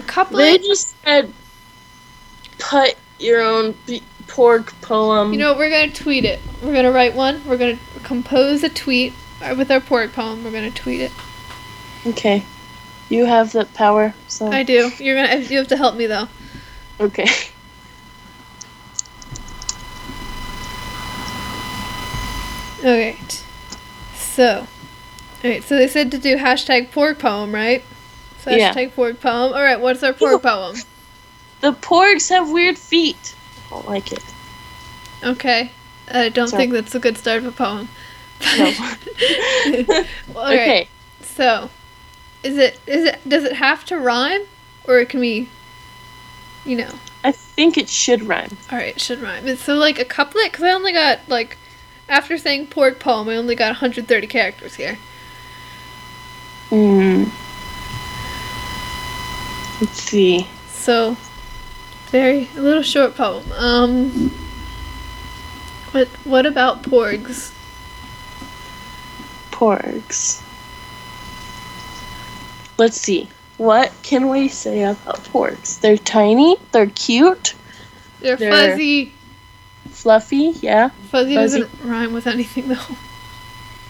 a 0.00 0.06
They 0.06 0.12
couplet? 0.12 0.62
just 0.62 0.94
said, 1.02 1.32
put 2.58 2.94
your 3.18 3.42
own 3.42 3.74
b- 3.86 4.02
porg 4.26 4.66
poem. 4.82 5.32
You 5.32 5.38
know, 5.38 5.50
what 5.50 5.58
we're 5.58 5.70
gonna 5.70 5.92
tweet 5.92 6.24
it. 6.24 6.40
We're 6.62 6.74
gonna 6.74 6.92
write 6.92 7.14
one. 7.14 7.42
We're 7.46 7.56
gonna 7.58 7.78
compose 8.02 8.62
a 8.62 8.68
tweet 8.68 9.12
uh, 9.42 9.54
with 9.56 9.70
our 9.70 9.80
porg 9.80 10.12
poem. 10.12 10.44
We're 10.44 10.52
gonna 10.52 10.70
tweet 10.70 11.00
it. 11.00 11.12
okay. 12.06 12.44
You 13.08 13.24
have 13.26 13.50
the 13.52 13.64
power, 13.64 14.14
so. 14.28 14.46
I 14.48 14.62
do. 14.62 14.90
You're 14.98 15.16
gonna. 15.16 15.40
You 15.40 15.58
have 15.58 15.68
to 15.68 15.76
help 15.76 15.96
me 15.96 16.06
though. 16.06 16.28
okay. 17.00 17.26
Alright. 22.84 23.44
So. 24.14 24.66
Alright, 25.44 25.62
so 25.64 25.76
they 25.76 25.86
said 25.88 26.10
to 26.12 26.18
do 26.18 26.36
hashtag 26.36 26.90
porg 26.90 27.18
poem, 27.18 27.54
right? 27.54 27.84
So 28.42 28.50
Yeah. 28.50 28.72
hashtag 28.74 28.92
porg 28.92 29.20
poem. 29.20 29.52
Alright, 29.52 29.80
what's 29.80 30.02
our 30.02 30.12
porg 30.12 30.42
poem? 30.42 30.76
The 31.60 31.72
porgs 31.72 32.28
have 32.30 32.50
weird 32.50 32.78
feet. 32.78 33.34
I 33.66 33.70
don't 33.70 33.88
like 33.88 34.12
it. 34.12 34.22
Okay. 35.22 35.70
I 36.10 36.28
don't 36.30 36.48
Sorry. 36.48 36.62
think 36.62 36.72
that's 36.72 36.94
a 36.94 36.98
good 36.98 37.18
start 37.18 37.38
of 37.38 37.46
a 37.46 37.52
poem. 37.52 37.88
No. 38.56 38.72
Well. 40.34 40.52
Okay. 40.52 40.88
So, 41.22 41.70
is 42.42 42.56
it 42.56 42.80
is 42.86 43.04
it 43.04 43.20
does 43.28 43.44
it 43.44 43.52
have 43.54 43.84
to 43.86 43.98
rhyme, 43.98 44.42
or 44.84 44.98
it 44.98 45.08
can 45.10 45.20
we, 45.20 45.48
you 46.64 46.76
know? 46.76 46.90
I 47.22 47.32
think 47.32 47.76
it 47.76 47.88
should 47.88 48.22
rhyme. 48.22 48.56
All 48.72 48.78
right, 48.78 48.96
it 48.96 49.00
should 49.00 49.20
rhyme. 49.20 49.46
It's 49.46 49.62
so 49.62 49.74
like 49.74 49.98
a 49.98 50.04
couplet 50.06 50.50
because 50.50 50.64
I 50.64 50.70
only 50.72 50.92
got 50.92 51.20
like, 51.28 51.58
after 52.08 52.38
saying 52.38 52.68
porg 52.68 52.98
poem, 52.98 53.28
I 53.28 53.36
only 53.36 53.54
got 53.54 53.68
130 53.68 54.26
characters 54.26 54.74
here. 54.76 54.96
Hmm. 56.70 57.24
Let's 59.80 60.02
see. 60.02 60.46
So, 60.68 61.16
very 62.10 62.48
a 62.56 62.60
little 62.60 62.82
short 62.82 63.14
poem. 63.16 63.50
Um, 63.52 64.30
what 65.92 66.08
what 66.24 66.46
about 66.46 66.82
porgs? 66.82 67.52
Porgs. 69.50 70.42
Let's 72.78 72.96
see. 73.00 73.28
What 73.56 73.92
can 74.02 74.28
we 74.28 74.48
say 74.48 74.82
about 74.84 75.24
porgs? 75.24 75.80
They're 75.80 75.98
tiny. 75.98 76.56
They're 76.72 76.86
cute. 76.86 77.54
They're, 78.20 78.36
They're- 78.36 78.70
fuzzy. 78.72 79.12
Fluffy. 79.90 80.52
Yeah. 80.60 80.90
Fuzzy 81.10 81.34
fuzzy. 81.34 81.60
doesn't 81.60 81.84
rhyme 81.84 82.12
with 82.12 82.26
anything 82.26 82.68
though. 82.68 82.96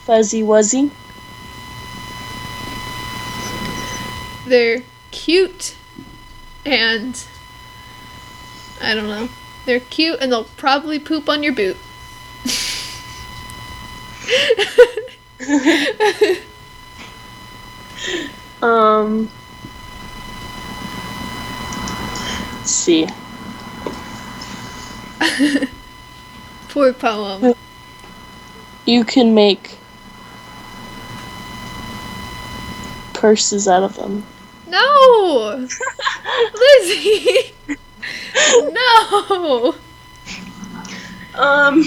Fuzzy 0.04 0.42
wuzzy. 0.42 0.90
They're 4.46 4.82
cute, 5.12 5.76
and 6.64 7.24
I 8.80 8.94
don't 8.94 9.06
know. 9.06 9.28
They're 9.66 9.80
cute, 9.80 10.18
and 10.20 10.32
they'll 10.32 10.44
probably 10.44 10.98
poop 10.98 11.28
on 11.28 11.42
your 11.42 11.52
boot. 11.52 11.76
Um. 18.62 19.30
Let's 22.56 22.70
see. 22.70 23.06
Porg 26.68 26.98
poem. 26.98 27.54
you 28.84 29.04
can 29.04 29.34
make 29.34 29.78
purses 33.14 33.66
out 33.66 33.82
of 33.82 33.96
them. 33.96 34.24
No! 34.70 35.66
Lizzie! 36.54 37.54
no! 38.72 39.74
Um. 41.34 41.84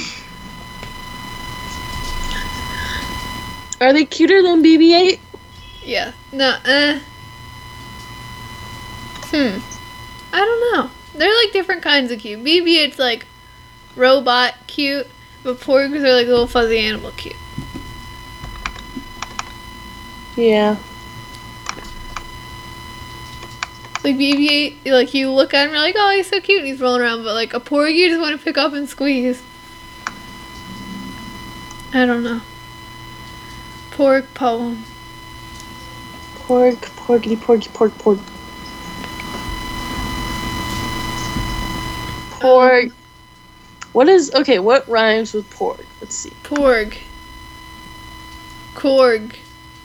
Are 3.80 3.94
they 3.94 4.06
cuter 4.06 4.42
than 4.42 4.64
BB 4.64 4.94
8? 4.94 5.20
Yeah. 5.84 6.12
No, 6.32 6.58
uh. 6.66 7.00
Hmm. 9.32 9.60
I 10.34 10.40
don't 10.40 10.74
know. 10.74 10.92
They're 11.16 11.36
like 11.44 11.54
different 11.54 11.84
kinds 11.84 12.12
of 12.12 12.20
cute. 12.20 12.44
BB, 12.44 12.84
it's 12.86 13.00
like 13.00 13.26
robot 13.96 14.56
cute, 14.68 15.08
but 15.44 15.60
porgs 15.60 15.96
are 16.04 16.14
like 16.14 16.28
a 16.28 16.30
little 16.30 16.48
fuzzy 16.48 16.80
animal 16.80 17.12
cute. 17.12 17.36
Yeah. 20.36 20.78
Like 24.04 24.18
BB-8, 24.18 24.92
like 24.92 25.14
you 25.14 25.32
look 25.32 25.54
at 25.54 25.66
him, 25.66 25.72
you're 25.72 25.80
like, 25.80 25.96
oh, 25.98 26.14
he's 26.14 26.28
so 26.28 26.42
cute, 26.42 26.60
and 26.60 26.68
he's 26.68 26.82
rolling 26.82 27.02
around. 27.02 27.24
But 27.24 27.36
like 27.36 27.54
a 27.54 27.60
porgy, 27.62 27.94
you 27.94 28.10
just 28.10 28.20
want 28.20 28.38
to 28.38 28.44
pick 28.44 28.58
up 28.58 28.74
and 28.74 28.90
squeeze. 28.90 29.42
I 31.94 32.06
don't 32.06 32.24
know. 32.24 32.42
Porg 33.92 34.26
poem. 34.34 34.84
Porg, 36.36 36.76
porgity, 36.98 37.38
porgy, 37.38 37.70
porg, 37.70 37.92
porg. 37.92 38.18
Porg. 42.42 42.86
Um, 42.86 42.96
what 43.94 44.10
is 44.10 44.34
okay? 44.34 44.60
What 44.60 44.86
rhymes 44.90 45.34
with 45.34 45.50
porg? 45.52 45.86
Let's 46.02 46.16
see. 46.16 46.32
Porg. 46.44 46.98
Korg. 48.74 49.36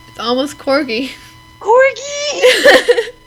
It's 0.09 0.19
almost 0.19 0.59
corgi. 0.59 1.13
Corgi. 1.61 3.11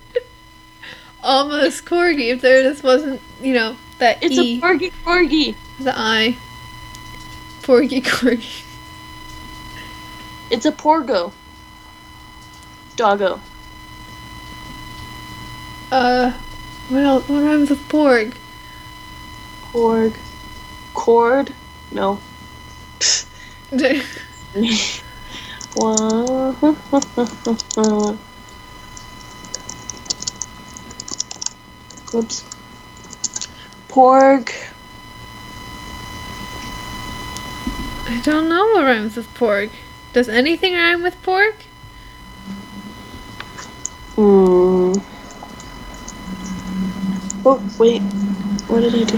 almost 1.24 1.86
corgi. 1.86 2.30
If 2.32 2.42
there 2.42 2.64
just 2.64 2.84
wasn't, 2.84 3.22
you 3.42 3.54
know, 3.54 3.76
that 4.00 4.22
It's 4.24 4.38
e, 4.38 4.58
a 4.58 4.62
porgy 4.62 4.92
corgi. 5.06 5.56
the 5.80 5.94
I. 5.96 6.38
Porgy 7.64 8.02
corgi. 8.02 8.64
It's 10.50 10.66
a 10.66 10.72
porgo. 10.72 11.32
Doggo. 12.96 13.40
Uh, 15.92 16.32
what 16.90 17.04
else? 17.04 17.30
What 17.30 17.44
rhymes 17.44 17.70
with 17.70 17.88
porg? 17.90 18.34
Porg. 19.72 20.16
Cord. 20.94 21.54
No. 21.92 22.20
One. 25.76 26.56
Whoops. 32.12 32.44
Porg. 33.88 34.52
I 38.08 38.22
don't 38.24 38.50
know 38.50 38.66
what 38.74 38.84
rhymes 38.84 39.16
with 39.16 39.34
porg. 39.34 39.70
Does 40.14 40.28
anything 40.28 40.74
rhyme 40.74 41.02
with 41.04 41.16
porg? 41.24 41.54
Hmm. 44.16 44.94
Oh, 47.46 47.64
wait. 47.80 48.02
What 48.68 48.82
did 48.82 48.96
I 48.96 49.04
do? 49.04 49.18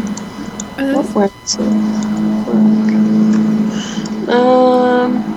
Are 0.77 1.01
What 1.01 1.15
words? 1.15 1.57
Um. 4.29 5.35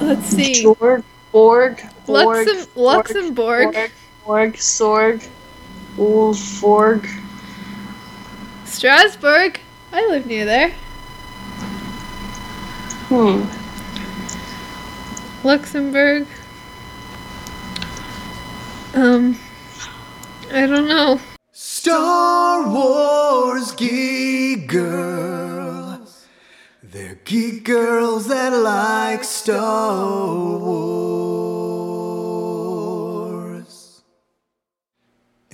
let's 0.00 0.26
see. 0.26 0.64
Jorg. 0.64 1.02
Borg. 1.32 1.82
Borg. 2.06 2.46
Luxem- 2.46 2.68
Luxembourg. 2.76 3.72
Borg. 3.72 3.90
Borg. 4.24 4.52
Sorg. 4.54 5.28
Ulforg. 5.96 7.08
Strasbourg. 8.64 9.60
I 9.92 10.06
live 10.08 10.26
near 10.26 10.44
there. 10.44 10.70
Hmm. 13.08 13.44
Luxembourg. 15.46 16.26
Um, 18.94 19.38
I 20.50 20.66
don't 20.66 20.88
know. 20.88 21.20
Star 21.52 22.68
Wars 22.70 23.72
geek 23.72 24.68
girls. 24.68 26.26
They're 26.82 27.18
geek 27.24 27.64
girls 27.64 28.28
that 28.28 28.50
like 28.50 29.24
Star 29.24 30.58
Wars. 30.58 31.11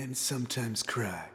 And 0.08 0.16
sometimes 0.16 0.82
cry. 0.82 1.27